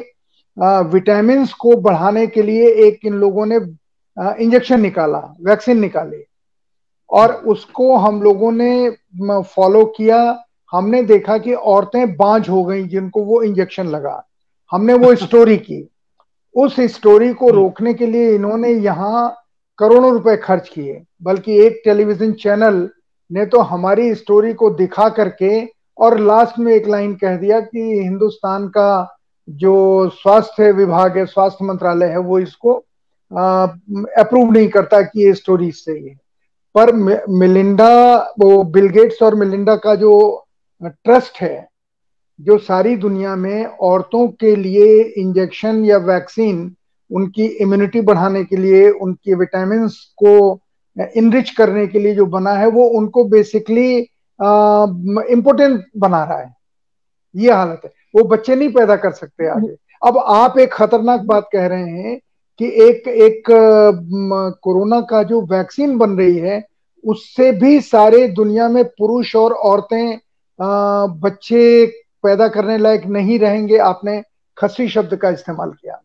विटामिन 0.90 1.44
को 1.60 1.76
बढ़ाने 1.80 2.26
के 2.26 2.42
लिए 2.42 2.68
एक 2.86 3.04
इन 3.04 3.14
लोगों 3.14 3.46
ने 3.46 3.56
इंजेक्शन 4.44 4.80
निकाला 4.80 5.18
वैक्सीन 5.42 5.80
निकाले। 5.80 6.24
और 7.10 7.32
उसको 7.52 7.96
हम 7.96 8.22
लोगों 8.22 8.52
ने 8.52 8.90
फॉलो 9.20 9.84
किया। 9.96 10.20
हमने 10.72 11.02
देखा 11.02 11.36
कि 11.38 11.52
औरतें 11.54 12.16
बांझ 12.16 12.48
हो 12.48 12.64
गई 12.64 12.82
जिनको 12.84 13.22
वो 13.24 13.42
इंजेक्शन 13.42 13.86
लगा। 13.86 14.22
हमने 14.72 14.94
वो 14.94 15.14
स्टोरी 15.14 15.56
की। 15.58 15.88
उस 16.54 16.76
स्टोरी 16.92 17.32
को 17.32 17.46
हम्म। 17.46 17.56
रोकने 17.56 17.94
के 17.94 18.06
लिए 18.06 18.34
इन्होंने 18.34 18.72
यहाँ 18.72 19.28
करोड़ों 19.78 20.12
रुपए 20.12 20.36
खर्च 20.36 20.68
किए 20.68 21.02
बल्कि 21.22 21.58
एक 21.66 21.80
टेलीविज़न 21.84 22.32
चैनल 22.34 22.88
ने 23.30 23.44
तो 23.46 23.60
हमारी 23.64 24.14
स्टोरी 24.14 24.52
को 24.52 24.70
दिखा 24.70 25.08
करके 25.08 25.64
और 25.98 26.18
लास्ट 26.20 26.58
में 26.58 26.72
एक 26.72 26.86
लाइन 26.86 27.14
कह 27.14 27.36
दिया 27.36 27.60
कि 27.60 27.80
हिंदुस्तान 27.80 28.68
का 28.68 28.90
जो 29.48 29.76
स्वास्थ्य 30.12 30.70
विभाग 30.72 31.16
है 31.18 31.24
स्वास्थ्य 31.26 31.64
मंत्रालय 31.64 32.06
है 32.06 32.18
वो 32.20 32.38
इसको 32.38 32.74
अप्रूव 33.30 34.50
नहीं 34.50 34.68
करता 34.68 35.00
कि 35.02 35.26
ये 35.26 35.32
स्टोरी 35.34 35.70
सही 35.72 36.08
है 36.08 36.18
पर 36.74 36.92
मिलिंडा 37.30 38.16
वो 38.38 38.62
बिलगेट्स 38.64 39.22
और 39.22 39.34
मिलिंडा 39.34 39.76
का 39.76 39.94
जो 39.94 40.12
ट्रस्ट 40.82 41.40
है 41.40 41.68
जो 42.40 42.58
सारी 42.58 42.96
दुनिया 42.96 43.34
में 43.36 43.64
औरतों 43.64 44.26
के 44.40 44.54
लिए 44.56 45.00
इंजेक्शन 45.18 45.84
या 45.84 45.96
वैक्सीन 45.98 46.74
उनकी 47.10 47.44
इम्यूनिटी 47.44 48.00
बढ़ाने 48.00 48.44
के 48.44 48.56
लिए, 48.56 48.90
उनकी 48.90 49.34
विटामिन 49.34 49.88
को 50.22 50.60
इनरिच 51.16 51.50
करने 51.50 51.86
के 51.86 51.98
लिए 51.98 52.14
जो 52.14 52.26
बना 52.26 52.52
है, 52.52 52.66
वो 52.66 52.84
उनको 52.88 53.24
बेसिकली 53.24 53.96
इम्पोर्टेंट 55.32 55.84
बना 55.96 56.22
रहा 56.24 56.38
है। 56.38 56.54
ये 57.36 57.52
हालत 57.52 57.80
है। 57.84 57.90
वो 58.16 58.24
बच्चे 58.24 58.56
नहीं 58.56 58.68
पैदा 58.68 58.96
कर 58.96 59.10
सकते 59.10 59.48
आगे। 59.48 59.74
अब 60.06 60.18
आप 60.18 60.58
एक 60.58 60.72
खतरनाक 60.72 61.20
बात 61.20 61.48
कह 61.52 61.66
रहे 61.66 61.90
हैं 61.90 62.18
कि 62.58 62.66
एक 62.84 63.08
एक 63.08 63.42
कोरोना 64.62 65.00
का 65.00 65.22
जो 65.22 65.40
वैक्सीन 65.42 65.96
बन 65.98 66.10
रही 66.10 66.36
है, 66.36 66.64
उससे 67.04 67.50
भी 67.52 67.80
सारे 67.80 68.26
दुनिया 68.28 68.68
में 68.68 68.84
पुरुष 68.88 69.34
और 69.36 69.52
औरतें 69.52 70.18
बच्चे 71.20 71.86
पैदा 72.24 72.48
करने 72.48 72.78
लायक 72.78 73.06
नहीं 73.08 73.38
रहेंगे 73.38 73.78
आपने 73.78 74.20
खसी 74.56 74.88
शब्द 74.88 75.16
का 75.16 75.30
इस्तेमाल 75.30 75.70
किया। 75.70 76.00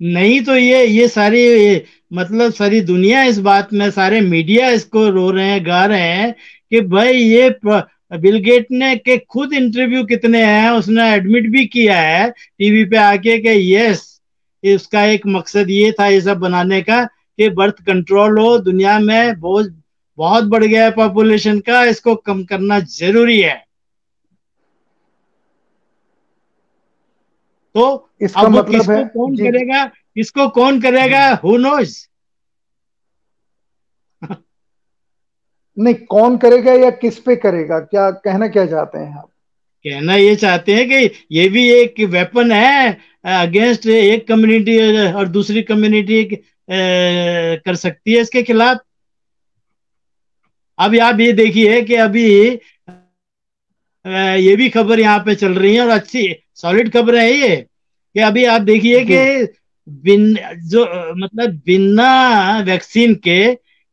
नहीं 0.00 0.40
तो 0.44 0.56
ये 0.56 0.84
ये 0.86 1.08
सारी 1.08 1.40
ये, 1.40 1.84
मतलब 2.12 2.52
सारी 2.52 2.80
दुनिया 2.82 3.22
इस 3.24 3.38
बात 3.40 3.72
में 3.72 3.90
सारे 3.90 4.20
मीडिया 4.20 4.68
इसको 4.70 5.08
रो 5.10 5.30
रहे 5.30 5.46
हैं 5.46 5.64
गा 5.66 5.84
रहे 5.84 6.00
हैं 6.00 6.34
कि 6.70 6.80
भाई 6.82 7.12
ये 7.12 7.48
बिल 7.64 8.36
गेट 8.40 8.66
ने 8.70 8.94
के 8.96 9.16
खुद 9.20 9.52
इंटरव्यू 9.52 10.04
कितने 10.04 10.44
हैं 10.44 10.70
उसने 10.70 11.08
एडमिट 11.14 11.50
भी 11.50 11.64
किया 11.66 12.00
है 12.00 12.28
टीवी 12.30 12.84
पे 12.84 12.96
आके 12.96 13.38
कि 13.38 13.74
यस 13.74 14.04
इसका 14.64 15.04
एक 15.04 15.26
मकसद 15.26 15.70
ये 15.70 15.92
था 15.92 16.06
ये 16.06 16.20
सब 16.20 16.38
बनाने 16.38 16.80
का 16.82 17.04
कि 17.04 17.48
बर्थ 17.50 17.82
कंट्रोल 17.86 18.38
हो। 18.38 18.58
दुनिया 18.60 18.98
में 18.98 19.40
बहुत 19.40 19.74
बहुत 20.18 20.44
बढ़ 20.44 20.64
गया 20.64 20.84
है 20.84 20.90
पॉपुलेशन 20.90 21.58
का 21.60 21.84
इसको 21.84 22.14
कम 22.16 22.44
करना 22.44 22.78
ज़रूरी 22.80 23.40
है। 23.40 23.65
तो 27.76 28.10
इसका 28.20 28.40
अब 28.40 28.50
मतलब 28.50 28.72
किसको 28.72 28.92
है 28.92 29.04
कौन 29.06 29.36
करेगा? 29.36 29.90
इसको 30.16 30.48
कौन 30.50 30.80
करेगा? 30.80 31.28
हु 31.44 31.56
नोज़ 31.58 31.96
नहीं 35.76 35.94
कौन 36.06 36.36
करेगा 36.38 36.72
या 36.74 36.90
किस 36.92 37.18
पे 37.18 37.34
करेगा? 37.36 37.78
क्या 37.80 38.10
कहना 38.10 38.46
क्या 38.48 38.64
चाहते 38.66 38.98
हैं 38.98 39.16
आप? 39.16 39.28
कहना 39.84 40.14
ये 40.16 40.36
चाहते 40.36 40.74
हैं 40.74 40.88
कि 40.88 41.10
ये 41.32 41.48
भी 41.48 41.68
एक 41.70 42.00
वेपन 42.10 42.52
है 42.52 42.92
अगेंस्ट 43.24 43.86
एक 43.88 44.26
कम्युनिटी 44.28 44.78
और 45.12 45.28
दूसरी 45.28 45.62
कम्युनिटी 45.64 46.24
कर 46.68 47.74
सकती 47.76 48.12
है 48.12 48.20
इसके 48.20 48.42
खिलाफ। 48.42 48.78
अभी 50.78 50.98
आप 51.00 51.20
ये 51.20 51.32
देखिए 51.34 51.82
कि 51.82 51.94
अभी 52.06 52.26
ये 54.40 54.56
भी 54.56 54.68
खबर 54.70 55.00
यहाँ 55.00 55.18
पे 55.20 55.34
चल 55.34 55.54
रही 55.54 55.74
है 55.74 55.80
और 55.82 55.88
अच्छी 55.90 56.26
सॉलिड 56.56 56.92
खबर 56.92 57.16
है 57.16 57.30
ये 57.30 57.56
कि 57.56 58.20
अभी 58.20 58.44
आप 58.44 58.60
देखिए 58.62 59.04
कि 59.04 59.18
बिन 59.88 60.34
जो 60.68 60.84
मतलब 61.16 61.54
बिना 61.66 62.10
वैक्सीन 62.66 63.14
के 63.14 63.38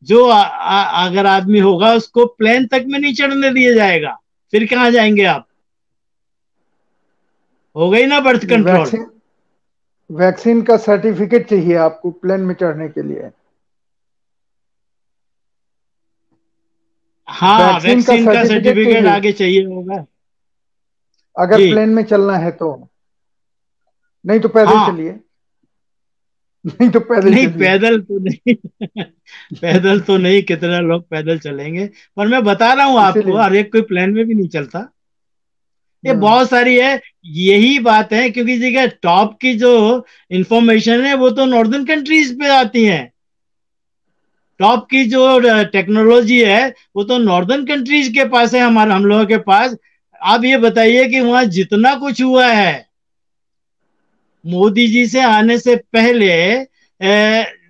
जो 0.06 0.24
आ, 0.28 0.42
आ, 0.42 1.06
अगर 1.08 1.26
आदमी 1.26 1.58
होगा 1.58 1.92
उसको 1.94 2.26
प्लेन 2.26 2.66
तक 2.66 2.84
में 2.86 2.98
नहीं 2.98 3.14
चढ़ने 3.14 3.50
दिया 3.50 3.74
जाएगा। 3.74 4.16
फिर 4.52 4.66
कहाँ 4.66 4.90
जाएँगे 4.90 5.24
आप? 5.24 5.46
हो 7.76 7.90
गई 7.90 8.06
ना 8.06 8.20
बर्थ 8.20 8.44
कंट्रोल? 8.46 8.78
वैक्सीन 8.78 9.06
वैक्सीन 10.10 10.62
का 10.62 10.76
सर्टिफिकेट 10.76 11.48
चाहिए 11.50 11.74
आपको 11.80 12.10
प्लेन 12.10 12.40
में 12.40 12.54
चढ़ने 12.54 12.88
के 12.88 13.02
लिए। 13.02 13.30
हाँ 17.28 17.72
वैक्सीन, 17.72 17.98
वैक्सीन 17.98 18.26
का 18.26 18.44
सर्टिफिकेट 18.44 19.06
आगे 19.06 19.32
चाहिए 19.32 19.64
होगा। 19.64 20.04
अगर 21.38 21.56
प्लेन 21.56 21.88
में 21.88 22.04
चलना 22.04 22.36
है 22.36 22.50
तो। 22.50 22.88
नहीं 24.26 24.40
तो 24.40 24.48
पैदल 24.48 24.72
हाँ, 24.72 24.92
चलिए। 24.92 25.20
नहीं 26.66 26.90
तो 26.90 27.00
पैदल 27.00 27.30
नहीं 27.30 27.48
पैदल 27.48 28.00
तो 28.00 28.18
नहीं। 28.18 28.54
पैदल 29.60 30.00
तो 30.00 30.16
नहीं 30.16 30.42
कितने 30.42 30.80
लोग 30.80 31.08
पैदल 31.08 31.38
चलेंगे। 31.38 31.90
पर 32.16 32.26
मैं 32.26 32.44
बता 32.44 32.72
रहा 32.72 32.86
हूँ 32.86 32.98
आपको 32.98 33.36
हर 33.36 33.56
एक 33.56 33.72
कोई 33.72 33.80
प्लेन 33.80 34.10
में 34.10 34.24
भी 34.24 34.34
नहीं 34.34 34.48
चलता। 34.48 34.90
ये 36.06 36.12
हाँ। 36.12 36.20
बहुत 36.20 36.50
सारी 36.50 36.78
है 36.78 37.00
यही 37.24 37.78
बात 37.78 38.12
है 38.12 38.30
क्योंकि 38.30 38.58
देखिए 38.58 38.86
टॉप 38.88 39.38
की 39.40 39.54
जो 39.54 40.06
इंफॉर्मेशन 40.30 41.04
है 41.04 41.14
वो 41.14 41.30
तो 41.30 41.44
नॉर्दर्न 41.44 41.84
कंट्रीज़ 41.84 42.34
पे 42.34 42.48
आती 42.48 42.84
है। 42.84 43.12
टॉप 44.58 44.88
की 44.90 45.04
जो 45.04 45.40
टेक्नोलॉजी 45.64 46.44
है 46.44 46.74
वो 46.96 47.04
तो 47.04 47.18
नॉर्दर्न 47.18 47.66
कंट्रीज़ 47.66 48.12
के 48.12 48.24
पास 48.24 48.54
है 48.54 48.60
हमारे 48.60 48.92
हम 48.92 49.04
लोगों 49.04 49.26
के 49.26 49.36
पास। 49.36 49.76
आप 50.22 50.44
ये 50.44 50.56
बताइए 50.58 51.08
कि 51.08 51.20
वहाँ 51.20 51.44
जितना 51.46 51.94
कुछ 51.96 52.22
हुआ 52.22 52.46
है, 52.46 52.86
मोदी 54.44 54.86
जी 54.88 55.06
से 55.06 55.22
आने 55.22 55.58
से 55.58 55.76
पहले 55.76 56.32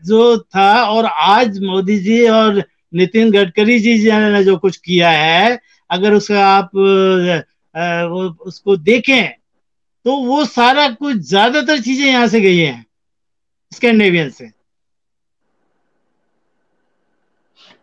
जो 0.04 0.36
था 0.38 0.72
और 0.84 1.06
आज 1.06 1.58
मोदी 1.60 1.98
जी 1.98 2.26
और 2.28 2.62
नितिन 2.92 3.30
गडकरी 3.32 3.78
जी 3.80 3.94
ने 4.10 4.42
जो 4.44 4.56
कुछ 4.58 4.76
किया 4.76 5.10
है, 5.10 5.58
अगर 5.90 6.14
उसका 6.14 6.46
आप 6.46 6.70
वो 6.74 8.28
उसको 8.46 8.76
देखें 8.78 9.28
तो 10.06 10.16
वो 10.18 10.44
सारा 10.46 10.88
कुछ 10.90 11.16
ज़्यादातर 11.18 11.80
चीज़ें 11.80 12.06
यहाँ 12.06 12.26
से 12.28 12.40
गई 12.40 12.58
हैं 12.58 12.84
स्कैंडेवियन 13.72 14.30
से। 14.30 14.50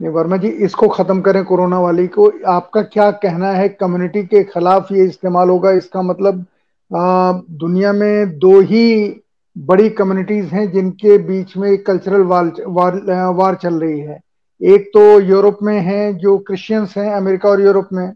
वर्मा 0.10 0.38
जी 0.38 0.48
इसको 0.48 0.88
खत्म 0.88 1.22
करें 1.22 1.44
कोरोना 1.44 1.80
वाली 1.80 2.08
को। 2.08 2.32
आपका 2.48 2.82
क्या 2.82 3.12
कहना 3.12 3.52
है? 3.52 3.70
कम्युनिटी 3.70 4.24
के 4.24 4.44
खिलाफ 4.44 4.92
ये 4.92 5.04
इस्तेमाल 5.06 5.50
होगा? 5.50 5.72
इसका 5.72 6.02
मतलब 6.02 6.46
आ, 6.92 7.32
दुनिया 7.52 7.94
में 7.94 8.40
दो 8.40 8.60
ही 8.62 9.22
बड़ी 9.58 9.90
कम्युनिटीज 9.90 10.46
हैं 10.46 10.72
जिनके 10.72 11.18
बीच 11.18 11.56
में 11.58 11.78
कल्चरल 11.78 12.22
वार 12.22 12.52
वार 12.68 13.02
वार 13.34 13.56
चल 13.56 13.74
रही 13.76 14.00
है। 14.00 14.20
एक 14.62 14.90
तो 14.94 15.20
यूरोप 15.20 15.58
में 15.64 15.80
है 15.80 16.14
जो 16.14 16.38
क्रिश्चियंस 16.38 16.94
हैं 16.98 17.14
अमेरिका 17.14 17.50
और 17.50 17.62
यूरोप 17.62 17.90
में 17.94 18.14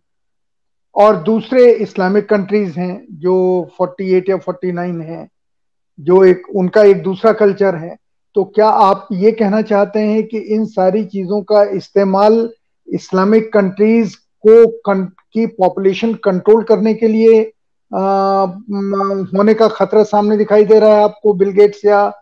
और 0.95 1.15
दूसरे 1.15 1.71
इस्लामिक 1.71 2.29
कंट्रीज़ 2.29 2.79
हैं 2.79 3.05
जो 3.11 3.35
48 3.81 4.29
या 4.29 4.37
49 4.37 5.01
हैं 5.01 5.27
जो 5.99 6.23
एक 6.23 6.41
उनका 6.55 6.83
एक 6.83 7.03
दूसरा 7.03 7.31
कल्चर 7.33 7.75
है। 7.75 7.95
तो 8.35 8.43
क्या 8.43 8.69
आप 8.69 9.07
ये 9.11 9.31
कहना 9.31 9.61
चाहते 9.61 9.99
हैं 9.99 10.27
कि 10.27 10.37
इन 10.37 10.65
सारी 10.65 11.05
चीज़ों 11.05 11.43
का 11.43 11.63
इस्तेमाल 11.63 12.49
इस्लामिक 12.87 13.53
कंट्रीज़ 13.53 14.15
को 14.15 14.67
कं, 14.67 15.05
की 15.05 15.45
पॉपुलेशन 15.45 16.13
कंट्रोल 16.13 16.63
करने 16.63 16.93
के 16.93 17.07
लिए 17.07 17.51
आ, 17.95 18.45
होने 19.37 19.53
का 19.53 19.67
खतरा 19.67 20.03
सामने 20.03 20.37
दिखाई 20.37 20.65
दे 20.65 20.79
रहा 20.79 20.89
है 20.89 21.03
आपको 21.03 21.33
बिल 21.33 21.49
गेट्स 21.49 21.85
या 21.85 22.13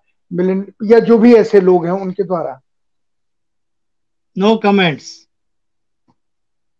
या 0.85 0.99
जो 0.99 1.17
भी 1.17 1.35
ऐसे 1.35 1.61
लोग 1.61 1.85
हैं 1.85 1.91
उनके 1.91 2.23
द्वारा? 2.23 2.61
नो 4.37 4.53
no 4.53 4.59
कमेंट्स 4.63 5.27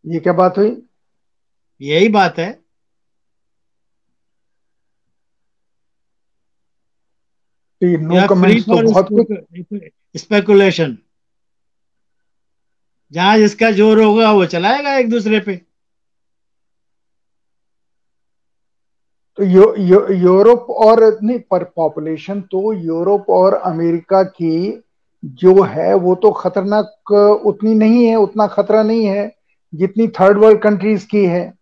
ये 0.08 0.20
क्या 0.20 0.34
बात 0.34 0.58
हुई? 0.58 0.82
यही 1.82 2.10
बात 2.10 2.40
है। 2.40 2.63
नो 7.84 8.28
कमेंट्स 8.28 8.66
तो 8.66 8.82
बहुत 8.84 9.08
कुछ 9.12 10.22
स्पेकुलेशन 10.22 10.98
जहाँ 13.12 13.38
जिसका 13.38 13.72
ज़ोर 13.72 14.02
होगा 14.02 14.32
वो 14.32 14.46
चलाएगा 14.46 14.98
एक 14.98 15.10
दूसरे 15.10 15.40
पे। 15.40 15.56
तो 19.38 19.44
यो, 19.44 19.76
यो, 19.78 20.08
यूरोप 20.14 20.70
और 20.70 21.20
नहीं 21.24 21.40
पर 21.40 21.64
पॉपुलेशन 21.64 22.42
तो 22.42 22.74
यूरोप 22.74 23.30
और 23.30 23.54
अमेरिका 23.54 24.24
की 24.24 24.84
जो 25.26 25.62
है 25.64 25.94
वो 25.94 26.16
तो 26.16 26.32
खतरनाक 26.32 27.12
उतनी 27.46 27.74
नहीं 27.76 28.06
है 28.06 28.16
उतना 28.16 28.48
खतरा 28.48 28.84
नहीं 28.84 29.06
है 29.06 29.36
जितनी 29.74 30.08
थर्ड 30.08 30.38
वर्ल्ड 30.38 30.62
कंट्रीज़ 30.62 31.08
की 31.08 31.26
है। 31.26 31.54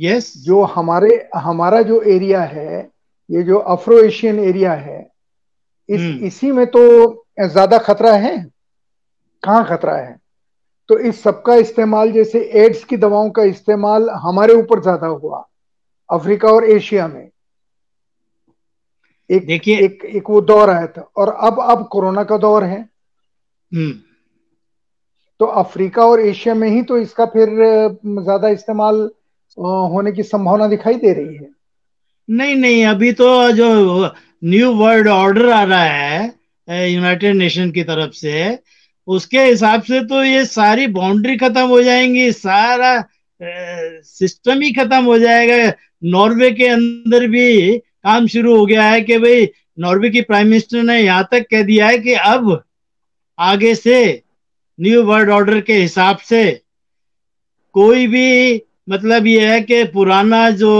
Yes 0.00 0.32
yes. 0.32 0.44
जो 0.44 0.62
हमारे 0.62 1.28
हमारा 1.36 1.82
जो 1.82 2.00
एरिया 2.02 2.42
है 2.42 2.95
ये 3.30 3.42
जो 3.42 3.58
अफ्रो 3.74 3.98
एशियन 3.98 4.38
एरिया 4.40 4.72
है 4.72 5.00
इस 5.88 6.00
hmm. 6.00 6.24
इसी 6.24 6.50
में 6.52 6.66
तो 6.66 6.80
ज़्यादा 7.40 7.78
खतरा 7.78 8.12
है? 8.12 8.36
कहाँ 9.42 9.64
खतरा 9.66 9.96
है? 9.96 10.16
तो 10.88 10.98
इस 11.00 11.22
सबका 11.22 11.54
इस्तेमाल 11.54 12.12
जैसे 12.12 12.40
एड्स 12.56 12.84
की 12.84 12.96
दवाओं 12.96 13.30
का 13.30 13.42
इस्तेमाल 13.44 14.08
हमारे 14.22 14.54
ऊपर 14.54 14.80
ज़्यादा 14.82 15.06
हुआ 15.06 15.44
अफ्रीका 16.10 16.48
और 16.48 16.64
एशिया 16.64 17.06
में। 17.08 17.28
एक 19.30 19.46
देखिए 19.46 19.78
एक 19.84 20.04
एक 20.06 20.30
वो 20.30 20.40
दौर 20.42 20.70
आया 20.70 20.86
था 20.86 21.08
और 21.16 21.28
अब 21.28 21.60
अब 21.62 21.86
कोरोना 21.88 22.24
का 22.24 22.36
दौर 22.38 22.64
है। 22.64 22.80
हम्म। 22.80 23.92
तो 25.40 25.46
अफ्रीका 25.62 26.04
और 26.06 26.20
एशिया 26.20 26.54
में 26.54 26.68
ही 26.68 26.82
तो 26.82 26.98
इसका 26.98 27.26
फिर 27.26 27.48
ज़्यादा 28.04 28.48
इस्तेमाल 28.48 29.08
होने 29.58 30.12
की 30.12 30.22
संभावना 30.22 30.66
दिखाई 30.68 30.94
दे 30.96 31.12
रही 31.12 31.34
है। 31.36 31.50
नहीं 32.28 32.54
नहीं, 32.56 32.84
अभी 32.86 33.12
तो 33.12 33.26
जो 33.52 33.66
न्यू 34.44 34.72
वर्ल्ड 34.74 35.08
ऑर्डर 35.08 35.48
आ 35.50 35.62
रहा 35.64 35.82
है 35.82 36.92
यूनाइटेड 36.92 37.34
नेशन 37.36 37.70
की 37.70 37.82
तरफ़ 37.84 38.12
से, 38.14 38.58
उसके 39.08 39.40
हिसाब 39.40 39.82
से 39.82 40.00
तो 40.06 40.22
ये 40.24 40.44
सारी 40.46 40.86
बाउंड्री 40.96 41.36
खत्म 41.38 41.66
हो 41.68 41.82
जाएँगी, 41.82 42.30
सारा 42.32 43.04
सिस्टम 43.40 44.60
ही 44.60 44.72
खत्म 44.72 45.02
हो 45.04 45.18
जाएगा। 45.18 45.72
नॉर्वे 46.04 46.50
के 46.52 46.66
अंदर 46.68 47.26
भी 47.28 47.78
काम 47.78 48.26
शुरू 48.28 48.56
हो 48.56 48.66
गया 48.66 48.84
है 48.84 49.00
कि 49.00 49.18
भाई 49.18 49.48
नॉर्वे 49.80 50.10
की 50.10 50.20
प्राइम 50.22 50.46
मिनिस्टर 50.48 50.82
ने 50.82 50.98
यहाँ 51.00 51.28
तक 51.32 51.46
कह 51.50 51.62
दिया 51.62 51.86
है 51.86 51.98
कि 51.98 52.12
अब 52.14 52.62
आगे 53.38 53.74
से 53.74 53.98
न्यू 54.78 55.02
वर्ल्ड 55.04 55.30
ऑर्डर 55.30 55.60
के 55.60 55.74
हिसाब 55.74 56.16
से 56.28 56.42
कोई 57.74 58.06
भी 58.06 58.62
मतलब 58.90 59.26
ये 59.26 59.50
है 59.52 59.60
कि 59.60 59.82
पुराना 59.94 60.48
जो 60.50 60.72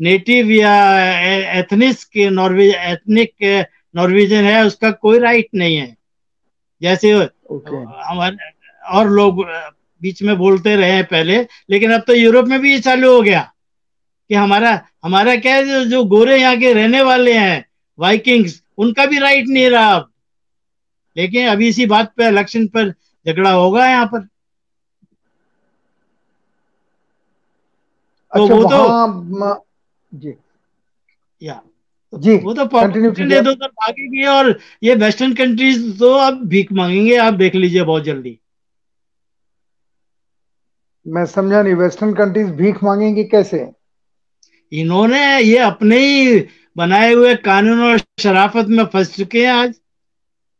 नेटिव 0.00 0.50
या 0.50 0.74
एथनिक 1.58 1.96
के 2.12 2.28
नॉर्वे 2.30 2.66
एथनिक 2.82 3.32
नॉर्वेजन 3.94 4.44
है 4.44 4.64
उसका 4.66 4.90
कोई 4.92 5.18
राइट 5.18 5.48
नहीं 5.54 5.76
है। 5.76 5.96
जैसे 6.82 7.12
हमारे 7.12 8.36
और 8.82 9.08
लोग 9.10 9.44
बीच 10.02 10.22
में 10.22 10.36
बोलते 10.38 10.74
रहे 10.76 10.90
हैं 10.92 11.04
पहले 11.06 11.40
लेकिन 11.70 11.92
अब 11.92 12.04
तो 12.06 12.14
यूरोप 12.14 12.46
में 12.48 12.58
भी 12.60 12.72
ये 12.72 12.78
चालू 12.80 13.12
हो 13.14 13.20
गया 13.22 13.40
कि 14.30 14.34
हमारा 14.34 14.80
हमारा 15.04 15.34
क्या 15.36 15.54
है 15.54 15.84
जो, 15.86 16.04
गोरे 16.04 16.40
यहाँ 16.40 16.56
के 16.56 16.72
रहने 16.72 17.02
वाले 17.02 17.32
हैं 17.34 17.64
वाइकिंग्स 17.98 18.62
उनका 18.78 19.06
भी 19.06 19.18
राइट 19.18 19.48
नहीं 19.48 19.68
रहा 19.70 19.94
अब। 19.94 20.10
लेकिन 21.16 21.48
अभी 21.48 21.68
इसी 21.68 21.86
बात 21.86 22.12
पे 22.16 22.28
इलेक्शन 22.28 22.66
पर 22.68 22.90
झगड़ा 23.26 23.50
होगा 23.52 23.86
यहाँ 23.88 24.06
पर। 24.06 24.26
अच्छा, 28.32 28.46
तो 28.46 28.46
वो 28.46 28.62
तो 28.64 29.66
जी। 30.12 30.34
या 31.42 31.60
जी 32.12 32.36
वो 32.36 32.52
तो 32.54 32.64
पॉपुलेशन 32.66 33.32
इधर 33.32 33.50
उधर 33.50 33.66
भागेगी 33.66 34.24
और 34.26 34.58
ये 34.82 34.94
वेस्टर्न 34.94 35.34
कंट्रीज़ 35.34 35.98
तो 35.98 36.12
अब 36.18 36.44
भीख 36.48 36.72
मांगेंगे 36.72 37.16
आप 37.16 37.34
देख 37.34 37.54
लीजिए 37.54 37.82
बहुत 37.82 38.04
जल्दी। 38.04 38.38
मैं 41.06 41.24
समझा 41.26 41.62
नहीं 41.62 41.74
वेस्टर्न 41.74 42.12
कंट्रीज़ 42.14 42.50
भीख 42.52 42.82
मांगेंगे 42.84 43.24
कैसे? 43.24 43.66
इन्होंने 44.72 45.20
ये 45.38 45.58
अपने 45.58 45.98
ही 45.98 46.40
बनाए 46.76 47.12
हुए 47.12 47.34
कानून 47.36 47.80
और 47.82 47.98
शराफत 48.22 48.66
में 48.68 48.84
फंस 48.84 49.16
चुके 49.16 49.46
हैं 49.46 49.52
आज। 49.52 49.74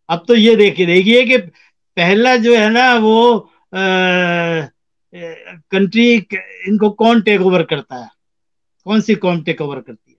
अब 0.08 0.24
तो 0.28 0.34
ये 0.34 0.54
देखिए 0.56 0.86
देखिए 0.86 1.24
कि 1.26 1.36
पहला 1.96 2.36
जो 2.36 2.56
है 2.56 2.70
ना 2.70 2.94
वो 2.98 3.38
आ, 3.38 3.78
कंट्री 5.72 6.14
इनको 6.14 6.90
कौन 6.92 7.20
टेक 7.22 7.40
ओवर 7.40 7.62
करता 7.62 7.96
है? 7.96 8.08
कौन 8.86 9.00
सी 9.00 9.14
कौन 9.14 9.42
टेक 9.42 9.60
ओवर 9.60 9.80
करती 9.80 10.10
है? 10.10 10.18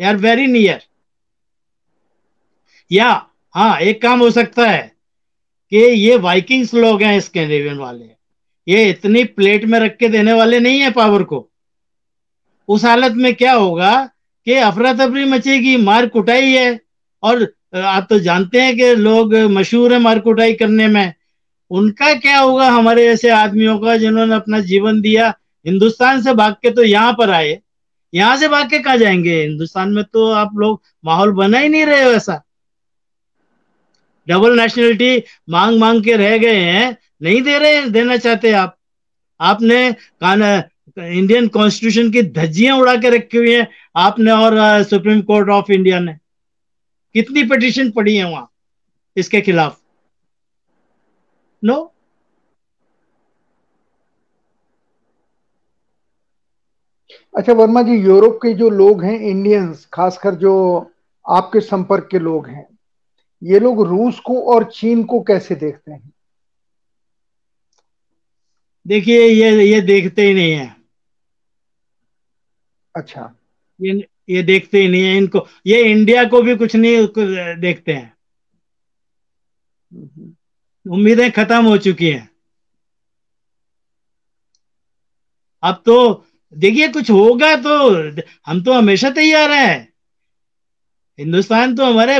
दे 0.00 0.04
आर 0.04 0.16
वेरी 0.16 0.46
नियर 0.46 0.82
या 2.90 3.10
हाँ 3.54 3.78
एक 3.80 4.00
काम 4.02 4.20
हो 4.20 4.30
सकता 4.30 4.68
है 4.70 4.82
कि 5.72 5.76
ये 5.76 6.16
वाइकिंग्स 6.18 6.74
लोग 6.74 7.02
हैं 7.02 7.18
स्कैंडिनेवियन 7.20 7.78
वाले। 7.78 8.04
ये 8.66 8.88
इतनी 8.90 9.24
प्लेट 9.24 9.64
में 9.64 9.78
रख 9.80 9.96
के 9.96 10.08
देने 10.08 10.32
वाले 10.32 10.60
नहीं 10.60 10.80
है 10.80 10.90
पावर 10.90 11.22
को। 11.22 11.46
उस 12.68 12.84
हालत 12.84 13.12
में 13.12 13.34
क्या 13.34 13.52
होगा 13.52 13.92
कि 14.46 14.54
अफरा 14.54 14.92
तफरी 14.94 15.24
मचेगी, 15.24 15.76
मार 15.76 16.06
कुटाई 16.06 16.52
है। 16.52 16.80
और 17.22 17.42
आप 17.74 18.06
तो 18.10 18.18
जानते 18.18 18.60
हैं 18.60 18.76
कि 18.76 18.94
लोग 18.94 19.34
मशहूर 19.50 19.92
है 19.92 19.98
मार 19.98 20.18
कुटाई 20.18 20.54
करने 20.54 20.86
में। 20.86 21.12
उनका 21.70 22.12
क्या 22.14 22.38
होगा 22.38 22.68
हमारे 22.68 23.06
ऐसे 23.08 23.30
आदमियों 23.30 23.78
का 23.78 23.96
जिन्होंने 23.96 24.34
अपना 24.34 24.60
जीवन 24.60 25.00
दिया 25.00 25.32
हिंदुस्तान 25.66 26.22
से 26.22 26.34
भाग 26.34 26.54
के 26.62 26.70
तो 26.70 26.82
यहाँ 26.82 27.12
पर 27.12 27.30
आए। 27.30 27.58
यहाँ 28.12 28.36
से 28.36 28.48
भाग 28.48 28.70
के 28.70 28.78
कहा 28.78 28.96
जाएँगे? 28.96 29.40
हिंदुस्तान 29.42 29.90
में 29.90 30.04
तो 30.04 30.30
आप 30.32 30.50
लोग 30.56 30.82
माहौल 31.04 31.32
बना 31.32 31.58
ही 31.58 31.68
नहीं 31.68 31.84
रहे 31.86 32.14
ऐसा। 32.14 32.42
डबल 34.26 34.60
नेशनलिटी 34.60 35.22
मांग 35.50 35.78
मांग 35.80 36.02
के 36.04 36.16
रह 36.16 36.36
गए 36.38 36.60
हैं। 36.60 36.96
नहीं 37.22 37.42
दे 37.42 37.58
रहे, 37.58 37.88
देना 37.90 38.16
चाहते 38.16 38.52
आप। 38.52 38.76
आपने 39.40 39.86
इंडियन 40.98 41.48
कॉन्स्टिट्यूशन 41.48 42.10
की 42.10 42.22
धज्जियाँ 42.22 42.76
उड़ा 42.78 42.96
के 42.96 43.10
रखी 43.10 43.38
हुई 43.38 43.52
है। 43.52 43.68
आपने 43.96 44.30
और 44.30 44.82
सुप्रीम 44.82 45.20
कोर्ट 45.22 45.48
ऑफ़ 45.48 45.72
इंडिया 45.72 46.00
ने। 46.00 46.14
कितनी 47.14 47.42
पिटिशन 47.44 47.90
पड़ी 47.90 48.16
है 48.16 48.30
वहाँ? 48.30 48.50
इसके 49.16 49.40
खिलाफ। 49.40 49.78
नो 51.62 51.76
अच्छा 57.40 57.52
वर्मा 57.52 57.82
जी 57.82 57.92
यूरोप 57.92 58.36
के 58.36 58.54
जो 58.54 58.70
लोग 58.70 59.04
हैं 59.04 59.20
इंडियंस 59.20 59.88
खासकर 59.92 60.34
जो 60.34 60.54
आपके 61.28 61.60
संपर्क 61.60 62.08
के 62.10 62.18
लोग 62.18 62.48
हैं 62.48 62.78
ये 63.42 63.58
लोग 63.58 63.86
रूस 63.86 64.20
को 64.20 64.54
और 64.54 64.64
चीन 64.64 65.04
को 65.04 65.20
कैसे 65.20 65.54
देखते 65.54 65.92
हैं? 65.92 66.12
देखिए 68.86 69.26
ये 69.26 69.64
ये 69.64 69.80
देखते 69.80 70.22
ही 70.22 70.34
नहीं 70.34 70.52
है। 70.52 70.76
अच्छा। 72.96 73.34
ये 73.80 74.08
ये 74.28 74.42
देखते 74.42 74.78
ही 74.78 74.88
नहीं 74.88 75.02
है 75.02 75.16
इनको। 75.16 75.46
ये 75.66 75.82
इंडिया 75.82 76.24
को 76.24 76.42
भी 76.42 76.56
कुछ 76.56 76.76
नहीं 76.76 77.08
देखते 77.60 77.92
हैं। 77.92 78.16
हम्म। 79.92 80.34
उम्मीदें 80.92 81.30
खत्म 81.30 81.64
हो 81.64 81.78
चुकी 81.78 82.10
हैं। 82.10 82.30
अब 85.62 85.82
तो 85.86 86.26
देखिए 86.56 86.88
कुछ 86.88 87.10
होगा 87.10 87.54
तो 87.56 87.78
हम 88.46 88.62
तो 88.62 88.72
हमेशा 88.72 89.10
तैयार 89.10 89.50
हैं। 89.50 89.88
हिंदुस्तान 91.18 91.74
तो 91.76 91.84
हमारे 91.84 92.18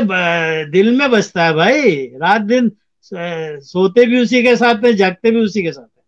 दिल 0.71 0.91
में 0.97 1.09
बसता 1.11 1.45
है 1.45 1.53
भाई। 1.53 1.95
रात 2.15 2.41
दिन 2.41 2.71
सोते 3.11 4.05
भी 4.05 4.21
उसी 4.21 4.43
के 4.43 4.55
साथ 4.55 4.85
है 4.85 4.93
जागते 4.93 5.31
भी 5.31 5.39
उसी 5.39 5.63
के 5.63 5.71
साथ 5.71 5.81
है। 5.81 6.03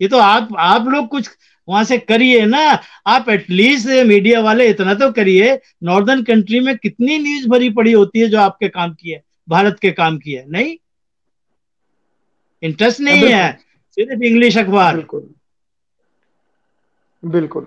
ये 0.00 0.08
तो 0.08 0.18
आप 0.18 0.48
आप 0.58 0.88
लोग 0.88 1.08
कुछ 1.08 1.28
वहाँ 1.68 1.84
से 1.84 1.98
करिए 1.98 2.44
ना। 2.46 2.58
आप 3.06 3.28
एटलीस्ट 3.28 3.88
मीडिया 4.06 4.40
वाले 4.40 4.68
इतना 4.70 4.94
तो 4.94 5.10
करिए। 5.12 5.58
नॉर्दर्न 5.82 6.22
कंट्री 6.22 6.60
में 6.60 6.76
कितनी 6.78 7.18
न्यूज़ 7.18 7.48
भरी 7.48 7.70
पड़ी 7.70 7.92
होती 7.92 8.20
है 8.20 8.28
जो 8.28 8.38
आपके 8.40 8.68
काम 8.68 8.94
की 8.94 9.10
है 9.10 9.22
भारत 9.48 9.78
के 9.82 9.90
काम 9.92 10.18
की 10.18 10.32
है 10.32 10.44
नहीं? 10.50 10.76
इंटरेस्ट 12.62 13.00
नहीं 13.00 13.24
है 13.24 13.52
सिर्फ़ 13.96 14.22
इंग्लिश 14.22 14.58
अखबार। 14.58 14.94
बिल्कुल। 14.96 15.28
बिल्कुल। 17.24 17.66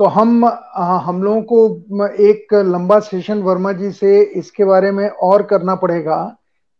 तो 0.00 0.04
हम 0.06 0.44
हम 0.44 1.22
लोगों 1.22 1.42
को 1.42 2.06
एक 2.24 2.54
लंबा 2.66 2.98
सेशन 3.00 3.42
वर्मा 3.42 3.72
जी 3.72 3.90
से 3.92 4.20
इसके 4.38 4.64
बारे 4.64 4.90
में 4.92 5.08
और 5.08 5.42
करना 5.42 5.74
पड़ेगा, 5.76 6.16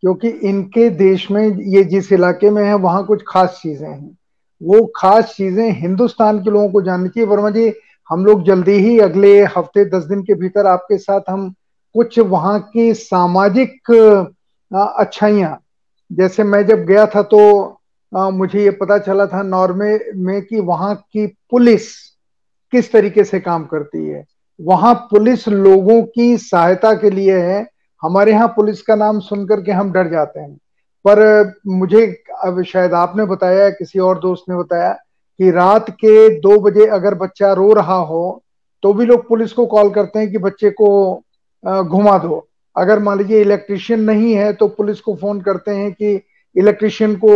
क्योंकि 0.03 0.29
इनके 0.29 0.89
देश 0.93 1.31
में 1.31 1.47
ये 1.67 1.85
जिस 1.85 2.13
इलाके 2.13 2.51
में 2.51 2.63
है, 2.65 2.75
वहाँ 2.77 3.05
कुछ 3.07 3.23
खास 3.29 3.61
चीज़ें 3.63 3.89
हैं। 3.89 4.17
वो 4.61 4.85
खास 4.97 5.35
चीज़ें 5.37 5.71
हिंदुस्तान 5.73 6.39
के 6.39 6.51
लोगों 6.51 6.69
को 6.71 6.83
जाननी 6.83 7.09
चाहिए। 7.09 7.29
वर्मा 7.29 7.51
जी, 7.51 7.73
हम 8.11 8.25
लोग 8.25 8.45
जल्दी 8.45 8.73
ही 8.79 8.99
अगले 9.01 9.41
हफ़्ते, 9.47 9.85
दस 9.87 10.05
दिन 10.05 10.23
के 10.23 10.35
भीतर 10.35 10.67
आपके 10.67 10.99
साथ 10.99 11.31
हम 11.31 11.49
कुछ 11.95 12.19
वहाँ 12.19 12.59
की 12.73 12.93
सामाजिक 12.95 13.91
अच्छाइयाँ, 14.71 15.59
जैसे 16.11 16.43
मैं 16.45 16.65
जब 16.67 16.85
गया 16.87 17.07
था 17.07 17.23
तो 17.25 17.41
आ, 18.15 18.31
मुझे 18.31 18.63
ये 18.63 18.71
पता 18.71 18.99
चला 18.99 19.27
था 19.27 19.43
नॉर्वे 19.43 19.99
में 20.17 20.41
कि 20.43 20.61
वहाँ 20.61 20.95
की 20.95 21.27
पुलिस 21.51 21.93
किस 22.73 22.93
तरीके 22.93 23.25
से 23.25 23.41
काम 23.41 23.65
करती 23.65 24.07
है। 24.07 24.25
वहाँ 24.61 24.95
पुलिस 25.11 25.47
लोगों 25.49 26.03
की 26.05 26.37
सहायता 26.39 26.93
के 26.95 27.11
लिए 27.11 27.39
है। 27.39 27.67
हमारे 28.03 28.33
यहाँ 28.33 28.49
पुलिस 28.49 28.83
का 28.83 28.95
नाम 28.95 29.19
सुनकर 29.21 29.61
के 29.61 29.73
हम 29.73 29.93
डर 29.93 30.11
जाते 30.11 30.41
हैं। 30.41 30.57
पर 31.05 31.53
मुझे 31.67 32.07
अब 32.45 32.63
शायद 32.63 32.93
आपने 32.95 33.25
बताया 33.25 33.69
किसी 33.71 33.99
और 33.99 34.19
दोस्त 34.19 34.45
ने 34.49 34.57
बताया 34.57 34.93
कि 35.41 35.51
रात 35.51 35.91
के 35.91 36.29
दो 36.41 36.59
बजे 36.61 36.87
अगर 36.87 37.15
बच्चा 37.15 37.53
रो 37.53 37.73
रहा 37.73 37.95
हो 37.95 38.43
तो 38.83 38.93
भी 38.93 39.07
लोग 39.07 39.29
पुलिस 39.29 39.53
को 39.53 39.67
कॉल 39.67 39.91
करते 39.91 40.19
हैं 40.19 40.31
कि 40.31 40.39
बच्चे 40.39 40.71
को 40.71 40.89
घुमा 41.65 42.17
दो। 42.19 42.47
अगर 42.77 42.99
मान 42.99 43.19
लीजिए 43.19 43.41
इलेक्ट्रिशियन 43.41 44.01
नहीं 44.01 44.35
है 44.35 44.53
तो 44.53 44.69
पुलिस 44.69 45.01
को 45.01 45.15
फ़ोन 45.17 45.41
करते 45.41 45.71
हैं 45.71 45.93
कि 45.93 46.15
इलेक्ट्रिशियन 46.57 47.15
को 47.17 47.33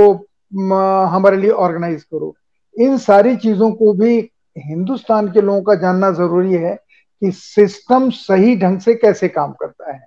हमारे 0.53 1.37
लिए 1.37 1.51
ऑर्गेनाइज 1.51 2.03
करो। 2.03 2.35
इन 2.77 2.97
सारी 2.99 3.35
चीज़ों 3.37 3.71
को 3.73 3.93
भी 3.95 4.19
हिंदुस्तान 4.57 5.29
के 5.33 5.41
लोगों 5.41 5.63
का 5.63 5.75
जानना 5.81 6.11
ज़रूरी 6.13 6.55
है 6.55 6.75
कि 7.23 7.31
सिस्टम 7.33 8.09
सही 8.13 8.57
ढंग 8.57 8.81
से 8.81 8.95
कैसे 8.95 9.29
काम 9.29 9.53
करता 9.53 9.93
है। 9.93 10.07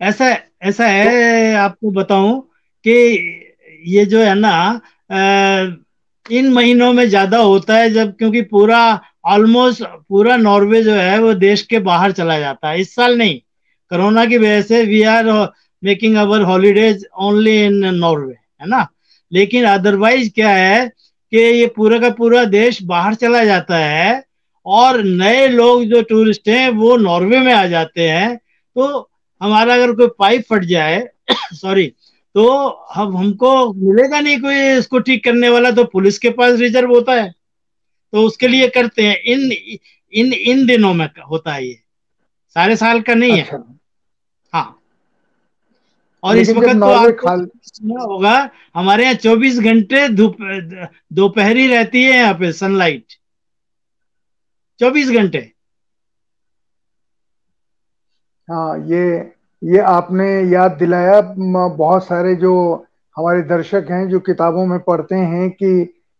ऐसा 0.00 0.36
ऐसा 0.62 0.86
है, 0.86 1.54
आपको 1.54 1.90
बताऊँ 1.92 2.40
कि 2.84 2.92
ये 3.86 4.04
जो 4.06 4.20
है 4.20 4.34
ना 4.34 4.80
इन 6.26 6.52
महीनों 6.52 6.92
में 6.92 7.08
ज़्यादा 7.08 7.38
होता 7.38 7.76
है 7.76 7.90
जब, 7.90 8.16
क्योंकि 8.16 8.42
पूरा 8.42 9.00
ऑलमोस्ट 9.26 9.82
पूरा 10.08 10.36
नॉर्वे 10.36 10.82
जो 10.82 10.92
है 10.92 11.18
वो 11.20 11.32
देश 11.34 11.62
के 11.62 11.78
बाहर 11.80 12.12
चला 12.12 12.38
जाता 12.38 12.68
है। 12.68 12.80
इस 12.80 12.94
साल 12.94 13.16
नहीं, 13.18 13.38
कोरोना 13.90 14.24
की 14.26 14.38
वजह 14.38 14.62
से 14.62 14.82
we 14.86 15.02
are 15.04 15.30
making 15.82 16.16
our 16.16 16.42
holidays 16.42 17.06
only 17.20 17.62
in 17.64 17.84
Norway 17.94 18.32
है 18.32 18.68
ना? 18.68 18.86
लेकिन 19.34 19.64
अदरवाइज़ 19.64 20.30
क्या 20.34 20.50
है 20.50 20.86
कि 21.32 21.38
ये 21.38 21.66
पूरा 21.76 21.98
का 21.98 22.10
पूरा 22.10 22.44
देश 22.44 22.82
बाहर 22.82 23.14
चला 23.14 23.44
जाता 23.44 23.76
है 23.78 24.22
और 24.66 25.02
नए 25.04 25.46
लोग 25.48 25.84
जो 25.84 26.02
टूरिस्ट 26.02 26.48
हैं, 26.48 26.68
वो 26.70 26.96
नॉर्वे 26.96 27.38
में 27.38 27.52
आ 27.52 27.66
जाते 27.66 28.08
हैं। 28.08 28.36
तो 28.36 29.10
हमारा 29.40 29.74
अगर 29.74 29.92
कोई 29.92 30.08
पाइप 30.18 30.44
फट 30.50 30.64
जाए 30.64 31.02
सॉरी 31.52 31.86
तो 32.34 32.46
हम, 32.94 33.16
हमको 33.16 33.72
मिलेगा 33.74 34.20
नहीं 34.20 34.38
कोई 34.40 34.56
इसको 34.78 34.98
ठीक 34.98 35.24
करने 35.24 35.48
वाला 35.48 35.70
तो 35.70 35.84
पुलिस 35.84 36.18
के 36.18 36.30
पास 36.30 36.58
रिज़र्व 36.60 36.90
होता 36.90 37.12
है। 37.14 37.30
तो 38.12 38.22
उसके 38.26 38.48
लिए 38.48 38.68
करते 38.68 39.06
हैं। 39.06 39.16
इन 39.24 39.50
इन 40.12 40.32
इन 40.32 40.66
दिनों 40.66 40.92
में 40.94 41.08
होता 41.30 41.52
है 41.52 41.66
ये। 41.66 41.74
सारे 42.56 42.76
साल 42.76 43.00
का 43.00 43.14
नहीं 43.14 43.40
अच्छा। 43.42 43.56
है 43.56 43.62
और 46.24 46.36
इस 46.36 46.50
वक्त 46.50 46.68
तो 46.80 46.90
आपको 46.90 47.36
सुना 47.68 48.02
होगा 48.02 48.34
हमारे 48.76 49.04
यहाँ 49.04 49.14
चौबीस 49.24 49.58
घंटे 49.60 50.06
दोपहरी 50.10 51.66
रहती 51.68 52.02
है 52.02 52.16
यहाँ 52.16 52.34
पे 52.34 52.52
सनलाइट 52.54 53.18
चौबीस 54.80 55.10
घंटे। 55.12 55.38
हाँ 58.48 58.78
ये 58.88 59.04
ये 59.62 59.78
आपने 59.80 60.26
याद 60.52 60.72
दिलाया 60.78 61.20
बहुत 61.20 62.04
सारे 62.06 62.34
जो 62.36 62.54
हमारे 63.16 63.42
दर्शक 63.48 63.86
हैं 63.90 64.08
जो 64.08 64.20
किताबों 64.20 64.66
में 64.66 64.78
पढ़ते 64.80 65.14
हैं 65.14 65.50
कि 65.52 65.70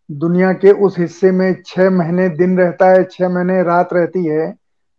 दुनिया 0.09 0.51
के 0.53 0.71
उस 0.85 0.97
हिस्से 0.99 1.31
में 1.31 1.61
छह 1.65 1.89
महीने 1.89 2.27
दिन 2.37 2.57
रहता 2.57 2.89
है 2.89 3.03
छह 3.11 3.29
महीने 3.29 3.61
रात 3.63 3.93
रहती 3.93 4.25
है। 4.25 4.51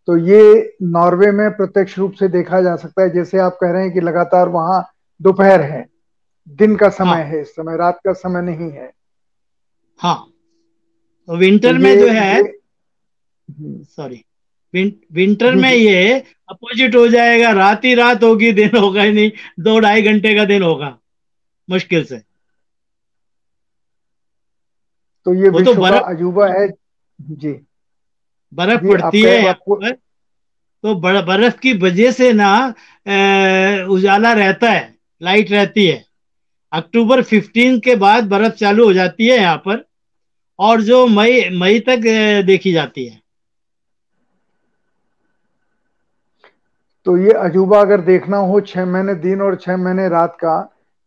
तो 0.09 0.17
ये 0.19 0.41
नॉर्वे 0.85 1.31
में 1.33 1.51
प्रत्यक्ष 1.57 1.99
रूप 1.99 2.13
से 2.13 2.29
देखा 2.29 2.61
जा 2.63 2.75
सकता 2.77 3.03
है 3.03 3.11
जैसे 3.11 3.39
आप 3.41 3.59
कह 3.61 3.71
रहे 3.73 3.83
हैं 3.83 3.93
कि 3.93 4.01
लगातार 4.01 4.49
वहाँ 4.51 4.81
दोपहर 5.21 5.63
है। 5.63 5.85
दिन 6.49 6.77
का 6.77 6.89
समय 6.91 7.09
हाँ। 7.09 7.25
है 7.25 7.41
इस 7.41 7.55
समय 7.57 7.77
रात 7.77 8.01
का 8.05 8.13
समय 8.15 8.43
नहीं 8.43 8.71
है। 8.73 8.91
हाँ। 10.01 10.17
विंटर 11.29 11.73
तो 11.73 11.79
में 11.79 11.99
जो 11.99 12.09
है 12.09 12.43
सॉरी 13.87 14.23
विंटर 14.75 15.55
में 15.55 15.71
ये 15.73 16.19
अपोजिट 16.51 16.95
हो 16.97 17.07
जाएगा। 17.09 17.51
रात 17.53 17.85
ही 17.85 17.95
रात 17.95 18.23
होगी 18.23 18.53
दिन 18.53 18.77
होगा 18.77 19.03
ही 19.03 19.13
नहीं। 19.13 19.31
दो 19.61 19.79
ढाई 19.81 20.03
घंटे 20.03 20.35
का 20.37 20.45
दिन 20.45 20.63
होगा 20.63 20.97
मुश्किल 21.69 22.05
से। 22.05 22.21
तो 25.27 25.35
ये 25.35 25.49
वो 25.49 25.61
तो 25.61 25.75
बर्फ़ 25.75 26.05
अजूबा 26.05 26.47
है। 26.49 26.67
जी। 27.19 27.53
बर्फ़ 28.53 28.85
पड़ती 28.87 29.23
है 29.23 29.47
आपको 29.49 29.77
तो 30.85 30.95
बर्फ़ 30.97 31.59
की 31.61 31.73
वजह 31.79 32.11
से 32.13 32.33
ना 32.33 32.51
उजाला 33.91 34.33
रहता 34.33 34.71
है। 34.71 34.96
लाइट 35.21 35.51
रहती 35.51 35.87
है। 35.87 36.05
अक्टूबर 36.73 37.23
15 37.25 37.79
के 37.81 37.95
बाद 37.97 38.29
बर्फ़ 38.29 38.55
चालू 38.55 38.85
हो 38.85 38.93
जाती 38.93 39.27
है 39.27 39.37
यहाँ 39.37 39.57
पर, 39.59 39.85
और 40.59 40.81
जो 40.83 41.07
मई 41.09 41.49
मई 41.59 41.79
तक 41.89 42.01
देखी 42.47 42.73
जाती 42.73 43.07
है। 43.07 43.21
तो 47.07 47.17
ये 47.17 47.33
अजूबा 47.33 47.81
अगर 47.81 48.01
देखना 48.03 48.37
हो 48.39 48.61
छह 48.63 48.85
महीने 48.87 49.15
दिन 49.17 49.41
और 49.43 49.57
छह 49.57 49.77
महीने 49.77 50.09
रात 50.09 50.37
का 50.41 50.61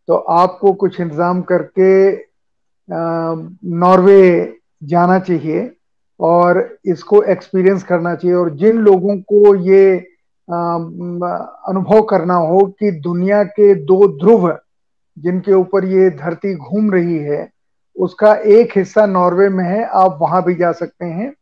तो 0.08 0.16
आपको 0.34 0.74
कुछ 0.76 1.00
इंतज़ाम 1.02 1.42
करके 1.52 1.90
नॉर्वे 3.80 4.22
जाना 4.84 5.18
चाहिए 5.20 5.70
और 6.20 6.60
इसको 6.88 7.22
एक्सपीरियंस 7.26 7.84
करना 7.84 8.16
चाहिए। 8.16 8.36
और 8.36 8.56
जिन 8.58 8.78
लोगों 8.80 9.18
को 9.24 9.56
ये 9.66 10.09
अनुभव 10.50 12.02
करना 12.02 12.34
हो 12.34 12.60
कि 12.80 12.92
दुनिया 13.02 13.44
के 13.44 13.74
दो 13.86 14.08
ध्रुव 14.20 14.50
जिनके 15.18 15.54
ऊपर 15.54 15.86
ये 15.86 16.10
धरती 16.18 16.56
घूम 16.56 16.92
रही 16.92 17.18
है 17.18 17.50
उसका 17.96 18.34
एक 18.50 18.78
हिस्सा 18.78 19.06
नॉर्वे 19.06 19.50
में 19.50 19.64
है 19.66 19.84
आप 19.96 20.18
वहाँ 20.22 20.44
भी 20.44 20.56
जा 20.56 20.72
सकते 20.72 21.06
हैं। 21.06 21.34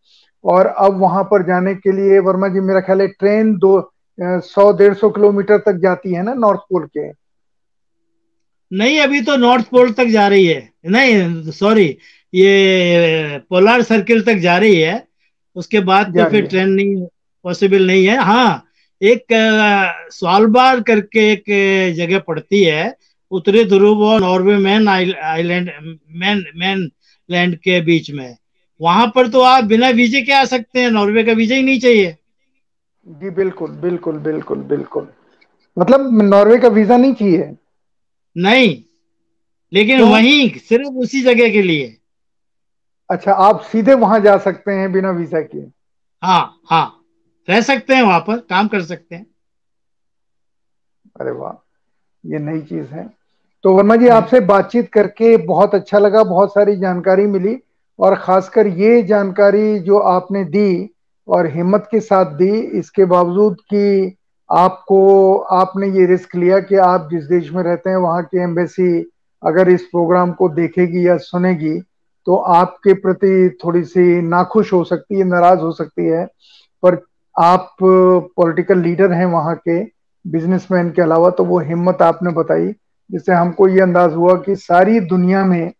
और 0.45 0.65
अब 0.67 0.99
वहाँ 0.99 1.23
पर 1.23 1.43
जाने 1.43 1.73
के 1.75 1.91
लिए 1.91 2.19
वर्मा 2.19 2.47
जी 2.47 2.59
मेरा 2.61 2.79
ख्याल 2.81 3.01
है 3.01 3.07
ट्रेन 3.09 3.55
दो 3.57 3.79
सौ 4.19 4.71
डेढ़ 4.77 4.93
सौ 4.93 5.09
किलोमीटर 5.09 5.57
तक 5.57 5.79
जाती 5.81 6.13
है 6.13 6.23
ना 6.23 6.33
नॉर्थ 6.35 6.59
पोल 6.69 6.85
के? 6.87 7.07
नहीं 8.71 8.99
अभी 8.99 9.21
तो 9.21 9.35
नॉर्थ 9.37 9.69
पोल 9.69 9.91
तक 9.93 10.05
जा 10.07 10.27
रही 10.27 10.45
है। 10.45 10.69
नहीं 10.85 11.51
सॉरी 11.51 11.85
ये 12.33 13.37
पोलर 13.49 13.81
सर्किल 13.83 14.21
तक 14.25 14.37
जा 14.39 14.57
रही 14.57 14.79
है। 14.81 15.03
उसके 15.55 15.79
बाद 15.81 16.17
तो 16.17 16.29
फिर 16.29 16.47
ट्रेन 16.47 16.69
नहीं 16.69 17.05
पॉसिबल 17.45 17.87
नहीं 17.87 18.05
है। 18.05 18.17
हाँ 18.17 18.63
एक 19.01 19.25
स्वालबार 20.11 20.81
करके 20.81 21.31
एक 21.31 21.43
जगह 21.97 22.19
पड़ती 22.19 22.63
है। 22.63 22.95
उत्तरी 23.31 23.63
ध्रुव 23.65 24.03
और 24.03 24.21
Norway 24.21 24.57
man 24.57 24.87
island 24.87 25.71
man 26.15 26.43
man 26.55 26.89
land 27.29 27.55
के 27.57 27.79
बीच 27.81 28.11
में। 28.11 28.35
वहाँ 28.81 29.07
पर 29.15 29.27
तो 29.27 29.41
आप 29.41 29.63
बिना 29.63 29.89
वीजे 29.89 30.21
के 30.21 30.33
आ 30.33 30.43
सकते 30.45 30.79
हैं 30.79 30.89
नॉर्वे 30.91 31.23
का 31.23 31.31
वीज़ा 31.33 31.55
ही 31.55 31.63
नहीं 31.63 31.79
चाहिए। 31.79 32.15
जी 33.07 33.29
बिल्कुल 33.29 33.71
बिल्कुल 33.81 34.17
बिल्कुल 34.19 34.57
बिल्कुल। 34.63 35.07
मतलब 35.77 36.21
नॉर्वे 36.23 36.57
का 36.57 36.67
वीज़ा 36.67 36.97
नहीं 36.97 37.13
चाहिए? 37.13 37.51
नहीं 38.35 38.75
लेकिन 39.71 39.99
तो, 39.99 40.07
वहीं 40.07 40.49
सिर्फ़ 40.59 40.93
उसी 40.95 41.21
जगह 41.21 41.49
के 41.49 41.61
लिए। 41.61 41.95
अच्छा 43.09 43.31
आप 43.31 43.61
सीधे 43.61 43.93
वहाँ 43.95 44.19
जा 44.19 44.37
सकते 44.37 44.71
हैं 44.71 44.91
बिना 44.91 45.11
वीज़ा 45.11 45.41
के? 45.41 45.57
हाँ 46.23 46.61
हाँ। 46.69 46.93
रह 47.47 47.61
सकते 47.61 47.95
हैं 47.95 48.03
वहाँ 48.03 48.19
पर 48.19 48.37
काम 48.39 48.67
कर 48.67 48.81
सकते 48.81 49.15
हैं। 49.15 49.25
अरे 51.21 51.31
वाह 51.31 51.53
ये 52.23 52.39
नई 52.39 52.61
चीज़ 52.61 52.87
है। 52.87 53.09
तो 53.63 53.73
वर्मा 53.73 53.95
जी 53.95 54.07
आपसे 54.07 54.39
बातचीत 54.39 54.91
करके 54.93 55.35
बहुत 55.37 55.75
अच्छा 55.75 55.99
लगा 55.99 56.23
बहुत 56.23 56.53
सारी 56.53 56.75
जानकारी 56.75 57.25
मिली 57.25 57.57
और 57.99 58.15
खासकर 58.15 58.67
ये 58.67 59.01
जानकारी 59.03 59.79
जो 59.79 59.97
आपने 59.97 60.43
दी 60.45 60.89
और 61.27 61.47
हिम्मत 61.47 61.87
के 61.91 61.99
साथ 61.99 62.25
दी 62.25 62.59
इसके 62.79 63.05
बावजूद 63.05 63.57
कि 63.69 64.15
आपको 64.49 65.37
आपने 65.37 65.87
ये 65.89 66.05
रिस्क 66.05 66.35
लिया 66.35 66.59
कि 66.59 66.75
आप 66.75 67.07
जिस 67.11 67.23
देश 67.23 67.51
में 67.51 67.63
रहते 67.63 67.89
हैं 67.89 67.97
वहाँ 67.97 68.23
की 68.23 68.43
एम्बेसी 68.43 68.99
अगर 69.43 69.69
इस 69.69 69.83
प्रोग्राम 69.83 70.31
को 70.31 70.49
देखेगी 70.49 71.07
या 71.07 71.17
सुनेगी 71.17 71.79
तो 72.27 72.35
आपके 72.35 72.93
प्रति 72.93 73.57
थोड़ी 73.65 73.83
सी 73.83 74.21
नाखुश 74.21 74.73
हो 74.73 74.83
सकती 74.83 75.19
है 75.19 75.23
नाराज़ 75.23 75.59
हो 75.59 75.71
सकती 75.71 76.05
है। 76.05 76.25
पर 76.83 76.95
आप 77.37 77.75
पॉलिटिकल 77.81 78.79
लीडर 78.79 79.11
हैं 79.11 79.25
वहाँ 79.25 79.55
के 79.57 79.83
बिजनेसमैन 80.25 80.89
के 80.91 81.01
अलावा 81.01 81.29
तो 81.29 81.43
वो 81.45 81.59
हिम्मत 81.59 82.01
आपने 82.01 82.31
बताई, 82.33 82.67
जिससे 83.09 83.33
हमको 83.33 83.67
ये 83.67 83.81
अंदाज 83.81 84.13
हुआ 84.13 84.35
कि 84.37 84.55
सारी 84.55 84.99
दुनिया 85.01 85.43
में 85.45 85.71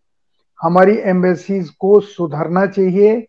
हमारी 0.59 0.97
एम्बेसीज 1.05 1.69
को 1.69 1.99
सुधरना 1.99 2.65
चाहिए 2.65 3.25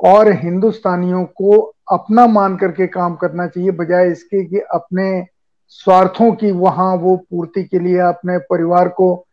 और 0.00 0.30
हिंदुस्तानियों 0.34 1.24
को 1.24 1.58
अपना 1.92 2.26
मान 2.26 2.56
करके 2.56 2.86
काम 2.86 3.14
करना 3.16 3.46
चाहिए, 3.46 3.70
बजाय 3.70 4.10
इसके 4.10 4.44
कि 4.44 4.60
अपने 4.74 5.26
स्वार्थों 5.68 6.30
की 6.32 6.50
वहाँ 6.52 6.94
वो 6.96 7.16
पूर्ति 7.30 7.62
के 7.64 7.78
लिए, 7.78 7.98
अपने 7.98 8.38
परिवार 8.40 8.88
को 9.00 9.26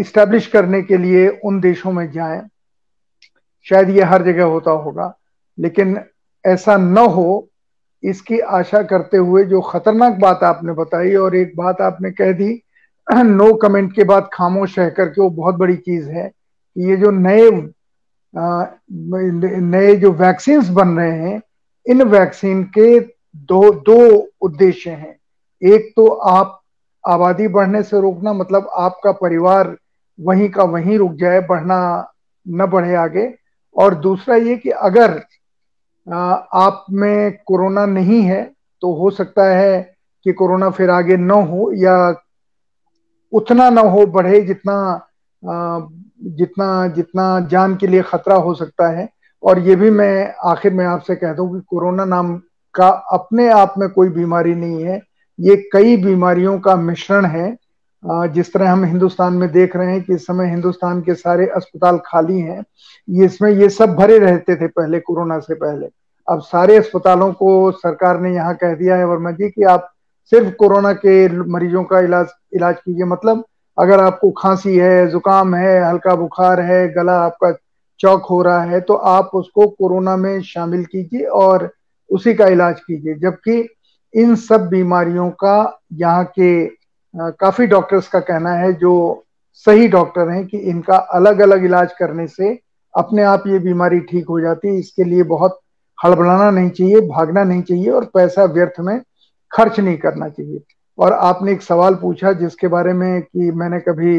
इस्टेब्लिश 0.00 0.46
करने 0.46 0.82
के 0.82 0.96
लिए 0.96 1.28
उन 1.44 1.60
देशों 1.60 1.92
में 1.92 2.10
जाएँ। 2.12 2.42
शायद 3.66 3.90
ये 3.90 4.02
हर 4.02 4.22
जगह 4.22 4.44
होता 4.44 4.70
होगा, 4.72 5.12
लेकिन 5.58 5.98
ऐसा 6.44 6.76
न 6.76 6.98
हो 6.98 7.48
इसकी 8.02 8.38
आशा 8.38 8.82
करते 8.82 9.16
हुए 9.16 9.44
जो 9.44 9.60
खतरनाक 9.60 10.12
बात 10.12 10.42
आपने 10.44 10.72
बताई 10.72 11.14
और 11.14 11.36
एक 11.36 11.52
बात 11.56 11.80
आपने 11.80 12.10
कह 12.10 12.32
दी 12.32 12.52
नो 13.12 13.52
कमेंट 13.54 13.92
के 13.92 14.04
बाद 14.04 14.28
खामोश 14.32 14.78
रह 14.78 14.88
करके 14.90 15.20
वो 15.22 15.30
बहुत 15.30 15.54
बड़ी 15.54 15.76
चीज़ 15.76 16.10
है 16.10 16.30
ये 16.76 16.96
जो 16.96 17.10
नए 17.10 17.50
नए 19.60 19.94
जो 19.96 20.10
वैक्सीन 20.12 20.74
बन 20.74 20.88
रहे 20.88 21.10
हैं, 21.10 21.40
इन 21.86 22.02
वैक्सीन 22.02 22.62
के 22.78 22.98
दो 23.50 23.70
दो 23.82 23.96
उद्देश्य 24.42 24.90
हैं। 24.90 25.16
एक 25.62 25.92
तो 25.96 26.06
आप 26.06 26.60
आबादी 27.04 27.48
बढ़ने 27.48 27.82
से 27.82 28.00
रोकना 28.00 28.32
मतलब 28.32 28.68
आपका 28.76 29.12
परिवार 29.12 29.76
वहीं 30.20 30.48
का 30.48 30.64
वहीं 30.64 30.98
रुक 30.98 31.12
जाए, 31.12 31.40
बढ़ना 31.40 32.12
न 32.46 32.66
बढ़े 32.66 32.94
आगे। 32.94 33.34
और 33.76 33.94
दूसरा 33.94 34.36
ये 34.36 34.56
कि 34.56 34.70
अगर 34.70 35.20
आप 36.06 36.84
में 36.90 37.32
कोरोना 37.46 37.86
नहीं 37.86 38.20
है 38.22 38.42
तो 38.82 38.92
हो 38.94 39.10
सकता 39.10 39.44
है 39.48 39.80
कि 40.26 40.32
कोरोना 40.32 40.70
फिर 40.70 40.90
आगे 40.90 41.16
न 41.16 41.30
हो 41.30 41.70
या 41.74 41.96
उतना 43.32 43.68
न 43.70 43.78
हो, 43.78 44.06
बढ़े 44.06 44.40
जितना 44.40 45.08
जितना 45.42 46.86
जितना 46.88 47.24
जान 47.50 47.74
के 47.76 47.86
लिए 47.86 48.02
खतरा 48.02 48.36
हो 48.36 48.54
सकता 48.54 48.88
है। 48.98 49.08
और 49.42 49.58
ये 49.58 49.76
भी 49.76 49.90
मैं 49.90 50.34
आखिर 50.44 50.72
में 50.72 50.84
आपसे 50.86 51.14
कह 51.16 51.32
दूँ 51.32 51.48
कि 51.54 51.60
कोरोना 51.68 52.04
नाम 52.04 52.36
का 52.74 52.88
अपने 53.12 53.48
आप 53.52 53.74
में 53.78 53.88
कोई 53.88 54.08
बीमारी 54.08 54.54
नहीं 54.54 54.82
है। 54.84 55.00
ये 55.38 55.56
कई 55.72 55.96
बीमारियों 55.96 56.58
का 56.60 56.76
मिश्रण 56.76 57.24
है। 57.26 57.56
जिस 58.04 58.52
तरह 58.52 58.70
हम 58.70 58.84
हिंदुस्तान 58.84 59.34
में 59.34 59.50
देख 59.52 59.76
रहे 59.76 59.92
हैं 59.92 60.02
कि 60.02 60.14
इस 60.14 60.26
समय 60.26 60.48
हिंदुस्तान 60.50 61.00
के 61.02 61.14
सारे 61.14 61.46
अस्पताल 61.56 61.98
खाली 62.06 62.38
हैं 62.38 62.64
इसमें 63.08 63.50
ये 63.50 63.68
सब 63.70 63.94
भरे 63.94 64.18
रहते 64.18 64.56
थे 64.56 64.66
पहले, 64.68 65.00
कोरोना 65.00 65.38
से 65.40 65.54
पहले। 65.54 65.86
अब 66.28 66.40
सारे 66.42 66.76
अस्पतालों 66.76 67.32
को 67.32 67.70
सरकार 67.72 68.20
ने 68.20 68.34
यहाँ 68.34 68.54
कह 68.54 68.74
दिया 68.74 68.96
है 68.96 69.06
वर्मा 69.06 69.30
जी 69.30 69.48
कि 69.50 69.62
आप 69.64 69.88
सिर्फ़ 70.32 70.50
कोरोना 70.56 70.92
के 70.94 71.28
मरीजों 71.44 71.82
का 71.84 72.00
इलाज 72.00 72.26
इलाज 72.54 72.76
कीजिए। 72.76 73.04
मतलब 73.04 73.44
अगर 73.78 74.00
आपको 74.00 74.30
खांसी 74.32 74.76
है, 74.76 75.06
जुकाम 75.10 75.54
है, 75.54 75.80
हल्का 75.84 76.14
बुखार 76.16 76.60
है, 76.60 76.88
गला 76.94 77.18
आपका 77.20 77.52
चौक 78.00 78.26
हो 78.26 78.42
रहा 78.42 78.62
है 78.62 78.80
तो 78.80 78.94
आप 78.94 79.30
उसको 79.34 79.66
कोरोना 79.68 80.16
में 80.16 80.42
शामिल 80.42 80.84
कीजिए 80.84 81.24
और 81.24 81.70
उसी 82.10 82.34
का 82.34 82.46
इलाज 82.48 82.80
कीजिए। 82.80 83.14
जबकि 83.14 83.58
इन 84.14 84.34
सब 84.36 84.68
बीमारियों 84.68 85.30
का 85.34 85.80
यहाँ 85.94 86.24
के 86.38 86.64
काफ़ी 87.14 87.66
डॉक्टर्स 87.66 88.08
का 88.08 88.20
कहना 88.20 88.50
है, 88.50 88.72
जो 88.72 89.24
सही 89.66 89.88
डॉक्टर 89.88 90.28
हैं, 90.28 90.46
कि 90.46 90.58
इनका 90.58 90.96
अलग 90.96 91.40
अलग 91.40 91.64
इलाज 91.64 91.92
करने 91.92 92.26
से 92.26 92.58
अपने 92.94 93.22
आप 93.22 93.46
ये 93.46 93.58
बीमारी 93.58 93.98
ठीक 94.00 94.28
हो 94.28 94.40
जाती 94.40 94.68
है। 94.68 94.78
इसके 94.78 95.04
लिए 95.04 95.22
बहुत 95.22 95.58
हड़बड़ाना 95.98 96.50
नहीं 96.50 96.70
चाहिए, 96.70 97.00
भागना 97.00 97.44
नहीं 97.44 97.62
चाहिए 97.62 97.90
और 97.90 98.04
पैसा 98.14 98.44
व्यर्थ 98.44 98.80
में 98.80 99.00
खर्च 99.50 99.80
नहीं 99.80 99.96
करना 99.96 100.28
चाहिए। 100.28 100.60
और 100.98 101.12
आपने 101.12 101.52
एक 101.52 101.62
सवाल 101.62 101.94
पूछा 101.94 102.32
जिसके 102.32 102.68
बारे 102.68 102.92
में 102.92 103.22
कि 103.22 103.50
मैंने 103.50 103.78
कभी, 103.80 104.18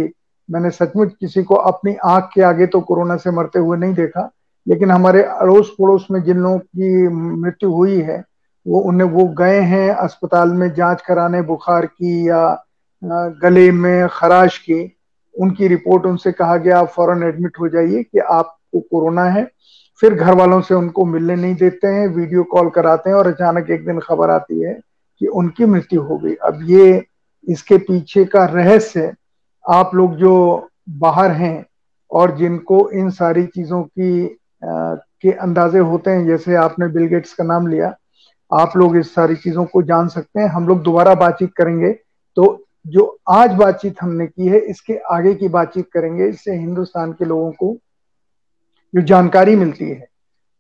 मैंने 0.50 0.70
सचमुच 0.70 1.12
किसी 1.20 1.44
को 1.44 1.56
अपनी 1.56 1.96
आँख 2.06 2.30
के 2.34 2.42
आगे 2.42 2.66
तो 2.66 2.82
कोरोना 2.82 3.16
से 3.18 3.32
मरते 3.32 3.60
हुए 3.60 3.78
नहीं 3.78 3.94
देखा, 3.94 4.30
लेकिन 4.68 4.92
हमारे 4.92 5.24
अड़ोस 5.24 5.76
पड़ोस 5.80 6.08
में 6.12 6.22
जिन 6.24 6.38
लोगों 6.38 6.60
की 6.60 7.08
मृत्यु 7.08 7.72
हुई 7.72 8.00
है, 8.00 8.24
वो 8.66 8.80
उन्हें, 8.82 9.08
वो 9.10 9.28
गए 9.34 9.60
हैं 9.62 9.90
अस्पताल 9.90 10.50
में 10.50 10.74
जाँच 10.74 11.02
कराने, 11.02 11.42
बुखार 11.42 11.86
की 11.86 12.30
या 12.30 12.64
गले 13.04 13.72
में 13.72 14.08
खराश 14.12 14.58
की 14.58 14.82
उनकी 15.36 15.68
रिपोर्ट 15.68 16.06
उनसे 16.06 16.32
कहा 16.32 16.56
गया 16.58 16.80
आप 16.80 16.88
फ़ौरन 16.88 17.24
एडमिट 17.24 17.60
हो 17.60 17.68
जाइए 17.70 18.04
कि 18.04 18.20
आपको 18.20 18.80
कोरोना 18.82 19.24
है। 19.26 19.44
फिर 20.02 20.14
घर 20.14 20.34
वालों 20.34 20.60
से 20.62 20.74
उनको 20.74 21.06
मिलने 21.06 21.36
नहीं 21.36 21.56
देते 21.56 21.88
हैं 21.88 22.08
वीडियो 22.08 22.44
कॉल 22.44 22.70
कराते 22.70 23.10
हैं 23.10 23.18
और 23.18 23.28
अचानक 23.28 23.70
एक 23.70 23.86
दिन 23.86 24.00
खबर 24.00 24.30
आती 24.30 24.62
है 24.62 24.74
कि 25.22 25.28
उनकी 25.28 25.66
मृत्यु 25.66 26.02
हो 26.02 26.18
गई। 26.18 26.34
अब 26.36 26.60
ये 26.64 27.04
इसके 27.48 27.78
पीछे 27.80 28.26
का 28.26 28.46
रहस्य 28.46 29.14
आप 29.66 29.96
लोग 29.96 30.16
जो 30.16 30.70
बाहर 31.00 31.32
हैं 31.32 31.66
और 32.12 32.36
जिनको 32.38 32.90
इन 32.92 33.10
सारी 33.12 33.46
चीज़ों 33.46 33.84
की 33.84 34.26
आ, 34.26 34.96
के 35.22 35.32
अंदाजे 35.32 35.80
होते 35.82 36.12
हैं 36.12 36.26
जैसे 36.28 36.56
आपने 36.56 36.88
बिल 36.88 37.06
गेट्स 37.08 37.34
का 37.34 37.44
नाम 37.44 37.68
लिया 37.68 37.94
आप 38.52 38.78
लोग 38.78 38.98
इस 38.98 39.14
सारी 39.16 39.36
चीज़ों 39.36 39.66
को 39.66 39.82
जान 39.84 40.08
सकते 40.08 40.40
हैं। 40.40 40.48
हम 40.48 40.68
लोग 40.68 40.82
दोबारा 40.84 41.16
बातचीत 41.16 41.54
करेंगे 41.58 41.92
तो 42.38 42.46
जो 42.86 43.18
आज 43.30 43.54
बातचीत 43.54 44.02
हमने 44.02 44.26
की 44.28 44.48
है, 44.48 44.60
इसके 44.60 44.98
आगे 45.12 45.34
की 45.36 45.48
बातचीत 45.50 45.90
करेंगे, 45.94 46.28
इससे 46.28 46.54
हिंदुस्तान 46.54 47.12
के 47.14 47.26
लोगों 47.26 47.52
को 47.52 47.76
जो 48.94 49.02
जानकारी 49.02 49.56
मिलती 49.56 49.90
है, 49.90 50.08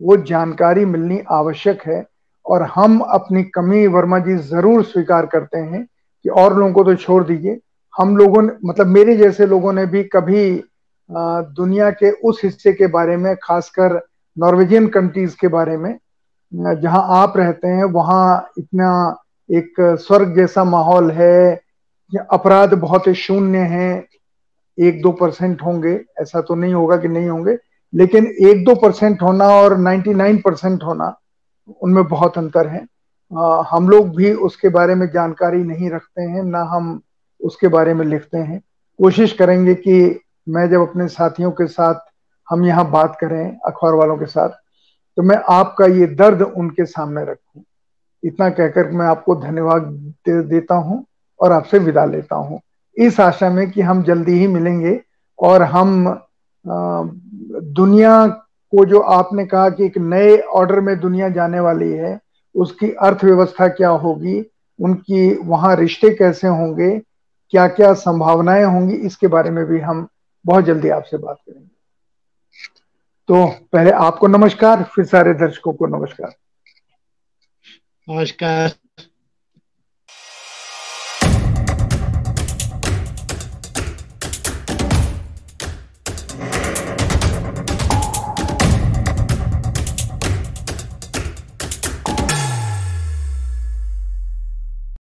वो 0.01 0.17
जानकारी 0.17 0.85
मिलनी 0.85 1.19
आवश्यक 1.31 1.81
है 1.87 2.05
और 2.45 2.63
हम 2.75 2.99
अपनी 2.99 3.43
कमी 3.45 3.85
वर्मा 3.87 4.19
जी 4.19 4.35
ज़रूर 4.35 4.83
स्वीकार 4.83 5.25
करते 5.25 5.57
हैं 5.57 5.83
कि 5.85 6.29
और 6.29 6.57
लोगों 6.57 6.73
को 6.73 6.83
तो 6.83 6.95
छोड़ 6.95 7.23
दीजिए। 7.23 7.59
हम 7.93 8.15
लोगों 8.17 8.41
ने 8.41 8.53
मतलब 8.65 8.87
मेरे 8.87 9.15
जैसे 9.17 9.45
लोगों 9.45 9.73
ने 9.73 9.85
भी 9.85 10.03
कभी 10.05 10.63
दुनिया 11.09 11.89
के 11.91 12.11
उस 12.11 12.41
हिस्से 12.43 12.73
के 12.73 12.87
बारे 12.87 13.17
में, 13.17 13.35
खासकर 13.43 13.99
नॉर्वेजियन 14.37 14.87
कंट्रीज़ 14.87 15.35
के 15.41 15.47
बारे 15.47 15.77
में, 15.77 15.97
जहाँ 16.53 17.05
आप 17.17 17.37
रहते 17.37 17.67
हैं, 17.67 17.83
वहाँ 17.85 18.49
इतना 18.57 19.17
एक 19.49 19.73
स्वर्ग 20.01 20.35
जैसा 20.35 20.63
माहौल 20.63 21.11
है 21.11 21.61
अपराध 22.19 22.73
बहुत 22.73 23.09
शून्य 23.09 23.57
है 23.57 24.07
एक 24.77 25.01
दो 25.01 25.11
परसेंट 25.11 25.61
होंगे 25.61 25.93
ऐसा 26.21 26.41
तो 26.41 26.55
नहीं 26.55 26.73
होगा 26.73 26.97
कि 26.97 27.07
नहीं 27.07 27.29
होंगे 27.29 27.57
लेकिन 27.93 28.25
एक 28.25 28.63
दो 28.65 28.75
परसेंट 28.75 29.21
होना 29.21 29.45
और 29.45 29.77
99 29.77 30.37
परसेंट 30.37 30.83
होना 30.83 31.13
उनमें 31.81 32.03
बहुत 32.07 32.37
अंतर 32.37 32.67
है। 32.67 32.85
आ, 33.31 33.63
हम 33.69 33.89
लोग 33.89 34.15
भी 34.15 34.33
उसके 34.33 34.69
बारे 34.69 34.95
में 34.95 35.07
जानकारी 35.07 35.63
नहीं 35.63 35.89
रखते 35.89 36.21
हैं 36.21 36.43
ना 36.43 36.61
हम 36.63 37.01
उसके 37.41 37.67
बारे 37.67 37.93
में 37.93 38.05
लिखते 38.05 38.37
हैं। 38.37 38.59
कोशिश 38.99 39.33
करेंगे 39.33 39.73
कि 39.75 40.19
मैं 40.49 40.69
जब 40.69 40.81
अपने 40.81 41.07
साथियों 41.07 41.51
के 41.51 41.67
साथ 41.67 41.99
हम 42.49 42.65
यहाँ 42.65 42.89
बात 42.91 43.17
करें 43.21 43.57
अखबार 43.65 43.93
वालों 43.93 44.17
के 44.17 44.25
साथ 44.25 44.49
तो 45.17 45.23
मैं 45.23 45.37
आपका 45.49 45.85
ये 45.85 46.07
दर्द 46.07 46.41
उनके 46.41 46.85
सामने 46.85 47.23
रखूँ। 47.23 47.63
इतना 48.23 48.49
कहकर 48.49 48.91
मैं 48.91 49.05
आपको 49.05 49.35
धन्यवाद 49.35 49.83
दे 50.27 50.41
देता 50.43 50.75
हूँ। 50.75 51.05
और 51.43 51.51
आपसे 51.51 51.79
विदा 51.79 52.05
लेता 52.05 52.35
हूँ। 52.35 52.59
इस 52.97 53.19
आशा 53.19 53.49
में 53.49 53.69
कि 53.71 53.81
हम 53.81 54.03
जल्दी 54.03 54.31
ही 54.31 54.47
मिलेंगे 54.47 54.99
और 55.39 55.61
हम 55.61 56.05
दुनिया 56.65 58.25
को 58.27 58.85
जो 58.85 58.99
आपने 58.99 59.45
कहा 59.45 59.69
कि 59.69 59.85
एक 59.85 59.97
नए 59.97 60.37
ऑर्डर 60.37 60.79
में 60.79 60.99
दुनिया 60.99 61.29
जाने 61.29 61.59
वाली 61.59 61.91
है, 61.91 62.19
उसकी 62.55 62.91
अर्थव्यवस्था 62.91 63.67
क्या 63.67 63.89
होगी, 63.89 64.39
उनकी 64.79 65.33
वहाँ 65.43 65.75
रिश्ते 65.75 66.09
कैसे 66.09 66.47
होंगे 66.47 66.97
क्या 67.53 67.67
क्या 67.67 67.93
संभावनाएँ 67.93 68.63
होंगी, 68.63 68.95
इसके 68.95 69.27
बारे 69.27 69.49
में 69.49 69.65
भी 69.65 69.79
हम 69.79 70.07
बहुत 70.45 70.65
जल्दी 70.65 70.89
आपसे 70.89 71.17
बात 71.17 71.37
करेंगे। 71.39 71.69
तो 73.29 73.45
पहले 73.73 73.91
आपको 73.91 74.27
नमस्कार, 74.27 74.83
फिर 74.83 75.05
सारे 75.05 75.33
दर्शकों 75.33 75.73
को 75.73 75.87
नमस्कार। 75.87 76.33
नमस्कार। 78.07 78.82